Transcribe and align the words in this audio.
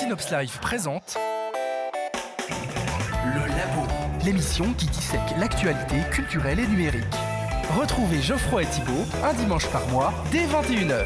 Synops 0.00 0.30
Live 0.30 0.58
présente 0.62 1.18
Le 2.48 3.40
Labo, 3.40 3.86
l'émission 4.24 4.72
qui 4.72 4.86
dissèque 4.86 5.20
l'actualité 5.38 5.96
culturelle 6.10 6.58
et 6.58 6.66
numérique. 6.66 7.04
Retrouvez 7.78 8.22
Geoffroy 8.22 8.62
et 8.62 8.66
Thibault 8.66 9.04
un 9.22 9.34
dimanche 9.34 9.66
par 9.66 9.86
mois 9.88 10.14
dès 10.32 10.46
21h. 10.46 11.04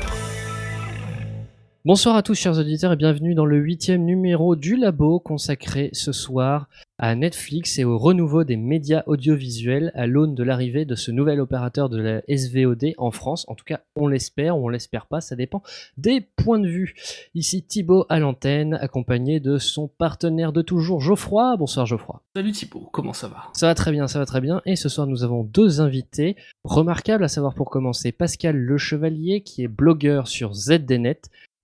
Bonsoir 1.87 2.17
à 2.17 2.23
tous 2.23 2.35
chers 2.35 2.59
auditeurs 2.59 2.95
et 2.95 2.97
bienvenue 2.97 3.35
dans 3.35 3.45
le 3.45 3.59
huitième 3.59 4.07
numéro 4.07 4.57
du 4.57 4.75
Labo 4.75 5.21
consacré 5.21 5.91
ce 5.93 6.13
soir 6.13 6.67
à 6.97 7.15
Netflix 7.15 7.79
et 7.79 7.85
au 7.85 7.99
renouveau 7.99 8.43
des 8.43 8.57
médias 8.57 9.03
audiovisuels 9.05 9.93
à 9.95 10.07
l'aune 10.07 10.35
de 10.35 10.43
l'arrivée 10.43 10.87
de 10.87 10.95
ce 10.95 11.11
nouvel 11.11 11.41
opérateur 11.41 11.91
de 11.91 12.01
la 12.01 12.23
SVOD 12.27 12.95
en 12.97 13.11
France. 13.11 13.45
En 13.49 13.55
tout 13.55 13.67
cas, 13.67 13.83
on 13.97 14.09
l'espère 14.09 14.57
ou 14.57 14.65
on 14.65 14.69
l'espère 14.71 15.05
pas, 15.05 15.21
ça 15.21 15.37
dépend 15.37 15.63
des 15.99 16.23
points 16.23 16.59
de 16.59 16.69
vue. 16.69 16.95
Ici 17.35 17.63
Thibaut 17.63 18.07
à 18.09 18.19
l'antenne, 18.19 18.79
accompagné 18.81 19.39
de 19.39 19.59
son 19.59 19.87
partenaire 19.87 20.55
de 20.55 20.63
toujours, 20.63 21.03
Geoffroy. 21.03 21.59
Bonsoir 21.59 21.85
Geoffroy. 21.85 22.23
Salut 22.35 22.53
Thibaut, 22.53 22.89
comment 22.93 23.13
ça 23.13 23.29
va? 23.29 23.51
Ça 23.53 23.67
va 23.67 23.75
très 23.75 23.93
bien, 23.93 24.09
ça 24.09 24.19
va 24.19 24.25
très 24.25 24.41
bien. 24.41 24.63
Et 24.65 24.77
ce 24.77 24.89
soir, 24.89 25.07
nous 25.07 25.23
avons 25.23 25.45
deux 25.45 25.83
invités 25.83 26.37
remarquables, 26.65 27.25
à 27.25 27.29
savoir 27.29 27.53
pour 27.53 27.69
commencer 27.69 28.11
Pascal 28.11 28.57
Le 28.57 28.79
Chevalier, 28.79 29.43
qui 29.43 29.65
est 29.65 29.69
blogueur 29.69 30.29
sur 30.29 30.55
ZDNet 30.55 31.21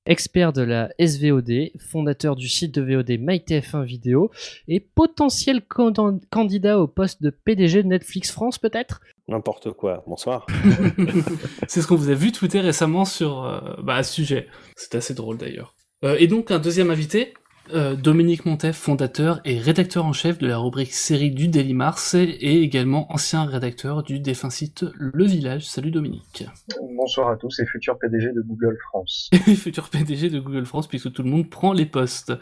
expert 0.07 0.53
de 0.53 0.63
la 0.63 0.91
SVOD, 0.99 1.71
fondateur 1.79 2.37
du 2.37 2.49
site 2.49 2.75
de 2.75 2.83
VOD 2.83 3.11
MyTF1 3.11 3.85
Vidéo 3.85 4.31
et 4.69 4.81
potentiel 4.81 5.63
candidat 6.31 6.79
au 6.79 6.87
poste 6.87 7.23
de 7.23 7.31
PDG 7.31 7.83
de 7.83 7.89
Netflix 7.89 8.31
France 8.31 8.59
peut-être? 8.59 9.01
N'importe 9.29 9.73
quoi. 9.73 10.03
Bonsoir. 10.07 10.47
C'est 11.69 11.83
ce 11.83 11.87
qu'on 11.87 11.97
vous 11.97 12.11
a 12.11 12.15
vu 12.15 12.33
tweeter 12.33 12.61
récemment 12.61 13.05
sur 13.05 13.45
euh, 13.45 13.61
bah, 13.83 14.03
ce 14.03 14.13
sujet. 14.13 14.49
C'est 14.77 14.95
assez 14.95 15.15
drôle 15.15 15.37
d'ailleurs. 15.37 15.75
Euh, 16.05 16.17
et 16.19 16.27
donc 16.27 16.51
un 16.51 16.59
deuxième 16.59 16.91
invité, 16.91 17.35
euh, 17.73 17.95
Dominique 17.95 18.47
Montef, 18.47 18.77
fondateur 18.77 19.41
et 19.45 19.59
rédacteur 19.59 20.05
en 20.05 20.13
chef 20.13 20.39
de 20.39 20.47
la 20.47 20.59
rubrique 20.59 20.93
série 20.93 21.31
du 21.31 21.49
Daily 21.49 21.75
Mars 21.75 22.15
et 22.15 22.63
également 22.63 23.13
ancien 23.13 23.45
rédacteur 23.45 24.03
du 24.03 24.19
défunt 24.19 24.51
site 24.51 24.85
Le 24.95 25.25
Village. 25.25 25.67
Salut 25.69 25.91
Dominique. 25.91 26.45
Bonsoir 26.97 27.31
à 27.31 27.37
tous 27.37 27.61
et 27.61 27.67
futur 27.67 27.99
PDG 27.99 28.33
de 28.33 28.41
Google 28.41 28.77
France. 28.89 29.31
futur 29.57 29.89
PDG 29.89 30.31
de 30.31 30.41
Google 30.41 30.65
France 30.65 30.89
puisque 30.89 31.13
tout 31.13 31.23
le 31.23 31.31
monde 31.31 31.49
prend 31.49 31.73
les 31.73 31.87
postes. 31.87 32.33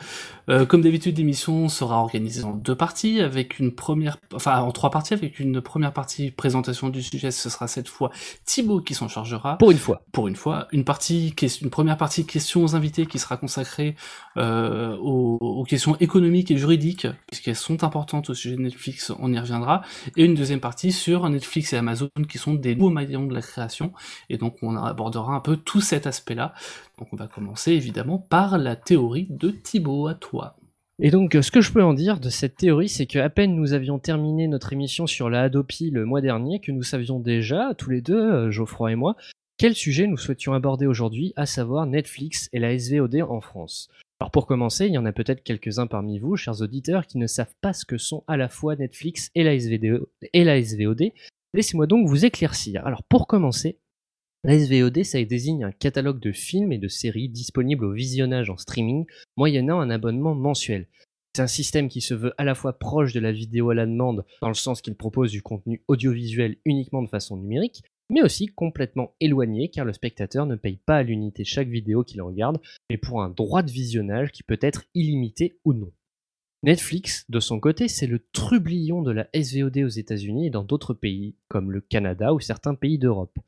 Euh, 0.49 0.65
comme 0.65 0.81
d'habitude, 0.81 1.19
l'émission 1.19 1.69
sera 1.69 1.99
organisée 2.01 2.45
en 2.45 2.55
deux 2.55 2.77
parties 2.77 3.21
avec 3.21 3.59
une 3.59 3.75
première, 3.75 4.17
enfin 4.35 4.61
en 4.61 4.73
trois 4.73 4.91
parties 4.91 5.15
avec 5.15 5.41
une 5.41 5.61
première 5.61 5.93
partie 5.93 6.31
présentation 6.31 6.89
du 6.89 7.03
sujet. 7.03 7.31
Ce 7.31 7.51
sera 7.51 7.69
cette 7.69 7.89
fois 7.89 8.11
Thibaut 8.47 8.81
qui 8.81 8.95
s'en 8.95 9.09
chargera. 9.09 9.59
Pour 9.59 9.71
une 9.71 9.79
fois. 9.79 10.03
Pour 10.13 10.29
une 10.29 10.37
fois. 10.37 10.69
Une 10.73 10.85
partie, 10.85 11.35
une 11.61 11.71
première 11.71 11.99
partie 11.99 12.25
questions 12.25 12.63
aux 12.63 12.75
invités 12.75 13.07
qui 13.07 13.19
sera 13.19 13.37
consacrée 13.37 13.95
euh, 14.37 14.97
aux 14.97 15.18
aux, 15.19 15.65
questions 15.65 15.97
économiques 15.97 16.51
et 16.51 16.57
juridiques, 16.57 17.07
puisqu'elles 17.27 17.57
sont 17.57 17.85
importantes 17.85 18.31
au 18.31 18.35
sujet 18.35 18.57
de 18.57 18.63
Netflix, 18.63 19.13
on 19.19 19.33
y 19.33 19.39
reviendra, 19.39 19.83
et 20.17 20.25
une 20.25 20.35
deuxième 20.35 20.61
partie 20.61 20.93
sur 20.93 21.29
Netflix 21.29 21.73
et 21.73 21.77
Amazon, 21.77 22.09
qui 22.29 22.39
sont 22.39 22.55
des 22.55 22.75
nouveaux 22.75 22.91
maillons 22.91 23.27
de 23.27 23.35
la 23.35 23.43
création, 23.43 23.93
et 24.31 24.39
donc 24.39 24.57
on 24.63 24.77
abordera 24.77 25.35
un 25.35 25.41
peu 25.41 25.57
tout 25.57 25.81
cet 25.81 26.07
aspect-là. 26.07 26.55
Donc 26.99 27.09
on 27.13 27.17
va 27.17 27.27
commencer 27.27 27.73
évidemment 27.73 28.19
par 28.19 28.59
la 28.59 28.77
théorie 28.77 29.27
de 29.31 29.51
Thibaut, 29.51 30.07
à 30.07 30.15
toi. 30.15 30.57
Et 31.01 31.11
donc, 31.11 31.37
ce 31.41 31.53
que 31.53 31.61
je 31.61 31.73
peux 31.73 31.83
en 31.83 31.95
dire 31.95 32.19
de 32.19 32.29
cette 32.29 32.57
théorie, 32.57 32.89
c'est 32.89 33.07
qu'à 33.07 33.31
peine 33.31 33.55
nous 33.55 33.73
avions 33.73 34.01
terminé 34.01 34.49
notre 34.49 34.73
émission 34.73 35.07
sur 35.07 35.31
la 35.31 35.43
Adopi 35.43 35.91
le 35.91 36.05
mois 36.05 36.21
dernier, 36.21 36.59
que 36.61 36.73
nous 36.73 36.83
savions 36.83 37.21
déjà, 37.21 37.73
tous 37.79 37.91
les 37.91 38.01
deux, 38.01 38.21
euh, 38.21 38.51
Geoffroy 38.51 38.93
et 38.93 38.97
moi, 38.97 39.15
quel 39.59 39.75
sujet 39.75 40.07
nous 40.07 40.17
souhaitions 40.17 40.53
aborder 40.53 40.87
aujourd'hui, 40.87 41.33
à 41.35 41.45
savoir 41.45 41.85
Netflix 41.85 42.49
et 42.53 42.61
la 42.61 42.79
SVOD 42.79 43.23
en 43.29 43.41
France? 43.41 43.91
Alors 44.21 44.31
pour 44.31 44.47
commencer, 44.47 44.87
il 44.87 44.93
y 44.93 44.99
en 44.99 45.05
a 45.05 45.13
peut-être 45.13 45.43
quelques-uns 45.43 45.89
parmi 45.89 46.21
vous, 46.21 46.37
chers 46.37 46.63
auditeurs, 46.63 47.07
qui 47.07 47.19
ne 47.19 47.27
savent 47.27 47.55
pas 47.61 47.73
ce 47.73 47.85
que 47.85 47.99
sont 47.99 48.23
à 48.29 48.37
la 48.37 48.49
fois 48.49 48.77
Netflix 48.77 49.31
et 49.35 49.43
la, 49.43 49.59
SVOD. 49.59 51.13
Laissez-moi 51.55 51.89
donc 51.89 52.07
vous 52.07 52.25
éclaircir. 52.25 52.87
Alors 52.87 53.03
pour 53.03 53.27
commencer, 53.27 53.79
la 54.45 54.57
SVOD, 54.57 55.03
ça 55.03 55.23
désigne 55.25 55.65
un 55.65 55.73
catalogue 55.73 56.21
de 56.21 56.31
films 56.31 56.71
et 56.71 56.79
de 56.79 56.89
séries 56.89 57.29
disponibles 57.29 57.85
au 57.85 57.93
visionnage 57.93 58.51
en 58.51 58.57
streaming, 58.57 59.07
moyennant 59.37 59.81
un 59.81 59.91
abonnement 59.91 60.37
mensuel. 60.37 60.87
C'est 61.35 61.43
un 61.43 61.49
système 61.49 61.89
qui 61.89 62.01
se 62.01 62.15
veut 62.15 62.33
à 62.39 62.45
la 62.45 62.55
fois 62.55 62.79
proche 62.79 63.13
de 63.13 63.21
la 63.21 63.33
vidéo 63.33 63.71
à 63.71 63.75
la 63.75 63.87
demande, 63.87 64.25
dans 64.41 64.49
le 64.49 64.55
sens 64.55 64.81
qu'il 64.83 64.95
propose 64.95 65.33
du 65.33 65.43
contenu 65.43 65.83
audiovisuel 65.89 66.59
uniquement 66.65 67.03
de 67.03 67.09
façon 67.09 67.37
numérique, 67.37 67.83
mais 68.11 68.23
aussi 68.23 68.47
complètement 68.47 69.15
éloigné 69.21 69.69
car 69.69 69.85
le 69.85 69.93
spectateur 69.93 70.47
ne 70.47 70.57
paye 70.57 70.79
pas 70.79 70.97
à 70.97 71.03
l'unité 71.03 71.45
chaque 71.45 71.69
vidéo 71.69 72.05
qu'il 72.05 72.23
regarde, 72.23 72.61
mais 72.91 72.97
pour 72.97 73.23
un 73.23 73.31
droit 73.31 73.63
de 73.63 73.71
visionnage 73.71 74.33
qui 74.33 74.43
peut 74.43 74.59
être 74.61 74.85
illimité 74.95 75.59
ou 75.65 75.73
non. 75.73 75.91
Netflix, 76.65 77.25
de 77.29 77.39
son 77.39 77.61
côté, 77.61 77.87
c'est 77.87 78.09
le 78.09 78.27
trublion 78.33 79.03
de 79.03 79.13
la 79.13 79.29
SVOD 79.33 79.79
aux 79.79 79.89
États-Unis 79.89 80.49
et 80.49 80.51
dans 80.51 80.65
d'autres 80.65 80.95
pays, 80.95 81.37
comme 81.49 81.71
le 81.71 81.81
Canada 81.81 82.35
ou 82.35 82.41
certains 82.41 82.75
pays 82.75 82.99
d'Europe. 82.99 83.39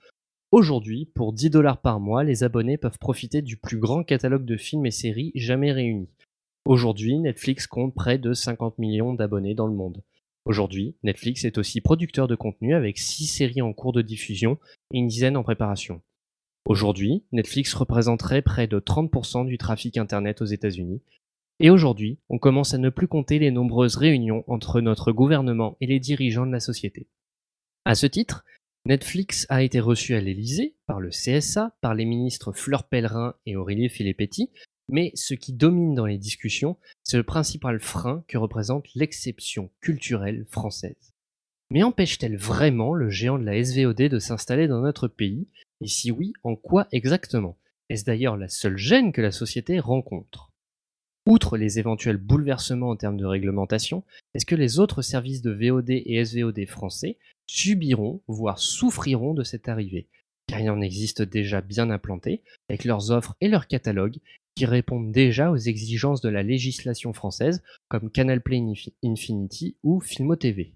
Aujourd'hui, 0.53 1.06
pour 1.06 1.32
10 1.32 1.50
dollars 1.50 1.81
par 1.81 1.99
mois, 1.99 2.22
les 2.22 2.44
abonnés 2.44 2.76
peuvent 2.76 2.99
profiter 2.99 3.43
du 3.43 3.56
plus 3.56 3.78
grand 3.78 4.04
catalogue 4.04 4.44
de 4.44 4.56
films 4.56 4.87
et 4.87 4.93
séries 4.93 5.32
jamais 5.34 5.72
réunis. 5.72 6.09
Aujourd'hui, 6.65 7.19
Netflix 7.19 7.66
compte 7.66 7.94
près 7.94 8.19
de 8.19 8.32
50 8.32 8.78
millions 8.78 9.15
d'abonnés 9.15 9.54
dans 9.54 9.66
le 9.66 9.75
monde. 9.75 10.03
Aujourd'hui, 10.50 10.97
Netflix 11.05 11.44
est 11.44 11.59
aussi 11.59 11.81
producteur 11.81 12.27
de 12.27 12.34
contenu 12.34 12.75
avec 12.75 12.99
6 12.99 13.28
séries 13.28 13.62
en 13.62 13.72
cours 13.72 13.93
de 13.93 14.03
diffusion 14.03 14.59
et 14.93 14.99
une 14.99 15.06
dizaine 15.06 15.37
en 15.37 15.44
préparation. 15.44 16.03
Aujourd'hui, 16.65 17.22
Netflix 17.31 17.72
représenterait 17.72 18.43
près 18.43 18.66
de 18.66 18.81
30% 18.81 19.47
du 19.47 19.59
trafic 19.59 19.97
Internet 19.97 20.43
aux 20.43 20.47
États-Unis. 20.47 21.03
Et 21.61 21.71
aujourd'hui, 21.71 22.19
on 22.28 22.41
commence 22.41 22.75
à 22.75 22.78
ne 22.78 22.91
plus 22.91 23.06
compter 23.06 23.38
les 23.38 23.53
nombreuses 23.53 23.94
réunions 23.94 24.43
entre 24.49 24.81
notre 24.81 25.12
gouvernement 25.12 25.77
et 25.81 25.87
les 25.87 26.00
dirigeants 26.00 26.47
de 26.47 26.53
la 26.53 26.59
société. 26.59 27.06
À 27.84 27.94
ce 27.94 28.09
titre, 28.09 28.44
Netflix 28.87 29.47
a 29.50 29.62
été 29.62 29.78
reçu 29.78 30.17
à 30.17 30.21
l'Élysée 30.21 30.75
par 30.88 30.99
le 30.99 31.11
CSA, 31.11 31.77
par 31.81 31.94
les 31.94 32.06
ministres 32.06 32.50
Fleur 32.50 32.88
Pellerin 32.88 33.37
et 33.47 33.55
Aurélie 33.55 33.88
Filippetti, 33.88 34.50
mais 34.91 35.12
ce 35.15 35.34
qui 35.34 35.53
domine 35.53 35.95
dans 35.95 36.06
les 36.06 36.19
discussions, 36.19 36.77
c'est 37.05 37.17
le 37.17 37.23
principal 37.23 37.81
frein 37.81 38.25
que 38.28 38.39
représente 38.39 38.93
l'exception 38.95 39.71
culturelle 39.81 40.47
française. 40.51 41.15
Mais 41.71 41.84
empêche-t-elle 41.84 42.37
vraiment 42.37 42.95
le 42.95 43.09
géant 43.11 43.39
de 43.39 43.45
la 43.45 43.62
SVOD 43.62 44.09
de 44.09 44.19
s'installer 44.19 44.67
dans 44.67 44.81
notre 44.81 45.06
pays? 45.06 45.47
Et 45.81 45.87
si 45.87 46.11
oui, 46.11 46.33
en 46.43 46.56
quoi 46.56 46.89
exactement? 46.91 47.56
Est-ce 47.89 48.05
d'ailleurs 48.05 48.37
la 48.37 48.49
seule 48.49 48.77
gêne 48.77 49.12
que 49.12 49.21
la 49.21 49.31
société 49.31 49.79
rencontre? 49.79 50.50
Outre 51.27 51.56
les 51.56 51.79
éventuels 51.79 52.17
bouleversements 52.17 52.91
en 52.91 52.97
termes 52.97 53.17
de 53.17 53.27
réglementation, 53.27 54.03
est-ce 54.34 54.47
que 54.47 54.56
les 54.56 54.81
autres 54.81 55.03
services 55.03 55.43
de 55.43 55.53
VOD 55.53 55.91
et 55.91 56.25
SVOD 56.25 56.67
français 56.67 57.19
subiront, 57.47 58.23
voire 58.27 58.59
souffriront 58.59 59.34
de 59.34 59.45
cette 59.45 59.69
arrivée? 59.69 60.09
Car 60.49 60.61
il 60.61 60.71
en 60.71 60.81
existe 60.81 61.23
déjà 61.23 61.61
bien 61.61 61.91
implantés, 61.91 62.43
avec 62.69 62.84
leurs 62.84 63.12
offres 63.12 63.37
et 63.41 63.49
leurs 63.49 63.69
catalogues, 63.69 64.19
qui 64.55 64.66
répondent 64.66 65.12
déjà 65.12 65.50
aux 65.50 65.56
exigences 65.56 66.21
de 66.21 66.28
la 66.28 66.43
législation 66.43 67.12
française, 67.12 67.62
comme 67.88 68.11
Canal 68.11 68.43
Play 68.43 68.62
Infinity 69.03 69.77
ou 69.83 70.00
Filmo 70.00 70.37
TV. 70.37 70.75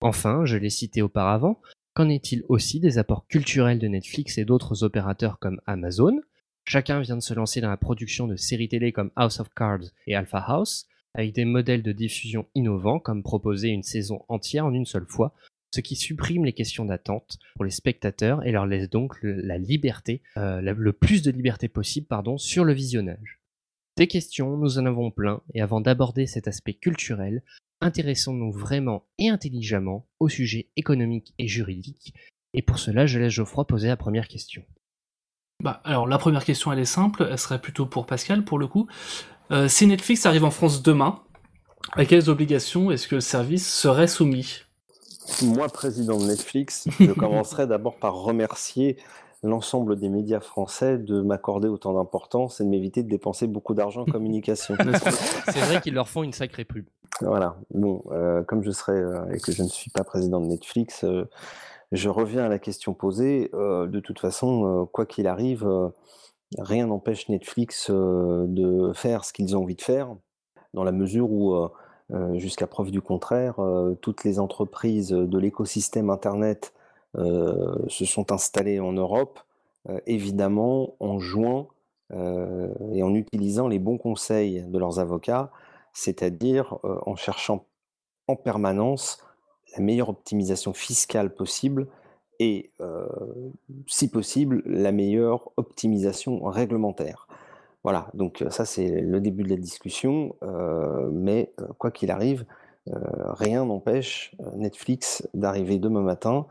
Enfin, 0.00 0.44
je 0.44 0.56
l'ai 0.56 0.70
cité 0.70 1.02
auparavant, 1.02 1.60
qu'en 1.94 2.08
est-il 2.08 2.44
aussi 2.48 2.80
des 2.80 2.98
apports 2.98 3.26
culturels 3.26 3.78
de 3.78 3.88
Netflix 3.88 4.38
et 4.38 4.44
d'autres 4.44 4.84
opérateurs 4.84 5.38
comme 5.38 5.60
Amazon? 5.66 6.20
Chacun 6.64 7.00
vient 7.00 7.16
de 7.16 7.22
se 7.22 7.34
lancer 7.34 7.60
dans 7.60 7.68
la 7.68 7.76
production 7.76 8.26
de 8.26 8.36
séries 8.36 8.68
télé 8.68 8.92
comme 8.92 9.10
House 9.16 9.40
of 9.40 9.48
Cards 9.54 9.90
et 10.06 10.14
Alpha 10.14 10.38
House, 10.38 10.86
avec 11.14 11.34
des 11.34 11.44
modèles 11.44 11.82
de 11.82 11.92
diffusion 11.92 12.46
innovants 12.54 13.00
comme 13.00 13.22
proposer 13.22 13.68
une 13.68 13.82
saison 13.82 14.24
entière 14.28 14.66
en 14.66 14.72
une 14.72 14.86
seule 14.86 15.06
fois, 15.06 15.34
ce 15.72 15.80
qui 15.80 15.96
supprime 15.96 16.44
les 16.44 16.52
questions 16.52 16.84
d'attente 16.84 17.38
pour 17.54 17.64
les 17.64 17.70
spectateurs 17.70 18.44
et 18.44 18.52
leur 18.52 18.66
laisse 18.66 18.90
donc 18.90 19.16
la 19.22 19.58
liberté, 19.58 20.22
euh, 20.36 20.60
le 20.60 20.92
plus 20.92 21.22
de 21.22 21.30
liberté 21.30 21.68
possible 21.68 22.06
pardon, 22.06 22.38
sur 22.38 22.64
le 22.64 22.72
visionnage. 22.72 23.40
Des 23.96 24.06
questions, 24.06 24.56
nous 24.56 24.78
en 24.78 24.86
avons 24.86 25.10
plein, 25.10 25.42
et 25.54 25.60
avant 25.60 25.80
d'aborder 25.80 26.26
cet 26.26 26.48
aspect 26.48 26.74
culturel, 26.74 27.42
intéressons-nous 27.80 28.52
vraiment 28.52 29.04
et 29.18 29.28
intelligemment 29.28 30.06
au 30.18 30.28
sujet 30.28 30.70
économique 30.76 31.34
et 31.38 31.48
juridique, 31.48 32.14
et 32.54 32.62
pour 32.62 32.78
cela 32.78 33.06
je 33.06 33.18
laisse 33.18 33.32
Geoffroy 33.32 33.66
poser 33.66 33.88
la 33.88 33.96
première 33.96 34.28
question. 34.28 34.62
Bah, 35.62 35.82
alors 35.84 36.06
la 36.06 36.18
première 36.18 36.44
question 36.44 36.72
elle 36.72 36.78
est 36.78 36.84
simple, 36.84 37.28
elle 37.30 37.38
serait 37.38 37.60
plutôt 37.60 37.86
pour 37.86 38.06
Pascal 38.06 38.44
pour 38.44 38.58
le 38.58 38.66
coup. 38.66 38.88
Euh, 39.50 39.68
si 39.68 39.86
Netflix 39.86 40.24
arrive 40.26 40.44
en 40.44 40.50
France 40.50 40.82
demain, 40.82 41.22
à 41.92 42.04
quelles 42.04 42.30
obligations 42.30 42.90
est-ce 42.90 43.08
que 43.08 43.16
le 43.16 43.20
service 43.20 43.68
serait 43.68 44.06
soumis? 44.06 44.62
Moi, 45.42 45.68
président 45.68 46.18
de 46.18 46.24
Netflix, 46.24 46.88
je 46.98 47.12
commencerai 47.12 47.66
d'abord 47.66 47.96
par 47.96 48.14
remercier 48.14 48.96
l'ensemble 49.42 49.98
des 49.98 50.08
médias 50.08 50.40
français 50.40 50.98
de 50.98 51.20
m'accorder 51.20 51.68
autant 51.68 51.94
d'importance 51.94 52.60
et 52.60 52.64
de 52.64 52.68
m'éviter 52.68 53.02
de 53.02 53.08
dépenser 53.08 53.46
beaucoup 53.46 53.74
d'argent 53.74 54.02
en 54.02 54.04
communication. 54.04 54.74
C'est 55.46 55.60
vrai 55.60 55.80
qu'ils 55.80 55.94
leur 55.94 56.08
font 56.08 56.22
une 56.22 56.32
sacrée 56.32 56.64
pub. 56.64 56.84
Voilà. 57.22 57.56
Bon, 57.70 58.02
euh, 58.12 58.42
comme 58.42 58.62
je 58.62 58.70
serai 58.70 58.92
euh, 58.92 59.32
et 59.32 59.40
que 59.40 59.52
je 59.52 59.62
ne 59.62 59.68
suis 59.68 59.90
pas 59.90 60.04
président 60.04 60.40
de 60.40 60.46
Netflix, 60.46 61.04
euh, 61.04 61.24
je 61.92 62.08
reviens 62.08 62.44
à 62.44 62.48
la 62.48 62.58
question 62.58 62.94
posée. 62.94 63.50
de 63.52 64.00
toute 64.00 64.20
façon, 64.20 64.88
quoi 64.92 65.06
qu'il 65.06 65.26
arrive, 65.26 65.68
rien 66.56 66.86
n'empêche 66.86 67.28
Netflix 67.28 67.90
de 67.90 68.92
faire 68.94 69.24
ce 69.24 69.32
qu'ils 69.32 69.56
ont 69.56 69.62
envie 69.62 69.74
de 69.74 69.82
faire, 69.82 70.14
dans 70.72 70.84
la 70.84 70.92
mesure 70.92 71.32
où, 71.32 71.68
jusqu'à 72.34 72.66
preuve 72.66 72.90
du 72.90 73.00
contraire, 73.00 73.56
toutes 74.00 74.24
les 74.24 74.38
entreprises 74.38 75.10
de 75.10 75.38
l'écosystème 75.38 76.10
Internet 76.10 76.72
se 77.14 78.04
sont 78.04 78.32
installées 78.32 78.80
en 78.80 78.92
Europe, 78.92 79.40
évidemment 80.06 80.94
en 81.00 81.18
jouant 81.18 81.68
et 82.12 83.02
en 83.02 83.14
utilisant 83.14 83.68
les 83.68 83.78
bons 83.78 83.98
conseils 83.98 84.64
de 84.66 84.78
leurs 84.78 84.98
avocats, 84.98 85.50
c'est-à-dire 85.92 86.78
en 86.82 87.16
cherchant 87.16 87.64
en 88.26 88.36
permanence 88.36 89.18
la 89.76 89.82
meilleure 89.82 90.08
optimisation 90.08 90.72
fiscale 90.72 91.32
possible 91.34 91.86
et, 92.40 92.72
si 93.86 94.08
possible, 94.08 94.62
la 94.66 94.92
meilleure 94.92 95.50
optimisation 95.56 96.42
réglementaire. 96.44 97.28
Voilà, 97.82 98.10
donc 98.12 98.44
ça 98.50 98.64
c'est 98.64 99.00
le 99.00 99.20
début 99.20 99.42
de 99.42 99.48
la 99.48 99.56
discussion, 99.56 100.36
mais 101.12 101.52
quoi 101.78 101.90
qu'il 101.90 102.10
arrive, 102.10 102.44
rien 102.86 103.64
n'empêche 103.64 104.34
Netflix 104.54 105.26
d'arriver 105.32 105.78
demain 105.78 106.02
matin 106.02 106.46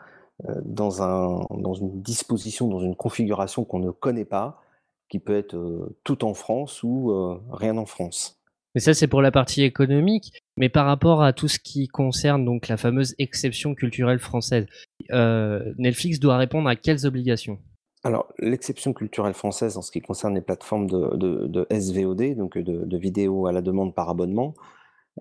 dans, 0.64 1.46
dans 1.50 1.74
une 1.74 2.02
disposition, 2.02 2.68
dans 2.68 2.80
une 2.80 2.96
configuration 2.96 3.64
qu'on 3.64 3.80
ne 3.80 3.92
connaît 3.92 4.26
pas, 4.26 4.62
qui 5.08 5.20
peut 5.20 5.38
être 5.38 5.92
tout 6.04 6.26
en 6.26 6.34
France 6.34 6.82
ou 6.82 7.14
rien 7.52 7.78
en 7.78 7.86
France. 7.86 8.40
Mais 8.76 8.82
ça, 8.82 8.94
c'est 8.94 9.08
pour 9.08 9.22
la 9.22 9.32
partie 9.32 9.64
économique. 9.64 10.32
Mais 10.56 10.70
par 10.70 10.86
rapport 10.86 11.24
à 11.24 11.34
tout 11.34 11.48
ce 11.48 11.58
qui 11.60 11.88
concerne 11.88 12.46
donc 12.46 12.68
la 12.68 12.78
fameuse 12.78 13.16
exception 13.18 13.74
culturelle 13.76 14.20
française, 14.20 14.66
Netflix 15.10 16.20
doit 16.20 16.38
répondre 16.38 16.70
à 16.70 16.76
quelles 16.76 17.06
obligations? 17.06 17.60
Alors, 18.04 18.28
l'exception 18.38 18.94
culturelle 18.94 19.34
française 19.34 19.78
en 19.78 19.82
ce 19.82 19.92
qui 19.92 20.00
concerne 20.00 20.36
les 20.36 20.42
plateformes 20.42 20.88
de, 20.88 21.68
SVOD, 21.70 22.36
donc 22.36 22.58
de, 22.58 22.86
de 22.86 22.98
vidéos 22.98 23.46
à 23.46 23.52
la 23.52 23.62
demande 23.62 23.94
par 23.94 24.10
abonnement, 24.10 24.54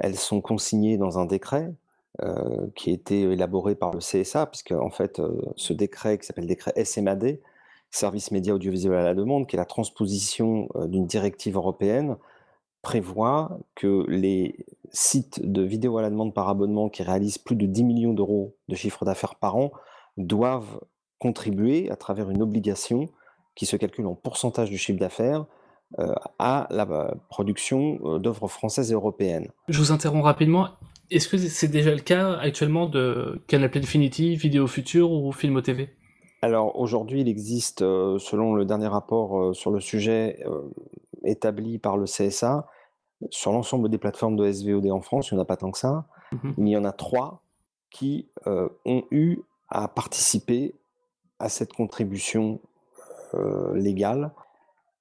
elles 0.01 0.17
sont 0.17 0.41
consignées 0.41 0.97
dans 0.97 1.19
un 1.19 1.27
décret 1.27 1.73
euh, 2.23 2.67
qui 2.77 2.91
a 2.91 2.93
été 2.93 3.23
élaboré 3.23 3.75
par 3.75 3.93
le 3.93 3.99
CSA, 3.99 4.47
puisque 4.47 4.73
en 4.73 4.91
fait, 4.91 5.19
euh, 5.19 5.41
ce 5.57 5.73
décret 5.73 6.19
qui 6.19 6.27
s'appelle 6.27 6.45
le 6.45 6.49
décret 6.49 6.73
SMAD, 6.85 7.39
Service 7.91 8.33
média 8.33 8.55
audiovisuel 8.55 8.99
à 8.99 9.03
la 9.05 9.15
demande, 9.15 9.47
qui 9.47 9.57
est 9.57 9.59
la 9.59 9.65
transposition 9.65 10.69
d'une 10.87 11.07
directive 11.07 11.57
européenne, 11.57 12.17
prévoit 12.83 13.59
que 13.75 14.05
les 14.09 14.67
sites 14.91 15.41
de 15.45 15.63
vidéo 15.63 15.97
à 15.97 16.03
la 16.03 16.11
demande 16.11 16.35
par 16.35 16.49
abonnement 16.49 16.91
qui 16.91 17.03
réalisent 17.03 17.39
plus 17.39 17.57
de 17.57 17.67
10 17.67 17.85
millions 17.85 18.13
d'euros 18.13 18.55
de 18.69 18.75
chiffre 18.75 19.05
d'affaires 19.05 19.37
par 19.37 19.57
an 19.57 19.73
doivent 20.19 20.81
contribuer 21.19 21.91
à 21.91 21.97
travers 21.97 22.31
une 22.31 22.43
obligation 22.43 23.09
qui 23.55 23.67
se 23.67 23.77
calcule 23.77 24.07
en 24.07 24.15
pourcentage 24.15 24.71
du 24.71 24.79
chiffre 24.79 24.99
d'affaires 24.99 25.47
euh, 25.99 26.15
à 26.39 26.67
la 26.71 26.89
euh, 26.89 27.11
production 27.29 27.99
euh, 28.05 28.19
d'œuvres 28.19 28.49
françaises 28.49 28.91
et 28.91 28.95
européennes. 28.95 29.49
Je 29.69 29.79
vous 29.79 29.91
interromps 29.91 30.25
rapidement. 30.25 30.69
Est-ce 31.11 31.29
que 31.29 31.39
c'est 31.39 31.69
déjà 31.69 31.95
le 31.95 32.01
cas 32.01 32.35
actuellement 32.35 32.87
de 32.87 33.43
Canal 33.47 33.71
Infinity, 33.75 34.37
Vidéo 34.37 34.67
Future 34.67 35.11
ou 35.11 35.33
Filmo 35.33 35.63
TV 35.63 35.89
Alors 36.43 36.79
aujourd'hui, 36.79 37.23
il 37.23 37.29
existe, 37.29 37.79
selon 37.81 38.55
le 38.55 38.67
dernier 38.67 38.89
rapport 38.89 39.57
sur 39.57 39.71
le 39.71 39.81
sujet, 39.81 40.45
établi 41.25 41.79
par 41.79 41.97
le 41.97 42.05
CSA 42.05 42.67
sur 43.31 43.53
l'ensemble 43.53 43.89
des 43.89 43.99
plateformes 43.99 44.37
de 44.37 44.51
SVOD 44.51 44.91
en 44.91 45.01
France, 45.01 45.31
il 45.31 45.35
n'y 45.35 45.41
en 45.41 45.43
a 45.43 45.47
pas 45.47 45.57
tant 45.57 45.71
que 45.71 45.79
ça, 45.79 46.07
mmh 46.33 46.51
mais 46.59 46.71
il 46.71 46.73
y 46.75 46.77
en 46.77 46.85
a 46.85 46.93
trois 46.93 47.43
qui 47.91 48.29
euh, 48.47 48.69
ont 48.85 49.05
eu 49.11 49.39
à 49.69 49.89
participer 49.89 50.75
à 51.39 51.49
cette 51.49 51.73
contribution 51.73 52.61
euh, 53.35 53.75
légale. 53.75 54.33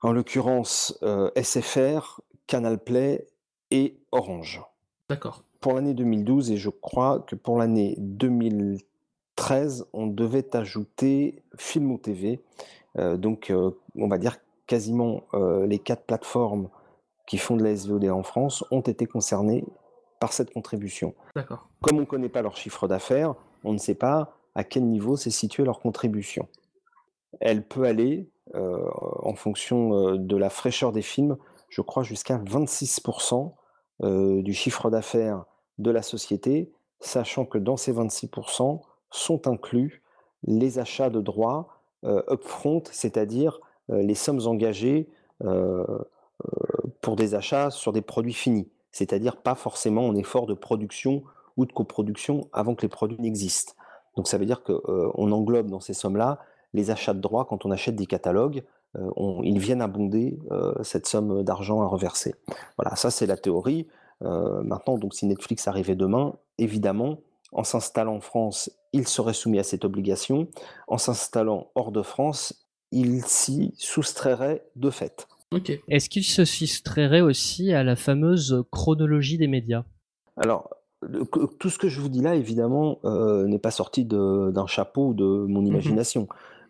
En 0.01 0.11
l'occurrence, 0.11 0.97
euh, 1.03 1.31
SFR, 1.35 2.21
Canal 2.45 2.77
Play 2.83 3.27
et 3.71 3.97
Orange. 4.11 4.61
D'accord. 5.09 5.43
Pour 5.59 5.73
l'année 5.73 5.93
2012, 5.93 6.51
et 6.51 6.57
je 6.57 6.69
crois 6.69 7.19
que 7.21 7.35
pour 7.35 7.57
l'année 7.57 7.95
2013, 7.97 9.87
on 9.93 10.07
devait 10.07 10.55
ajouter 10.55 11.43
Filmo 11.57 11.97
TV. 11.97 12.41
donc, 12.95 13.51
on 13.95 14.07
va 14.07 14.17
dire 14.17 14.37
quasiment 14.67 15.23
euh, 15.33 15.65
les 15.65 15.79
quatre 15.79 16.03
plateformes 16.03 16.69
qui 17.25 17.37
font 17.37 17.55
de 17.55 17.63
la 17.63 17.75
SVOD 17.75 18.05
en 18.09 18.23
France 18.23 18.63
ont 18.69 18.81
été 18.81 19.05
concernées 19.05 19.65
par 20.19 20.33
cette 20.33 20.53
contribution. 20.53 21.15
D'accord. 21.35 21.67
Comme 21.81 21.97
on 21.97 22.01
ne 22.01 22.05
connaît 22.05 22.29
pas 22.29 22.41
leur 22.41 22.55
chiffre 22.55 22.87
d'affaires, 22.87 23.33
on 23.63 23.73
ne 23.73 23.77
sait 23.77 23.95
pas 23.95 24.36
à 24.57 24.65
quel 24.65 24.83
niveau 24.83 25.15
s'est 25.15 25.29
située 25.29 25.63
leur 25.63 25.79
contribution. 25.79 26.49
Elle 27.39 27.65
peut 27.65 27.85
aller, 27.85 28.27
euh, 28.55 28.89
en 29.23 29.35
fonction 29.35 29.93
euh, 29.93 30.17
de 30.17 30.35
la 30.35 30.49
fraîcheur 30.49 30.91
des 30.91 31.01
films, 31.01 31.37
je 31.69 31.81
crois 31.81 32.03
jusqu'à 32.03 32.37
26% 32.37 33.53
du 34.43 34.53
chiffre 34.53 34.91
d'affaires 34.91 35.45
de 35.79 35.89
la 35.89 36.03
société, 36.03 36.71
sachant 36.99 37.45
que 37.45 37.57
dans 37.57 37.77
ces 37.77 37.91
26% 37.91 38.81
sont 39.09 39.47
inclus 39.47 40.03
les 40.43 40.77
achats 40.77 41.09
de 41.09 41.19
droits 41.19 41.81
upfront, 42.03 42.83
c'est-à-dire 42.91 43.59
euh, 43.91 44.01
les 44.01 44.15
sommes 44.15 44.45
engagées 44.45 45.09
euh, 45.43 45.85
euh, 45.87 45.99
pour 47.01 47.15
des 47.15 47.35
achats 47.35 47.71
sur 47.71 47.93
des 47.93 48.01
produits 48.01 48.33
finis, 48.33 48.69
c'est-à-dire 48.91 49.37
pas 49.37 49.55
forcément 49.55 50.07
en 50.07 50.15
effort 50.15 50.45
de 50.45 50.53
production 50.53 51.23
ou 51.55 51.65
de 51.65 51.71
coproduction 51.71 52.49
avant 52.53 52.75
que 52.75 52.81
les 52.81 52.89
produits 52.89 53.19
n'existent. 53.19 53.73
Donc 54.17 54.27
ça 54.27 54.37
veut 54.37 54.45
dire 54.45 54.63
qu'on 54.63 55.31
englobe 55.31 55.69
dans 55.69 55.79
ces 55.79 55.93
sommes-là 55.93 56.39
les 56.73 56.91
achats 56.91 57.13
de 57.13 57.21
droits 57.21 57.45
quand 57.45 57.65
on 57.65 57.71
achète 57.71 57.95
des 57.95 58.07
catalogues, 58.07 58.63
ils 59.43 59.59
viennent 59.59 59.81
abonder 59.81 60.39
cette 60.81 61.07
somme 61.07 61.43
d'argent 61.43 61.81
à 61.81 61.87
reverser. 61.87 62.35
Voilà, 62.77 62.97
ça 62.97 63.09
c'est 63.11 63.25
la 63.25 63.37
théorie. 63.37 63.87
maintenant, 64.21 64.97
donc 64.97 65.13
si 65.13 65.25
Netflix 65.25 65.67
arrivait 65.67 65.95
demain, 65.95 66.35
évidemment, 66.57 67.19
en 67.51 67.63
s'installant 67.63 68.15
en 68.15 68.21
France, 68.21 68.71
il 68.93 69.07
serait 69.07 69.33
soumis 69.33 69.59
à 69.59 69.63
cette 69.63 69.85
obligation. 69.85 70.47
En 70.87 70.97
s'installant 70.97 71.67
hors 71.75 71.91
de 71.91 72.01
France, 72.01 72.67
il 72.91 73.23
s'y 73.23 73.73
soustrairait 73.77 74.65
de 74.75 74.89
fait. 74.89 75.27
Est-ce 75.87 76.09
qu'il 76.09 76.25
se 76.25 76.43
soustrairait 76.43 77.21
aussi 77.21 77.71
à 77.73 77.83
la 77.83 77.95
fameuse 77.95 78.63
chronologie 78.71 79.37
des 79.37 79.47
médias? 79.47 79.85
Alors, 80.35 80.69
tout 81.59 81.69
ce 81.69 81.77
que 81.77 81.89
je 81.89 82.01
vous 82.01 82.09
dis 82.09 82.21
là, 82.21 82.35
évidemment, 82.35 82.99
euh, 83.05 83.45
n'est 83.47 83.59
pas 83.59 83.71
sorti 83.71 84.05
d'un 84.05 84.67
chapeau 84.67 85.13
de 85.13 85.25
mon 85.25 85.61
mhm. 85.61 85.67
imagination. 85.67 86.27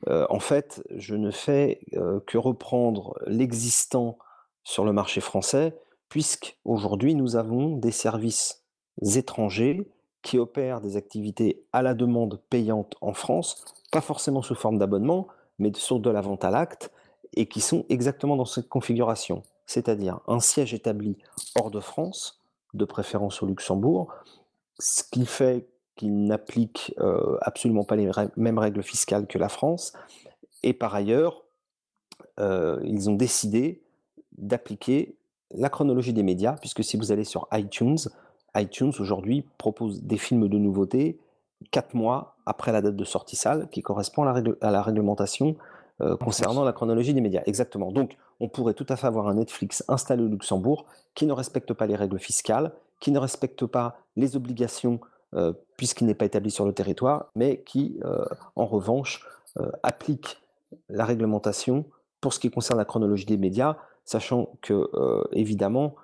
Euh, 0.08 0.26
en 0.30 0.40
fait, 0.40 0.84
je 0.96 1.16
ne 1.16 1.32
fais 1.32 1.80
euh, 1.94 2.20
que 2.26 2.38
reprendre 2.38 3.18
l'existant 3.26 4.18
sur 4.64 4.86
le 4.86 4.94
marché 4.94 5.22
français, 5.22 5.76
puisqu'aujourd'hui, 6.10 7.16
nous 7.16 7.36
avons 7.36 7.78
des 7.78 7.92
services 7.92 8.64
étrangers 9.02 9.90
qui 10.22 10.38
opèrent 10.38 10.82
des 10.82 10.98
activités 10.98 11.64
à 11.74 11.82
la 11.82 11.94
demande 11.94 12.42
payante 12.50 12.96
en 13.02 13.14
France, 13.14 13.64
pas 13.92 14.02
forcément 14.02 14.42
sous 14.42 14.56
forme 14.56 14.78
d'abonnement, 14.78 15.28
mais 15.58 15.72
sur 15.74 16.00
de 16.00 16.10
la 16.10 16.22
vente 16.22 16.44
à 16.44 16.52
l'acte, 16.52 16.92
et 17.34 17.48
qui 17.48 17.62
sont 17.62 17.86
exactement 17.90 18.36
dans 18.36 18.46
cette 18.46 18.68
configuration, 18.68 19.44
c'est-à-dire 19.66 20.20
un 20.28 20.40
siège 20.40 20.74
établi 20.74 21.18
hors 21.56 21.72
de 21.72 21.80
France, 21.80 22.42
de 22.74 22.86
préférence 22.86 23.42
au 23.42 23.48
Luxembourg, 23.48 24.14
ce 24.80 25.04
qui 25.04 25.26
fait 25.26 25.68
qu'ils 25.96 26.26
n'appliquent 26.26 26.94
euh, 27.00 27.38
absolument 27.42 27.84
pas 27.84 27.96
les 27.96 28.10
mêmes 28.36 28.60
règles 28.60 28.84
fiscales 28.84 29.28
que 29.28 29.38
la 29.38 29.50
France, 29.50 29.94
et 30.64 30.74
par 30.74 30.94
ailleurs, 30.94 31.44
euh, 32.40 32.80
ils 32.84 33.10
ont 33.10 33.16
décidé 33.16 33.82
d'appliquer 34.38 35.16
la 35.52 35.70
chronologie 35.70 36.14
des 36.14 36.24
médias, 36.24 36.54
puisque 36.54 36.84
si 36.84 36.98
vous 36.98 37.12
allez 37.12 37.24
sur 37.24 37.48
iTunes, 37.54 37.98
iTunes 38.56 38.92
aujourd'hui 39.00 39.46
propose 39.58 40.04
des 40.04 40.18
films 40.18 40.48
de 40.48 40.58
nouveauté 40.58 41.20
quatre 41.72 41.96
mois 41.96 42.36
après 42.46 42.72
la 42.72 42.82
date 42.82 42.96
de 42.96 43.04
sortie 43.04 43.36
salle, 43.36 43.68
qui 43.70 43.82
correspond 43.82 44.24
à 44.24 44.72
la, 44.72 44.82
réglementation 44.82 45.56
euh, 46.00 46.16
concernant 46.16 46.64
la 46.64 46.74
chronologie 46.74 47.16
des 47.16 47.22
médias. 47.22 47.42
Exactement. 47.48 47.92
Donc, 47.92 48.18
on 48.40 48.48
pourrait 48.48 48.76
tout 48.76 48.86
à 48.90 48.96
fait 48.96 49.08
avoir 49.08 49.28
un 49.28 49.34
Netflix 49.34 49.84
installé 49.88 50.24
au 50.24 50.28
Luxembourg 50.28 50.86
qui 51.16 51.26
ne 51.26 51.34
respecte 51.34 51.74
pas 51.74 51.88
les 51.88 51.96
règles 51.96 52.20
fiscales, 52.20 52.72
qui 53.00 53.12
ne 53.12 53.18
respecte 53.18 53.66
pas 53.66 53.98
les 54.16 54.36
obligations 54.36 55.00
euh, 55.34 55.54
puisqu'il 55.76 56.06
n'est 56.06 56.14
pas 56.14 56.26
établi 56.26 56.52
sur 56.52 56.66
le 56.66 56.74
territoire, 56.74 57.32
mais 57.36 57.62
qui, 57.66 58.00
euh, 58.06 58.24
en 58.56 58.66
revanche, 58.66 59.26
applique 59.82 60.38
la 60.88 61.04
réglementation 61.04 61.86
pour 62.22 62.32
ce 62.32 62.40
qui 62.40 62.52
concerne 62.52 62.78
la 62.78 62.86
chronologie 62.86 63.26
des 63.26 63.38
médias, 63.38 63.76
sachant 64.06 64.50
que, 64.62 64.88
évidemment, 65.32 65.96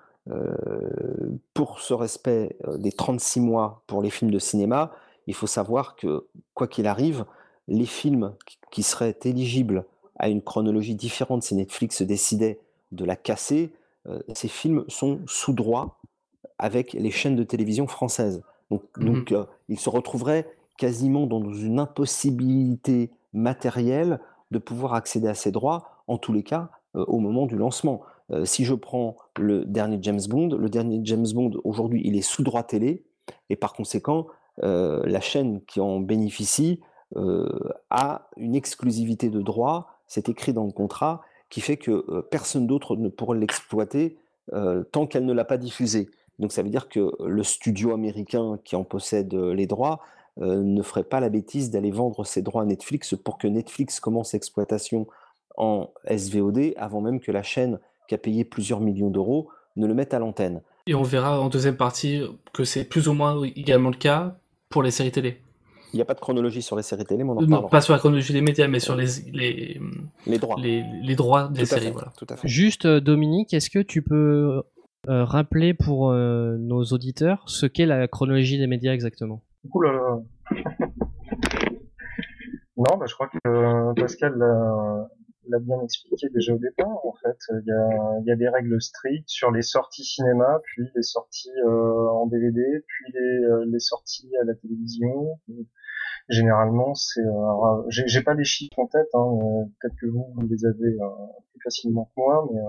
pour 1.54 1.80
ce 1.80 1.94
respect 1.94 2.58
des 2.78 2.92
36 2.92 3.42
mois 3.42 3.84
pour 3.86 4.02
les 4.02 4.10
films 4.10 4.32
de 4.32 4.40
cinéma, 4.40 4.90
il 5.28 5.36
faut 5.36 5.46
savoir 5.46 5.96
que, 5.96 6.26
quoi 6.56 6.68
qu'il 6.68 6.88
arrive, 6.88 7.26
les 7.68 7.86
films 7.86 8.34
qui 8.72 8.84
seraient 8.84 9.18
éligibles 9.24 9.86
à 10.18 10.30
une 10.30 10.42
chronologie 10.42 10.96
différente 10.96 11.44
si 11.44 11.56
Netflix 11.56 12.02
décidait 12.02 12.60
de 12.92 13.06
la 13.06 13.16
casser, 13.16 13.74
euh, 14.08 14.20
ces 14.34 14.48
films 14.48 14.84
sont 14.88 15.22
sous 15.28 15.54
droit 15.54 16.00
avec 16.60 16.94
les 16.94 17.12
chaînes 17.12 17.36
de 17.36 17.44
télévision 17.44 17.88
françaises. 17.88 18.42
Donc, 18.98 19.32
euh, 19.32 19.46
ils 19.70 19.80
se 19.80 19.90
retrouveraient 19.90 20.48
quasiment 20.78 21.28
dans 21.28 21.54
une 21.54 21.80
impossibilité 21.80 23.12
matérielle 23.34 24.20
de 24.52 24.60
pouvoir 24.60 24.94
accéder 24.94 25.28
à 25.28 25.36
ces 25.36 25.52
droits, 25.52 26.04
en 26.08 26.18
tous 26.18 26.34
les 26.34 26.44
cas, 26.44 26.70
au 26.94 27.20
moment 27.20 27.48
du 27.48 27.56
lancement. 27.56 28.02
si 28.44 28.66
je 28.66 28.76
prends 28.76 29.16
le 29.38 29.66
dernier 29.66 29.98
James 30.02 30.22
Bond, 30.30 30.50
le 30.50 30.70
dernier 30.70 31.00
James 31.04 31.26
Bond 31.34 31.52
aujourd'hui, 31.64 32.02
il 32.06 32.16
est 32.16 32.22
sous 32.22 32.44
droit 32.44 32.64
télé, 32.64 33.04
et 33.50 33.56
par 33.56 33.74
conséquent, 33.74 34.28
la 34.58 35.22
chaîne 35.22 35.62
qui 35.66 35.80
en 35.80 36.00
bénéficie 36.00 36.82
a 37.90 38.28
une 38.38 38.56
exclusivité 38.56 39.30
de 39.30 39.42
droit, 39.42 40.00
c'est 40.08 40.30
écrit 40.30 40.54
dans 40.54 40.66
le 40.66 40.72
contrat, 40.72 41.22
qui 41.50 41.62
fait 41.62 41.78
que 41.78 42.22
personne 42.32 42.68
d'autre 42.68 42.96
ne 42.96 43.10
pourra 43.10 43.36
l'exploiter 43.36 44.18
tant 44.92 45.06
qu'elle 45.08 45.26
ne 45.26 45.34
l'a 45.34 45.46
pas 45.46 45.58
diffusé. 45.58 46.10
Donc 46.40 46.52
ça 46.52 46.64
veut 46.64 46.70
dire 46.70 46.90
que 46.90 47.12
le 47.24 47.44
studio 47.44 47.94
américain 47.94 48.60
qui 48.64 48.76
en 48.76 48.84
possède 48.84 49.34
les 49.34 49.68
droits 49.68 50.02
ne 50.38 50.82
ferait 50.82 51.04
pas 51.04 51.20
la 51.20 51.30
bêtise 51.30 51.70
d'aller 51.70 51.92
vendre 51.92 52.26
ses 52.26 52.42
droits 52.42 52.64
à 52.64 52.66
Netflix 52.66 53.16
pour 53.24 53.38
que 53.38 53.48
Netflix 53.48 54.00
commence 54.00 54.34
l'exploitation 54.34 55.06
en 55.56 55.92
SVOD 56.10 56.74
avant 56.78 57.02
même 57.02 57.20
que 57.20 57.32
la 57.32 57.44
chaîne 57.44 57.80
qui 58.08 58.16
a 58.16 58.18
payé 58.18 58.44
plusieurs 58.44 58.80
millions 58.80 59.12
d'euros 59.12 59.50
ne 59.76 59.86
le 59.86 59.94
mette 59.94 60.16
à 60.16 60.20
l'antenne. 60.20 60.62
Et 60.88 60.96
on 60.96 61.04
verra 61.04 61.40
en 61.40 61.50
deuxième 61.50 61.78
partie 61.78 62.24
que 62.52 62.64
c'est 62.64 62.84
plus 62.84 63.08
ou 63.08 63.14
moins 63.14 63.44
également 63.44 63.92
le 63.92 63.96
cas 63.96 64.36
pour 64.70 64.82
les 64.82 64.90
séries 64.90 65.12
télé. 65.12 65.43
Il 65.94 65.98
n'y 65.98 66.02
a 66.02 66.06
pas 66.06 66.16
de 66.16 66.20
chronologie 66.20 66.64
sur 66.64 66.76
les 66.76 66.82
séries 66.82 67.06
télé, 67.06 67.24
mais 67.24 67.30
on 67.30 67.38
en 67.38 67.42
Non, 67.44 67.68
pas 67.70 67.80
sur 67.80 67.94
la 67.94 68.00
chronologie 68.00 68.34
des 68.34 68.42
médias, 68.42 68.68
mais 68.68 68.80
sur 68.80 68.96
les, 68.96 69.06
les, 69.32 69.80
les 70.26 70.40
droits. 70.40 70.56
Les, 70.60 71.16
droits 71.16 71.50
des 71.50 71.66
séries. 71.66 71.92
voilà. 71.92 72.12
Tout 72.18 72.26
à 72.30 72.36
fait. 72.36 72.48
Juste, 72.48 72.86
euh, 72.86 73.00
Dominique, 73.00 73.54
est-ce 73.54 73.70
que 73.70 73.78
tu 73.78 74.02
peux 74.02 74.64
euh, 75.08 75.24
rappeler 75.24 75.76
pour 75.76 76.10
euh, 76.10 76.58
nos 76.58 76.84
auditeurs 76.86 77.44
ce 77.48 77.68
qu'est 77.68 77.86
la 77.86 78.08
chronologie 78.08 78.58
des 78.58 78.66
médias 78.66 78.92
exactement? 78.92 79.44
Ouh 79.72 79.82
là 79.82 79.92
là. 79.92 80.20
non, 82.78 82.98
bah, 82.98 83.06
je 83.08 83.14
crois 83.14 83.28
que 83.28 83.94
Pascal 83.94 84.34
l'a 85.48 85.60
bien 85.60 85.80
expliqué 85.84 86.28
déjà 86.34 86.56
au 86.56 86.58
départ. 86.58 87.06
En 87.06 87.14
fait, 87.22 87.38
il 87.52 87.68
y 87.68 87.72
a, 87.72 88.20
y 88.26 88.32
a, 88.32 88.36
des 88.36 88.50
règles 88.50 88.82
strictes 88.82 89.30
sur 89.30 89.52
les 89.52 89.62
sorties 89.62 90.06
cinéma, 90.06 90.60
puis 90.64 90.86
les 90.96 91.04
sorties 91.04 91.52
en 91.68 92.26
DVD, 92.26 92.64
puis 92.88 93.14
les, 93.14 93.42
les 93.68 93.80
sorties 93.80 94.32
à 94.42 94.46
la 94.46 94.56
télévision 94.56 95.38
généralement 96.30 96.94
c'est 96.96 97.22
euh, 97.22 97.84
j'ai 97.90 98.22
pas 98.22 98.36
des 98.36 98.44
chiffres 98.44 98.80
en 98.80 98.88
tête 98.88 99.08
hein, 99.14 99.20
euh, 99.20 99.66
peut-être 99.80 99.96
que 100.00 100.06
vous, 100.08 100.34
vous 100.36 100.48
les 100.48 100.66
avez 100.66 100.94
euh, 101.02 101.08
plus 101.52 101.62
facilement 101.64 102.06
que 102.06 102.22
moi 102.22 102.48
mais 102.52 102.60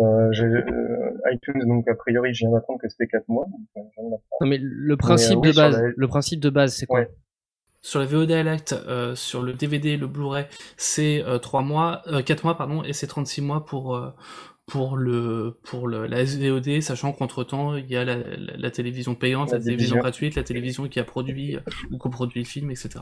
euh, 0.00 0.30
iTunes 1.32 1.66
donc 1.66 1.88
a 1.88 1.94
priori 1.94 2.32
je 2.32 2.40
viens 2.40 2.52
d'apprendre 2.52 2.80
que 2.80 2.88
c'était 2.88 3.08
4 3.08 3.28
mois 3.28 3.46
non 3.76 4.46
mais 4.46 4.58
le 4.60 4.96
principe 4.96 5.40
de 5.40 5.52
base 5.52 5.82
le 5.96 6.08
principe 6.08 6.40
de 6.40 6.50
base 6.50 6.74
c'est 6.74 6.86
quoi 6.86 7.04
Sur 7.84 7.98
la 7.98 8.06
VOD 8.06 8.30
Elect, 8.30 8.76
sur 9.16 9.42
le 9.42 9.54
DVD, 9.54 9.96
le 9.96 10.06
Blu-ray, 10.06 10.46
c'est 10.76 11.24
3 11.42 11.62
mois, 11.62 12.02
4 12.24 12.44
mois 12.44 12.56
pardon, 12.56 12.84
et 12.84 12.92
c'est 12.92 13.08
36 13.08 13.42
mois 13.42 13.64
pour 13.64 14.00
pour 14.72 14.96
le 14.96 15.58
pour 15.64 15.86
le, 15.86 16.06
la 16.06 16.24
SVOD, 16.24 16.80
sachant 16.80 17.12
qu'entre 17.12 17.44
temps 17.44 17.76
il 17.76 17.90
y 17.90 17.96
a 17.96 18.06
la, 18.06 18.16
la, 18.16 18.70
télévision 18.70 19.14
payante, 19.14 19.52
la, 19.52 19.60
télévision 19.60 19.98
gratuite, 19.98 20.34
la 20.34 20.44
télévision 20.44 20.88
qui 20.88 20.98
a 20.98 21.04
produit 21.04 21.58
ou 21.90 21.98
coproduit 21.98 22.40
le 22.40 22.46
film, 22.46 22.70
etc. 22.70 23.00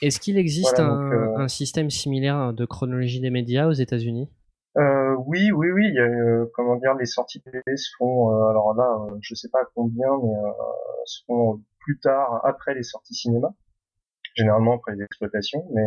Est-ce 0.00 0.18
qu'il 0.18 0.38
existe 0.38 0.80
un, 0.80 1.12
euh, 1.12 1.36
un, 1.36 1.48
système 1.48 1.90
similaire 1.90 2.54
de 2.54 2.64
chronologie 2.64 3.20
des 3.20 3.28
médias 3.28 3.68
aux 3.68 3.74
États-Unis? 3.74 4.30
Euh, 4.78 5.14
Oui, 5.26 5.52
oui, 5.52 5.70
oui. 5.70 5.84
Il 5.86 5.94
y 5.94 5.98
a, 5.98 6.04
euh, 6.04 6.50
comment 6.54 6.76
dire, 6.76 6.94
les 6.94 7.04
sorties 7.04 7.42
télé 7.42 7.60
se 7.76 7.90
font. 7.98 8.30
Euh, 8.30 8.48
alors 8.48 8.72
là, 8.72 8.88
je 9.20 9.34
sais 9.34 9.50
pas 9.50 9.60
combien, 9.74 10.08
mais 10.22 10.32
se 11.04 11.24
font 11.26 11.60
plus 11.80 11.98
tard, 11.98 12.40
après 12.44 12.74
les 12.74 12.84
sorties 12.84 13.14
cinéma, 13.14 13.52
généralement 14.34 14.76
après 14.76 14.96
les 14.96 15.04
exploitations, 15.04 15.66
mais 15.74 15.84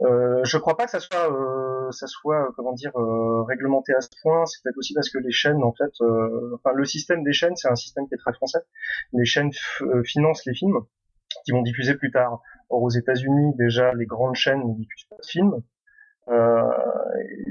euh, 0.00 0.40
je 0.44 0.58
crois 0.58 0.76
pas 0.76 0.86
que 0.86 0.90
ça 0.90 1.00
soit, 1.00 1.30
euh, 1.30 1.90
ça 1.92 2.06
soit, 2.06 2.48
euh, 2.48 2.52
comment 2.56 2.72
dire, 2.72 2.90
euh, 2.96 3.42
réglementé 3.44 3.94
à 3.94 4.00
ce 4.00 4.08
point. 4.22 4.44
C'est 4.46 4.62
peut-être 4.62 4.78
aussi 4.78 4.94
parce 4.94 5.10
que 5.10 5.18
les 5.18 5.30
chaînes, 5.30 5.62
en 5.62 5.72
fait, 5.72 5.92
enfin 6.54 6.72
le 6.74 6.84
système 6.84 7.22
des 7.22 7.32
chaînes, 7.32 7.56
c'est 7.56 7.68
un 7.68 7.76
système 7.76 8.08
qui 8.08 8.14
est 8.14 8.18
très 8.18 8.32
français. 8.32 8.60
Les 9.12 9.24
chaînes 9.24 9.50
financent 10.04 10.44
les 10.46 10.54
films 10.54 10.80
qui 11.44 11.52
vont 11.52 11.62
diffuser 11.62 11.94
plus 11.94 12.10
tard. 12.10 12.40
Or 12.68 12.82
aux 12.82 12.90
États-Unis, 12.90 13.54
déjà, 13.56 13.92
les 13.94 14.06
grandes 14.06 14.34
chaînes 14.34 14.66
ne 14.66 14.74
diffusent 14.74 15.06
pas 15.08 15.16
de 15.16 15.26
films. 15.26 15.62
Euh, 16.28 16.70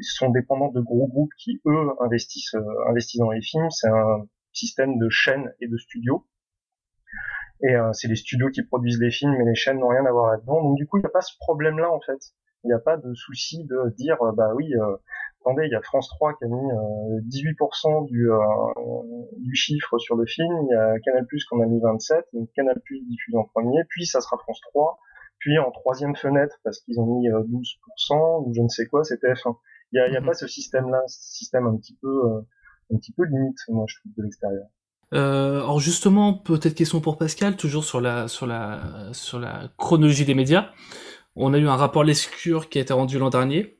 sont 0.01 0.29
dépendants 0.29 0.71
de 0.71 0.79
gros 0.79 1.07
groupes 1.07 1.33
qui 1.37 1.61
eux 1.65 1.89
investissent 1.99 2.55
investissent 2.87 3.19
dans 3.19 3.31
les 3.31 3.41
films. 3.41 3.69
C'est 3.69 3.89
un 3.89 4.25
système 4.53 4.97
de 4.97 5.09
chaînes 5.09 5.53
et 5.59 5.67
de 5.67 5.77
studios. 5.77 6.25
Et 7.63 7.75
euh, 7.75 7.93
c'est 7.93 8.07
les 8.07 8.15
studios 8.15 8.49
qui 8.49 8.63
produisent 8.63 8.99
les 8.99 9.11
films, 9.11 9.35
mais 9.37 9.45
les 9.45 9.55
chaînes 9.55 9.79
n'ont 9.79 9.89
rien 9.89 10.05
à 10.05 10.11
voir 10.11 10.31
là-dedans. 10.31 10.61
Donc 10.63 10.77
du 10.77 10.87
coup, 10.87 10.97
il 10.97 11.01
n'y 11.01 11.05
a 11.05 11.09
pas 11.09 11.21
ce 11.21 11.33
problème-là 11.39 11.91
en 11.91 11.99
fait. 11.99 12.19
Il 12.63 12.67
n'y 12.67 12.73
a 12.73 12.79
pas 12.79 12.97
de 12.97 13.13
souci 13.13 13.65
de 13.65 13.89
dire, 13.97 14.21
euh, 14.21 14.31
bah 14.33 14.53
oui, 14.55 14.73
euh, 14.75 14.97
attendez, 15.41 15.65
il 15.65 15.71
y 15.71 15.75
a 15.75 15.81
France 15.81 16.09
3 16.09 16.35
qui 16.37 16.45
a 16.45 16.47
mis 16.47 16.71
18% 17.27 18.05
du, 18.05 18.29
du 19.37 19.55
chiffre 19.55 19.97
sur 19.97 20.15
le 20.15 20.25
film, 20.25 20.53
il 20.63 20.71
y 20.71 20.75
a 20.75 20.99
Canal 20.99 21.25
Plus 21.25 21.43
qu'on 21.45 21.61
a 21.61 21.65
mis 21.65 21.79
27, 21.81 22.25
donc 22.33 22.49
Canal 22.55 22.79
Plus 22.85 23.01
diffuse 23.07 23.35
en 23.35 23.45
premier, 23.45 23.83
puis 23.89 24.05
ça 24.05 24.21
sera 24.21 24.37
France 24.37 24.61
3, 24.69 24.99
puis 25.39 25.57
en 25.57 25.71
troisième 25.71 26.15
fenêtre 26.15 26.59
parce 26.63 26.79
qu'ils 26.81 26.99
ont 26.99 27.07
mis 27.07 27.27
12% 27.29 28.45
ou 28.45 28.53
je 28.53 28.61
ne 28.61 28.67
sais 28.67 28.85
quoi, 28.85 29.03
c'était 29.03 29.33
F1. 29.33 29.57
Il 29.91 29.95
n'y 29.95 30.01
a, 30.01 30.09
y 30.09 30.17
a 30.17 30.19
mhm. 30.19 30.27
pas 30.27 30.33
ce 30.35 30.45
système-là, 30.45 31.01
ce 31.07 31.35
système 31.37 31.65
un 31.65 31.75
petit 31.77 31.97
peu, 31.99 32.43
un 32.93 32.97
petit 32.97 33.13
peu 33.13 33.23
limite, 33.23 33.57
moi 33.69 33.85
je 33.87 33.95
trouve 33.97 34.11
de 34.15 34.21
l'extérieur. 34.21 34.67
Euh, 35.13 35.59
alors 35.61 35.79
justement, 35.79 36.33
peut-être 36.33 36.73
question 36.73 37.01
pour 37.01 37.17
Pascal, 37.17 37.57
toujours 37.57 37.83
sur 37.83 37.99
la 37.99 38.27
sur 38.27 38.47
la 38.47 38.79
sur 39.11 39.39
la 39.39 39.69
chronologie 39.77 40.25
des 40.25 40.35
médias. 40.35 40.69
On 41.35 41.53
a 41.53 41.57
eu 41.57 41.67
un 41.67 41.75
rapport 41.75 42.03
Lescure 42.03 42.69
qui 42.69 42.77
a 42.77 42.81
été 42.81 42.93
rendu 42.93 43.17
l'an 43.17 43.29
dernier 43.29 43.77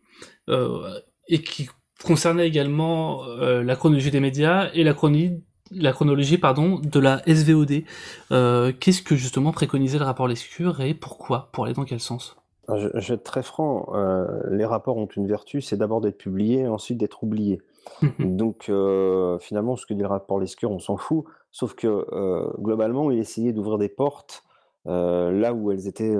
euh, 0.50 1.00
et 1.28 1.42
qui 1.42 1.70
concernait 2.04 2.48
également 2.48 3.26
euh, 3.26 3.64
la 3.64 3.76
chronologie 3.76 4.12
des 4.12 4.20
médias 4.20 4.70
et 4.74 4.84
la 4.84 4.94
chronologie 4.94 6.38
pardon 6.38 6.80
de 6.80 7.00
la 7.00 7.22
SVOD. 7.28 7.84
Euh, 8.32 8.72
Qu'est-ce 8.80 9.02
que 9.02 9.16
justement 9.16 9.52
préconisait 9.52 10.00
le 10.00 10.06
rapport 10.06 10.28
Lescure 10.28 10.82
et 10.82 10.94
pourquoi? 10.94 11.50
Pour 11.52 11.66
aller 11.66 11.74
dans 11.74 11.86
quel 11.86 12.00
sens? 12.00 12.38
Je, 12.70 12.88
je, 12.94 13.08
vais 13.10 13.14
être 13.16 13.24
très 13.24 13.44
franc. 13.44 13.92
Les 14.50 14.66
rapports 14.66 14.96
ont 14.96 15.08
une 15.08 15.28
vertu, 15.28 15.62
c'est 15.62 15.76
d'abord 15.76 16.00
d'être 16.00 16.18
publiés 16.18 16.62
et 16.62 16.68
ensuite 16.68 16.98
d'être 16.98 17.24
oubliés. 17.24 17.62
Mmh 18.02 18.36
Donc 18.36 18.70
euh, 18.70 19.40
finalement, 19.40 19.76
ce 19.76 19.86
que 19.86 19.94
dit 19.94 20.02
le 20.02 20.08
rapport 20.08 20.40
Lescure, 20.40 20.72
on 20.72 20.80
s'en 20.80 20.98
fout. 20.98 21.26
Sauf 21.52 21.76
que 21.76 21.88
euh, 21.88 22.50
globalement, 22.60 23.12
il 23.12 23.20
essayait 23.20 23.54
d'ouvrir 23.54 23.78
des 23.78 23.90
portes 23.90 24.44
euh, 24.88 25.32
là 25.32 25.54
où 25.54 25.72
elles 25.72 25.88
étaient 25.88 26.16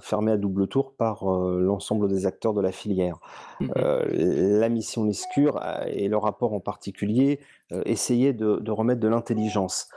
fermées 0.00 0.32
à 0.32 0.36
double 0.36 0.66
tour 0.66 0.94
par 0.94 1.24
l'ensemble 1.24 2.08
des 2.08 2.26
acteurs 2.26 2.54
de 2.54 2.60
la 2.60 2.72
filière. 2.72 3.18
Mmh 3.60 3.68
la 4.12 4.68
mission 4.68 5.04
Lescure 5.04 5.60
et 5.86 6.08
le 6.08 6.16
rapport 6.16 6.52
en 6.52 6.60
particulier 6.60 7.40
essayaient 7.84 8.32
de, 8.32 8.56
de, 8.56 8.70
remettre 8.70 9.00
de 9.00 9.08
l'intelligence. 9.08 9.88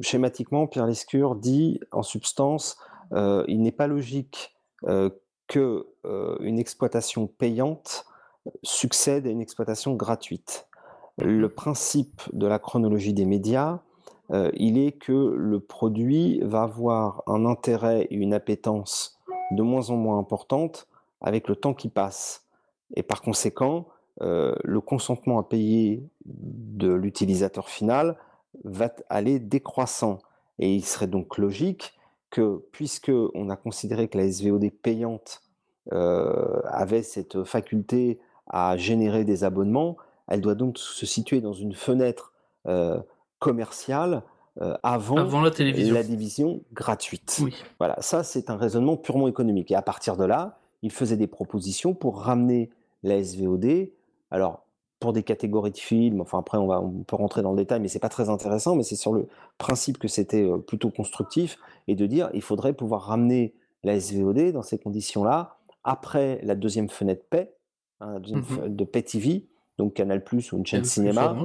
schématiquement, 0.00 0.66
Pierre 0.66 0.86
Lescure 0.86 1.36
dit 1.36 1.80
en 1.90 2.02
substance, 2.02 2.78
il 3.12 3.60
n'est 3.60 3.72
pas 3.72 3.86
logique 3.86 4.54
que 5.48 5.86
une 6.40 6.58
exploitation 6.58 7.26
payante 7.26 8.06
succède 8.62 9.26
à 9.26 9.30
une 9.30 9.40
exploitation 9.40 9.94
gratuite. 9.94 10.68
Le 11.18 11.48
principe 11.48 12.22
de 12.32 12.46
la 12.46 12.58
chronologie 12.58 13.12
des 13.12 13.26
médias, 13.26 13.80
euh, 14.30 14.50
il 14.54 14.78
est 14.78 14.92
que 14.92 15.34
le 15.36 15.60
produit 15.60 16.40
va 16.42 16.62
avoir 16.62 17.22
un 17.26 17.44
intérêt 17.44 18.02
et 18.10 18.14
une 18.14 18.34
appétence 18.34 19.18
de 19.50 19.62
moins 19.62 19.90
en 19.90 19.96
moins 19.96 20.18
importante 20.18 20.88
avec 21.20 21.48
le 21.48 21.56
temps 21.56 21.74
qui 21.74 21.88
passe. 21.88 22.46
Et 22.96 23.02
par 23.02 23.20
conséquent, 23.22 23.86
euh, 24.20 24.54
le 24.64 24.80
consentement 24.80 25.38
à 25.38 25.42
payer 25.42 26.08
de 26.24 26.92
l'utilisateur 26.92 27.68
final 27.68 28.16
va 28.64 28.90
aller 29.08 29.38
décroissant. 29.38 30.18
Et 30.58 30.74
il 30.74 30.84
serait 30.84 31.06
donc 31.06 31.38
logique 31.38 31.94
que, 32.30 32.62
puisque 32.72 33.12
on 33.34 33.50
a 33.50 33.56
considéré 33.56 34.08
que 34.08 34.18
la 34.18 34.30
SVOD 34.30 34.70
payante 34.70 35.42
euh, 35.92 36.60
avait 36.66 37.02
cette 37.02 37.44
faculté 37.44 38.20
à 38.52 38.76
générer 38.76 39.24
des 39.24 39.44
abonnements, 39.44 39.96
elle 40.28 40.40
doit 40.40 40.54
donc 40.54 40.78
se 40.78 41.06
situer 41.06 41.40
dans 41.40 41.52
une 41.52 41.74
fenêtre 41.74 42.32
euh, 42.66 43.00
commerciale 43.38 44.22
euh, 44.60 44.76
avant, 44.82 45.16
avant, 45.16 45.40
la, 45.40 45.50
télévision. 45.50 45.94
la 45.94 46.02
division 46.02 46.60
gratuite. 46.72 47.42
Voilà, 47.78 47.96
ça 48.00 48.22
c'est 48.22 48.50
un 48.50 48.56
raisonnement 48.56 48.96
purement 48.96 49.26
économique. 49.26 49.70
Et 49.70 49.74
à 49.74 49.82
partir 49.82 50.16
de 50.16 50.24
là, 50.24 50.58
il 50.82 50.92
faisait 50.92 51.16
des 51.16 51.26
propositions 51.26 51.94
pour 51.94 52.20
ramener 52.20 52.70
la 53.02 53.22
SVOD. 53.22 53.88
Alors, 54.30 54.64
pour 55.00 55.12
des 55.12 55.22
catégories 55.22 55.72
de 55.72 55.78
films, 55.78 56.20
enfin 56.20 56.38
après 56.38 56.58
on, 56.58 56.66
va, 56.66 56.80
on 56.80 57.02
peut 57.02 57.16
rentrer 57.16 57.42
dans 57.42 57.50
le 57.50 57.56
détail, 57.56 57.80
mais 57.80 57.88
c'est 57.88 57.98
pas 57.98 58.08
très 58.08 58.28
intéressant, 58.28 58.76
mais 58.76 58.84
c'est 58.84 58.96
sur 58.96 59.12
le 59.12 59.26
principe 59.58 59.98
que 59.98 60.06
c'était 60.06 60.44
euh, 60.44 60.58
plutôt 60.58 60.90
constructif, 60.90 61.58
et 61.88 61.96
de 61.96 62.06
dire 62.06 62.30
il 62.34 62.42
faudrait 62.42 62.72
pouvoir 62.72 63.02
ramener 63.02 63.54
la 63.82 63.98
SVOD 63.98 64.52
dans 64.52 64.62
ces 64.62 64.78
conditions-là, 64.78 65.56
après 65.82 66.40
la 66.44 66.54
deuxième 66.54 66.88
fenêtre 66.88 67.24
paix, 67.28 67.52
Mmh 68.02 68.68
de 68.68 68.84
Pay 68.84 69.02
TV, 69.02 69.46
donc 69.78 69.94
Canal 69.94 70.22
Plus 70.24 70.52
ou 70.52 70.58
une 70.58 70.66
chaîne 70.66 70.84
cinéma. 70.84 71.36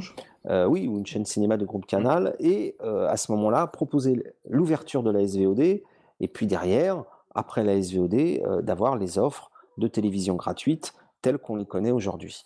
Euh, 0.49 0.65
oui, 0.65 0.87
ou 0.87 0.97
une 0.97 1.05
chaîne 1.05 1.25
cinéma 1.25 1.57
de 1.57 1.65
groupe 1.65 1.83
mmh. 1.83 1.87
Canal. 1.87 2.35
Et 2.39 2.75
euh, 2.81 3.07
à 3.07 3.17
ce 3.17 3.31
moment-là, 3.33 3.67
proposer 3.67 4.23
l'ouverture 4.49 5.03
de 5.03 5.11
la 5.11 5.25
SVOD, 5.27 5.59
et 5.59 6.27
puis 6.27 6.47
derrière, 6.47 7.03
après 7.35 7.63
la 7.63 7.81
SVOD, 7.81 8.13
euh, 8.13 8.61
d'avoir 8.61 8.95
les 8.95 9.17
offres 9.17 9.51
de 9.77 9.87
télévision 9.87 10.35
gratuite 10.35 10.93
tels 11.21 11.37
qu'on 11.37 11.55
les 11.55 11.65
connaît 11.65 11.91
aujourd'hui. 11.91 12.43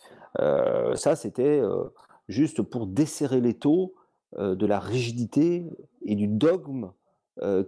ça, 0.95 1.15
c'était 1.15 1.61
juste 2.27 2.61
pour 2.61 2.87
desserrer 2.87 3.41
les 3.41 3.53
taux 3.53 3.93
de 4.37 4.65
la 4.65 4.79
rigidité 4.79 5.65
et 6.05 6.15
du 6.15 6.27
dogme 6.27 6.91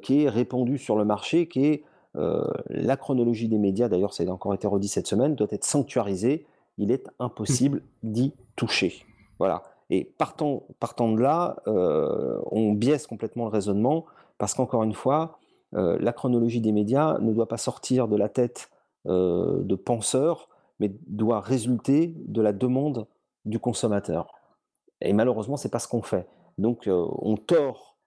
qui 0.02 0.24
est 0.24 0.30
répandu 0.30 0.78
sur 0.78 0.98
le 0.98 1.06
marché, 1.06 1.48
qui 1.48 1.66
est 1.66 1.84
la 2.16 2.98
chronologie 2.98 3.48
des 3.48 3.58
médias, 3.58 3.90
d'ailleurs 3.90 4.14
ça 4.14 4.24
a 4.24 4.28
encore 4.28 4.54
été 4.54 4.68
redit 4.68 4.88
cette 4.88 5.08
semaine, 5.08 5.36
doit 5.36 5.48
être 5.52 5.66
sanctuarisée, 5.66 6.46
il 6.78 6.92
est 6.92 7.08
impossible 7.20 7.82
d'y 8.04 8.34
toucher. 8.56 9.06
Voilà. 9.40 9.64
Et 9.90 10.06
partant, 10.06 10.66
de 10.80 11.20
là, 11.22 11.58
on 11.66 12.74
biaise 12.74 13.08
complètement 13.08 13.46
le 13.46 13.52
raisonnement, 13.52 14.06
parce 14.38 14.54
qu'encore 14.54 14.84
une 14.84 14.94
fois, 14.94 15.40
la 15.72 16.14
chronologie 16.14 16.62
des 16.62 16.72
médias 16.72 17.20
ne 17.20 17.34
doit 17.34 17.48
pas 17.48 17.58
sortir 17.58 18.08
de 18.08 18.16
la 18.16 18.30
tête 18.30 18.70
de 19.06 19.76
penseurs, 19.76 20.50
mais 20.80 20.92
doit 21.08 21.40
résulter 21.42 22.16
de 22.18 22.42
la 22.42 22.54
demande 22.54 23.08
du 23.46 23.60
consommateur. 23.60 24.34
Et 25.02 25.14
malheureusement, 25.14 25.58
c'est 25.58 25.70
pas 25.70 25.80
ce 25.80 25.88
qu'on 25.88 26.02
fait. 26.02 26.28
Donc, 26.58 26.88
on 26.88 27.36
tord, 27.38 27.98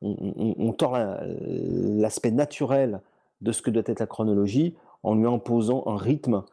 on, 0.00 0.72
tord 0.72 0.96
l'aspect 0.96 2.30
naturel 2.30 3.00
de 3.40 3.52
ce 3.52 3.62
que 3.62 3.70
doit 3.70 3.82
être 3.86 4.00
la 4.00 4.06
chronologie 4.06 4.74
en 5.02 5.14
lui 5.14 5.26
imposant 5.26 5.84
un 5.86 5.96
rythme 5.96 6.44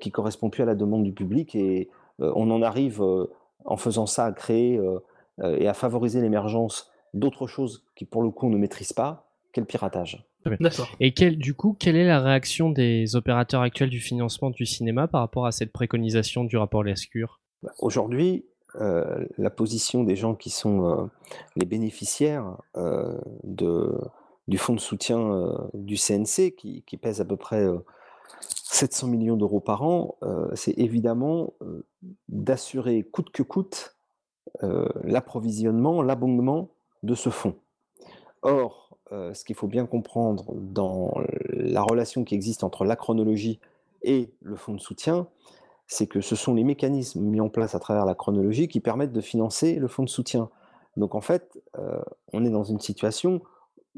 qui 0.00 0.10
correspond 0.10 0.50
plus 0.50 0.62
à 0.62 0.66
la 0.66 0.74
demande 0.74 1.04
du 1.04 1.12
public. 1.12 1.54
Et 1.54 1.88
on 2.18 2.50
en 2.50 2.62
arrive, 2.62 3.02
en 3.64 3.76
faisant 3.76 4.06
ça, 4.06 4.26
à 4.26 4.32
créer 4.32 4.80
et 5.42 5.68
à 5.68 5.74
favoriser 5.74 6.20
l'émergence 6.20 6.90
d'autres 7.14 7.46
choses 7.46 7.84
qui, 7.94 8.04
pour 8.04 8.22
le 8.22 8.30
coup, 8.30 8.46
on 8.46 8.50
ne 8.50 8.58
maîtrise 8.58 8.92
pas, 8.92 9.30
qu'est 9.52 9.60
le 9.60 9.66
piratage. 9.66 10.28
Et 11.00 11.12
quel, 11.12 11.36
du 11.36 11.54
coup, 11.54 11.76
quelle 11.78 11.96
est 11.96 12.06
la 12.06 12.20
réaction 12.20 12.70
des 12.70 13.16
opérateurs 13.16 13.62
actuels 13.62 13.90
du 13.90 14.00
financement 14.00 14.50
du 14.50 14.66
cinéma 14.66 15.08
par 15.08 15.20
rapport 15.20 15.46
à 15.46 15.52
cette 15.52 15.72
préconisation 15.72 16.44
du 16.44 16.56
rapport 16.56 16.82
Lescure? 16.82 17.40
Bah, 17.62 17.72
Aujourd'hui, 17.80 18.44
euh, 18.80 19.26
la 19.38 19.50
position 19.50 20.04
des 20.04 20.14
gens 20.14 20.34
qui 20.34 20.50
sont 20.50 20.84
euh, 20.84 21.06
les 21.56 21.66
bénéficiaires 21.66 22.56
euh, 22.76 23.18
du 23.44 24.58
fonds 24.58 24.74
de 24.74 24.80
soutien 24.80 25.52
du 25.74 25.96
CNC, 25.96 26.54
qui, 26.56 26.82
qui, 26.86 26.96
pèse 26.96 27.20
à 27.20 27.24
peu 27.24 27.36
près 27.36 27.66
700 28.40 29.08
millions 29.08 29.36
d'euros 29.36 29.60
par 29.60 29.82
an, 29.82 30.16
c'est 30.54 30.78
évidemment 30.78 31.52
d'assurer 32.28 33.02
coûte 33.02 33.30
que 33.30 33.42
coûte 33.42 33.96
l'approvisionnement, 34.62 36.02
l'abondement 36.02 36.70
de 37.02 37.14
ce 37.14 37.28
fonds. 37.28 37.56
Or, 38.42 38.96
ce 39.10 39.44
qu'il 39.44 39.54
faut 39.54 39.66
bien 39.66 39.84
comprendre 39.84 40.54
dans 40.54 41.12
la 41.50 41.82
relation 41.82 42.24
qui 42.24 42.34
existe 42.34 42.64
entre 42.64 42.84
la 42.84 42.96
chronologie 42.96 43.58
et 44.02 44.30
le 44.40 44.56
fonds 44.56 44.74
de 44.74 44.80
soutien, 44.80 45.26
c'est 45.88 46.06
que 46.06 46.20
ce 46.20 46.36
sont 46.36 46.54
les 46.54 46.62
mécanismes 46.62 47.22
mis 47.22 47.40
en 47.40 47.48
place 47.48 47.74
à 47.74 47.80
travers 47.80 48.04
la 48.04 48.14
chronologie 48.14 48.68
qui 48.68 48.78
permettent 48.78 49.12
de 49.12 49.20
financer 49.20 49.74
le 49.74 49.88
fonds 49.88 50.04
de 50.04 50.08
soutien. 50.08 50.50
Donc 50.96 51.14
en 51.14 51.20
fait, 51.20 51.58
on 52.32 52.44
est 52.44 52.50
dans 52.50 52.62
une 52.62 52.78
situation 52.78 53.40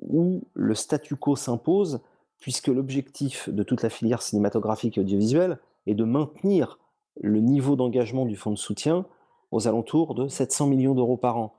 où 0.00 0.44
le 0.54 0.75
statu 0.75 1.16
quo 1.16 1.37
s'impose, 1.37 2.00
puisque 2.38 2.68
l'objectif 2.68 3.50
de 3.50 3.62
toute 3.62 3.82
la 3.82 3.90
filière 3.90 4.23
cinématographique 4.23 4.97
et 4.97 5.00
audiovisuelle 5.02 5.59
est 5.87 5.94
de 5.94 6.04
maintenir 6.04 6.78
le 7.20 7.40
niveau 7.40 7.76
d'engagement 7.76 8.25
du 8.25 8.37
fonds 8.37 8.52
de 8.52 8.56
soutien 8.56 9.04
aux 9.50 9.66
alentours 9.66 10.14
de 10.14 10.28
700 10.28 10.68
millions 10.68 10.94
d'euros 10.94 11.16
par 11.16 11.37
an. 11.37 11.54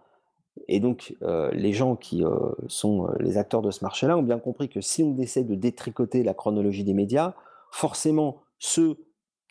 Et 0.68 0.80
donc, 0.80 1.16
les 1.52 1.74
gens 1.74 1.98
qui 1.98 2.24
sont 2.68 3.10
les 3.20 3.38
acteurs 3.38 3.62
de 3.62 3.70
ce 3.70 3.84
marché-là 3.84 4.18
ont 4.18 4.24
bien 4.24 4.40
compris 4.40 4.70
que 4.70 4.80
si 4.80 5.04
on 5.04 5.18
essaie 5.18 5.44
de 5.44 5.56
détricoter 5.56 6.24
la 6.24 6.34
chronologie 6.34 6.86
des 6.86 6.94
médias, 6.94 7.34
forcément, 7.70 8.42
ceux 8.60 8.98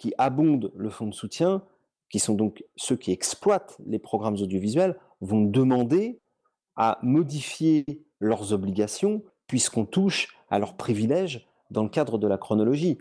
qui 0.01 0.15
abondent 0.17 0.73
le 0.75 0.89
fonds 0.89 1.07
de 1.07 1.15
soutien, 1.15 1.63
qui 2.09 2.19
sont 2.19 2.35
donc 2.35 2.65
ceux 2.75 2.97
qui 2.97 3.13
exploitent 3.13 3.77
les 3.87 3.99
programmes 3.99 4.35
audiovisuels, 4.41 4.97
vont 5.21 5.43
demander 5.43 6.19
à 6.75 6.99
modifier 7.03 7.85
leurs 8.19 8.55
obligations 8.55 9.23
puisqu'on 9.47 9.85
touche 9.85 10.35
à 10.49 10.59
leurs 10.59 10.75
privilèges 10.75 11.47
dans 11.71 11.83
le 11.83 11.91
cadre 11.91 12.17
de 12.17 12.27
la 12.27 12.39
chronologie, 12.39 12.97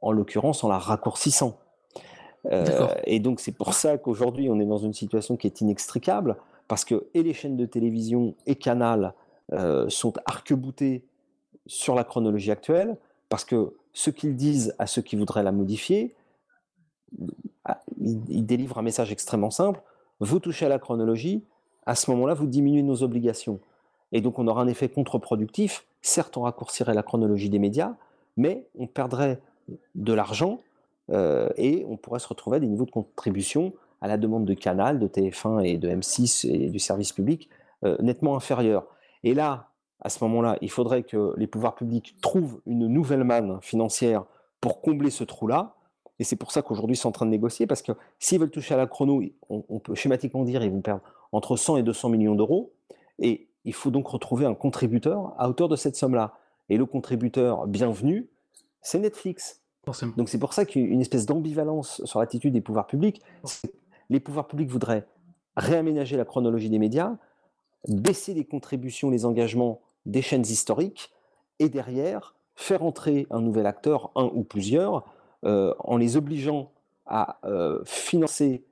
en 0.00 0.10
l'occurrence 0.10 0.64
en 0.64 0.68
la 0.68 0.78
raccourcissant. 0.78 1.58
et 3.04 3.20
donc 3.20 3.40
c'est 3.40 3.52
pour 3.52 3.74
ça 3.74 3.98
qu'aujourd'hui 3.98 4.48
on 4.48 4.58
est 4.58 4.64
dans 4.64 4.78
une 4.78 4.94
situation 4.94 5.36
qui 5.36 5.46
est 5.46 5.60
inextricable, 5.60 6.38
parce 6.66 6.86
que 6.86 7.08
et 7.12 7.22
les 7.22 7.34
chaînes 7.34 7.58
de 7.58 7.66
télévision 7.66 8.34
et 8.46 8.54
Canal 8.54 9.12
euh, 9.52 9.86
sont 9.90 10.14
arc-boutés 10.24 11.04
sur 11.66 11.94
la 11.94 12.04
chronologie 12.04 12.50
actuelle, 12.50 12.96
parce 13.28 13.44
que 13.44 13.74
ce 13.92 14.08
qu'ils 14.08 14.34
disent 14.34 14.74
à 14.78 14.86
ceux 14.86 15.02
qui 15.02 15.16
voudraient 15.16 15.42
la 15.42 15.52
modifier, 15.52 16.14
ah, 17.64 17.80
ils, 18.00 18.44
délivrent 18.44 18.78
un 18.78 18.82
message 18.82 19.12
extrêmement 19.12 19.50
simple. 19.50 19.80
Vous 20.20 20.40
touchez 20.40 20.66
à 20.66 20.68
la 20.68 20.78
chronologie, 20.78 21.44
à 21.86 21.94
ce 21.94 22.10
moment-là, 22.10 22.34
vous 22.34 22.46
diminuez 22.46 22.82
nos 22.82 23.02
obligations. 23.02 23.60
Et 24.12 24.20
donc 24.20 24.38
on 24.38 24.46
aura 24.46 24.62
un 24.62 24.68
effet 24.68 24.88
contre-productif. 24.88 25.86
Certes, 26.02 26.36
on 26.36 26.42
raccourcirait 26.42 26.94
la 26.94 27.02
chronologie 27.02 27.50
des 27.50 27.58
médias, 27.58 27.94
mais 28.36 28.66
on 28.78 28.86
perdrait 28.86 29.40
de 29.94 30.12
l'argent 30.12 30.60
euh, 31.10 31.48
et 31.56 31.84
on 31.88 31.96
pourrait 31.96 32.20
se 32.20 32.28
retrouver 32.28 32.56
à 32.56 32.60
des 32.60 32.66
niveaux 32.66 32.86
de 32.86 32.90
contribution 32.90 33.72
à 34.00 34.08
la 34.08 34.16
demande 34.16 34.44
de 34.44 34.54
Canal, 34.54 34.98
de 34.98 35.08
TF1 35.08 35.64
et 35.64 35.76
de 35.76 35.88
M6 35.88 36.48
et 36.48 36.70
du 36.70 36.78
service 36.78 37.12
public 37.12 37.48
euh, 37.84 37.96
nettement 38.00 38.36
inférieure. 38.36 38.86
Et 39.24 39.34
là, 39.34 39.68
à 40.00 40.08
ce 40.08 40.22
moment-là, 40.24 40.56
il 40.60 40.70
faudrait 40.70 41.02
que 41.02 41.34
les 41.36 41.46
pouvoirs 41.46 41.74
publics 41.74 42.16
trouvent 42.20 42.60
une 42.66 42.86
nouvelle 42.86 43.24
manne 43.24 43.58
financière 43.60 44.24
pour 44.60 44.80
combler 44.80 45.10
ce 45.10 45.24
trou-là. 45.24 45.74
Et 46.18 46.24
c'est 46.24 46.36
pour 46.36 46.50
ça 46.50 46.62
qu'aujourd'hui, 46.62 46.94
ils 46.94 46.98
sont 46.98 47.08
en 47.08 47.12
train 47.12 47.26
de 47.26 47.30
négocier, 47.30 47.66
parce 47.66 47.82
que 47.82 47.92
s'ils 48.18 48.40
veulent 48.40 48.50
toucher 48.50 48.74
à 48.74 48.76
la 48.76 48.86
chrono, 48.86 49.22
on, 49.48 49.78
peut 49.78 49.94
schématiquement 49.94 50.44
dire 50.44 50.60
qu'ils 50.60 50.72
vont 50.72 50.80
perdre 50.80 51.02
entre 51.32 51.56
100 51.56 51.76
et 51.78 51.82
200 51.82 52.08
millions 52.08 52.34
d'euros. 52.34 52.72
Et 53.18 53.48
il 53.64 53.74
faut 53.74 53.90
donc 53.90 54.08
retrouver 54.08 54.46
un 54.46 54.54
contributeur 54.54 55.34
à 55.38 55.48
hauteur 55.48 55.68
de 55.68 55.76
cette 55.76 55.96
somme-là. 55.96 56.38
Et 56.70 56.76
le 56.76 56.86
contributeur 56.86 57.66
bienvenu, 57.66 58.28
c'est 58.82 58.98
Netflix. 58.98 59.60
Donc 60.16 60.28
c'est 60.28 60.38
pour 60.38 60.52
ça 60.52 60.66
qu'il 60.66 60.82
y 60.82 60.84
a 60.84 60.88
une 60.88 61.00
espèce 61.00 61.24
d'ambivalence 61.24 62.04
sur 62.04 62.20
l'attitude 62.20 62.52
des 62.52 62.60
pouvoirs 62.60 62.86
publics 62.86 63.22
les 64.10 64.20
pouvoirs 64.20 64.46
publics 64.46 64.68
voudraient 64.68 65.06
réaménager 65.56 66.16
la 66.16 66.24
chronologie 66.24 66.70
des 66.70 66.78
médias, 66.78 67.16
baisser 67.88 68.34
les 68.34 68.44
contributions, 68.44 69.10
les 69.10 69.24
engagements 69.24 69.80
des 70.06 70.22
chaînes 70.22 70.42
historiques, 70.42 71.10
et 71.58 71.68
derrière, 71.68 72.34
faire 72.54 72.82
entrer 72.82 73.26
un 73.30 73.40
nouvel 73.40 73.66
acteur, 73.66 74.10
un 74.14 74.30
ou 74.32 74.44
plusieurs, 74.44 75.04
euh, 75.44 75.74
en 75.78 75.96
les 75.96 76.16
obligeant 76.16 76.72
à 77.06 77.38
euh, 77.44 77.80
financer 77.84 78.64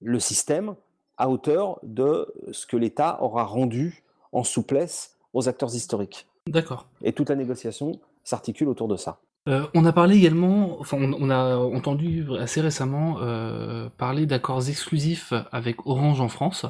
le 0.00 0.18
système 0.20 0.74
à 1.16 1.28
hauteur 1.28 1.78
de 1.82 2.32
ce 2.52 2.66
que 2.66 2.76
l'État 2.76 3.22
aura 3.22 3.44
rendu 3.44 4.02
en 4.32 4.44
souplesse 4.44 5.16
aux 5.32 5.48
acteurs 5.48 5.74
historiques. 5.74 6.26
D'accord. 6.46 6.86
Et 7.02 7.12
toute 7.12 7.28
la 7.28 7.36
négociation 7.36 8.00
s'articule 8.24 8.68
autour 8.68 8.88
de 8.88 8.96
ça. 8.96 9.20
Euh, 9.48 9.66
on 9.74 9.84
a 9.84 9.92
parlé 9.92 10.16
également, 10.16 10.78
enfin 10.80 10.98
on, 11.00 11.28
a 11.28 11.56
entendu 11.56 12.24
assez 12.38 12.60
récemment 12.60 13.16
euh, 13.20 13.88
parler 13.98 14.24
d'accords 14.24 14.68
exclusifs 14.68 15.32
avec 15.50 15.84
Orange 15.84 16.20
en 16.20 16.28
France. 16.28 16.64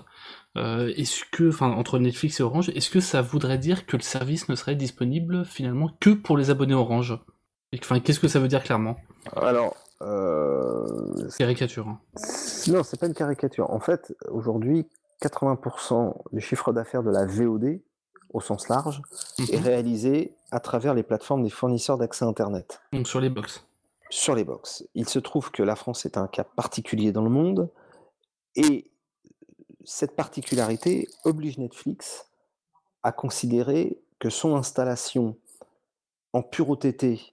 Euh, 0.57 0.92
est-ce 0.97 1.25
que, 1.31 1.51
enfin 1.51 1.71
entre 1.71 1.99
Netflix 1.99 2.40
et 2.40 2.42
Orange, 2.42 2.71
est-ce 2.71 2.88
que 2.88 3.01
ça 3.01 3.21
voudrait 3.21 3.59
dire 3.59 3.85
que 3.85 3.97
le 3.97 4.03
service 4.03 4.49
ne 4.49 4.55
serait 4.55 4.75
disponible 4.75 5.45
finalement 5.45 5.90
que 6.01 6.11
pour 6.11 6.38
les 6.38 6.49
abonnés 6.49 6.75
Orange? 6.75 7.18
Enfin, 7.80 8.00
qu'est-ce 8.00 8.20
que 8.20 8.28
ça 8.28 8.38
veut 8.38 8.48
dire 8.48 8.62
clairement 8.62 8.96
Alors, 9.35 9.76
caricature. 11.38 11.88
Hein. 11.88 12.00
Non, 12.68 12.82
c'est 12.82 12.98
pas 12.98 13.06
une 13.06 13.14
caricature. 13.14 13.70
En 13.70 13.80
fait, 13.80 14.14
aujourd'hui, 14.28 14.87
80% 15.22 16.14
du 16.32 16.40
chiffre 16.40 16.72
d'affaires 16.72 17.02
de 17.02 17.11
la 17.11 17.24
VOD 17.24 17.80
au 18.32 18.40
sens 18.40 18.68
large, 18.68 19.02
est 19.38 19.56
mhm. 19.56 19.64
réalisé 19.64 20.35
à 20.50 20.61
travers 20.61 20.94
les 20.94 21.02
plateformes 21.02 21.42
des 21.42 21.50
fournisseurs 21.50 21.98
d'accès 21.98 22.24
Internet. 22.24 22.80
Donc 22.92 23.06
sur 23.06 23.20
les 23.20 23.30
box. 23.30 23.66
Sur 24.11 24.35
les 24.35 24.44
box. 24.44 24.85
Il 24.94 25.08
se 25.08 25.18
trouve 25.18 25.50
que 25.50 25.62
la 25.62 25.76
France 25.76 26.04
est 26.06 26.16
un 26.16 26.26
cas 26.26 26.44
particulier 26.44 27.12
dans 27.12 27.22
le 27.22 27.30
monde, 27.30 27.70
et 28.56 28.90
cette 29.85 30.14
particularité 30.14 31.08
oblige 31.24 31.58
Netflix 31.58 32.26
à 33.02 33.12
considérer 33.12 33.98
que 34.18 34.30
son 34.30 34.56
installation 34.56 35.37
en 36.32 36.42
pure 36.42 36.70
OTT 36.70 37.32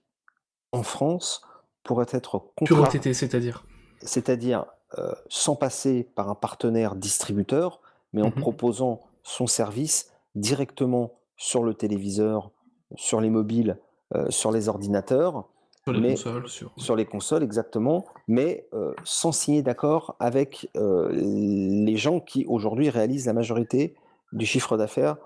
en 0.72 0.82
France 0.82 1.42
pourrait 1.82 2.06
être 2.10 2.44
Pure 2.64 2.80
OTT, 2.80 3.12
c'est-à-dire 3.14 3.64
C'est-à-dire 4.02 4.66
euh, 4.98 5.12
sans 5.28 5.56
passer 5.56 6.08
par 6.14 6.28
un 6.28 6.34
partenaire 6.34 6.96
distributeur, 6.96 7.80
mais 8.12 8.22
en 8.22 8.26
mhm. 8.26 8.34
proposant 8.34 9.00
son 9.22 9.46
service 9.46 10.10
directement 10.34 11.12
sur 11.36 11.62
le 11.62 11.74
téléviseur, 11.74 12.50
sur 12.96 13.20
les 13.20 13.30
mobiles, 13.30 13.78
euh, 14.14 14.26
sur 14.30 14.50
les 14.52 14.68
ordinateurs. 14.68 15.48
Sur 15.84 15.92
les 15.92 16.10
consoles. 16.10 16.48
Sur... 16.48 16.96
les 16.96 17.06
consoles, 17.06 17.42
exactement, 17.42 18.04
mais 18.28 18.68
euh, 18.74 18.92
sans 19.04 19.32
signer 19.32 19.62
d'accord 19.62 20.16
avec 20.18 20.68
les 20.74 21.96
gens 21.96 22.20
qui 22.20 22.44
aujourd'hui 22.46 22.90
réalisent 22.90 23.26
la 23.26 23.32
majorité 23.32 23.94
du 24.32 24.44
chiffre 24.44 24.76
d'affaires 24.76 25.16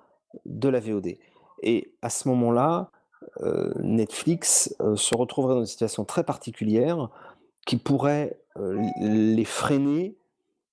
de 0.47 0.69
la 0.69 0.81
VOD. 0.81 1.17
Et 1.63 1.95
à 2.03 2.11
ce 2.11 2.29
moment-là, 2.29 2.91
Netflix 3.81 4.75
se 4.97 5.15
retrouverait 5.17 5.55
dans 5.55 5.61
une 5.61 5.67
situation 5.67 6.05
très 6.05 6.25
particulière 6.25 7.11
qui 7.67 7.77
pourrait 7.77 8.39
les 9.01 9.45
freiner 9.45 10.17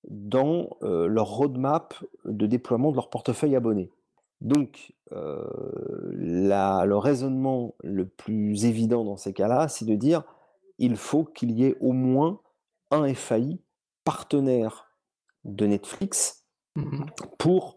dans 0.08 0.76
leur 0.82 1.26
roadmap 1.28 1.94
de 2.24 2.46
déploiement 2.46 2.90
de 2.90 2.96
leur 2.96 3.10
portefeuille 3.10 3.56
abonné. 3.56 3.90
Donc, 4.40 4.92
le 5.10 6.94
raisonnement 6.94 7.74
le 7.82 8.06
plus 8.06 8.64
évident 8.64 9.04
dans 9.04 9.16
ces 9.16 9.32
cas-là, 9.32 9.68
c'est 9.68 9.84
de 9.84 9.94
dire 9.94 10.24
il 10.78 10.96
faut 10.96 11.24
qu'il 11.24 11.52
y 11.52 11.64
ait 11.64 11.76
au 11.80 11.92
moins 11.92 12.40
un 12.90 13.12
FAI 13.14 13.58
partenaire 14.04 14.88
de 15.44 15.66
Netflix 15.66 16.44
mmh 16.76 17.04
pour 17.38 17.76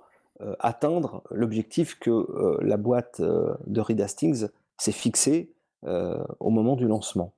atteindre 0.59 1.23
l'objectif 1.31 1.97
que 1.97 2.59
la 2.61 2.75
boîte 2.75 3.21
de 3.21 3.79
Reed 3.79 4.01
Hastings 4.01 4.47
s'est 4.77 4.91
fixé 4.91 5.51
au 6.39 6.49
moment 6.49 6.75
du 6.75 6.87
lancement. 6.87 7.33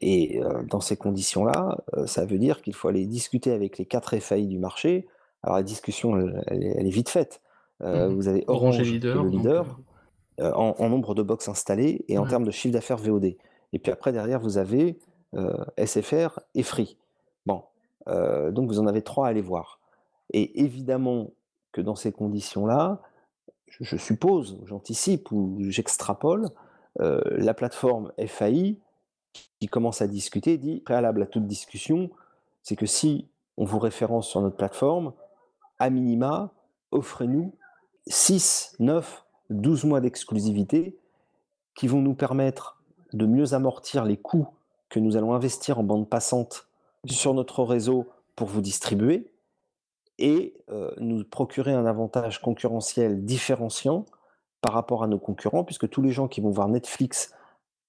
et 0.00 0.40
dans 0.68 0.80
ces 0.80 0.96
conditions-là, 0.96 1.78
ça 2.06 2.24
veut 2.24 2.38
dire 2.38 2.62
qu'il 2.62 2.74
faut 2.74 2.88
aller 2.88 3.06
discuter 3.06 3.52
avec 3.52 3.78
les 3.78 3.84
quatre 3.86 4.18
FAI 4.18 4.46
du 4.46 4.58
marché. 4.58 5.06
Alors 5.44 5.56
la 5.56 5.62
discussion, 5.62 6.16
elle, 6.48 6.86
est 6.86 6.90
vite 6.90 7.08
faite. 7.08 7.40
Mmh 7.80 8.06
vous 8.08 8.28
avez 8.28 8.44
Orange, 8.48 8.80
leader, 8.80 9.22
le 9.22 9.30
leader 9.30 9.78
en, 10.38 10.88
nombre 10.88 11.14
de 11.14 11.22
box 11.22 11.48
installées 11.48 12.04
et 12.08 12.18
en 12.18 12.26
termes 12.26 12.44
de 12.44 12.50
chiffre 12.50 12.74
d'affaires 12.74 12.98
VOD. 12.98 13.36
Et 13.72 13.78
puis 13.78 13.92
après, 13.92 14.12
derrière, 14.12 14.40
vous 14.40 14.58
avez 14.58 14.98
SFR 15.78 16.40
et 16.56 16.64
Free. 16.64 16.96
Bon, 17.46 17.62
donc 18.06 18.68
vous 18.68 18.80
en 18.80 18.86
avez 18.88 19.02
trois 19.02 19.26
à 19.26 19.30
aller 19.30 19.42
voir. 19.42 19.80
Et 20.32 20.60
évidemment 20.60 21.30
que 21.72 21.80
dans 21.80 21.94
ces 21.94 22.12
conditions-là, 22.12 23.00
je, 23.70 23.96
suppose, 23.96 24.58
j'anticipe 24.66 25.32
ou 25.32 25.56
j'extrapole, 25.68 26.50
la 26.98 27.54
plateforme 27.54 28.12
FAI 28.26 28.76
qui 29.60 29.68
commence 29.68 30.02
à 30.02 30.06
discuter 30.06 30.58
dit, 30.58 30.80
préalable 30.80 31.22
à 31.22 31.26
toute 31.26 31.46
discussion, 31.46 32.10
c'est 32.62 32.76
que 32.76 32.86
si 32.86 33.28
on 33.56 33.64
vous 33.64 33.78
référence 33.78 34.28
sur 34.28 34.40
notre 34.40 34.56
plateforme, 34.56 35.12
à 35.78 35.90
minima, 35.90 36.52
offrez-nous 36.90 37.54
6, 38.06 38.76
9, 38.80 39.24
12 39.50 39.84
mois 39.84 40.00
d'exclusivité 40.00 40.98
qui 41.74 41.86
vont 41.86 42.00
nous 42.00 42.14
permettre 42.14 42.82
de 43.12 43.26
mieux 43.26 43.54
amortir 43.54 44.04
les 44.04 44.16
coûts 44.16 44.48
que 44.88 45.00
nous 45.00 45.16
allons 45.16 45.34
investir 45.34 45.78
en 45.78 45.82
bande 45.82 46.08
passante 46.08 46.68
sur 47.06 47.34
notre 47.34 47.62
réseau 47.62 48.08
pour 48.36 48.48
vous 48.48 48.60
distribuer 48.60 49.29
et 50.20 50.54
nous 50.98 51.24
procurer 51.24 51.72
un 51.72 51.86
avantage 51.86 52.40
concurrentiel 52.40 53.24
différenciant 53.24 54.04
par 54.60 54.74
rapport 54.74 55.02
à 55.02 55.06
nos 55.06 55.18
concurrents, 55.18 55.64
puisque 55.64 55.88
tous 55.88 56.02
les 56.02 56.10
gens 56.10 56.28
qui 56.28 56.40
vont 56.40 56.50
voir 56.50 56.68
Netflix 56.68 57.34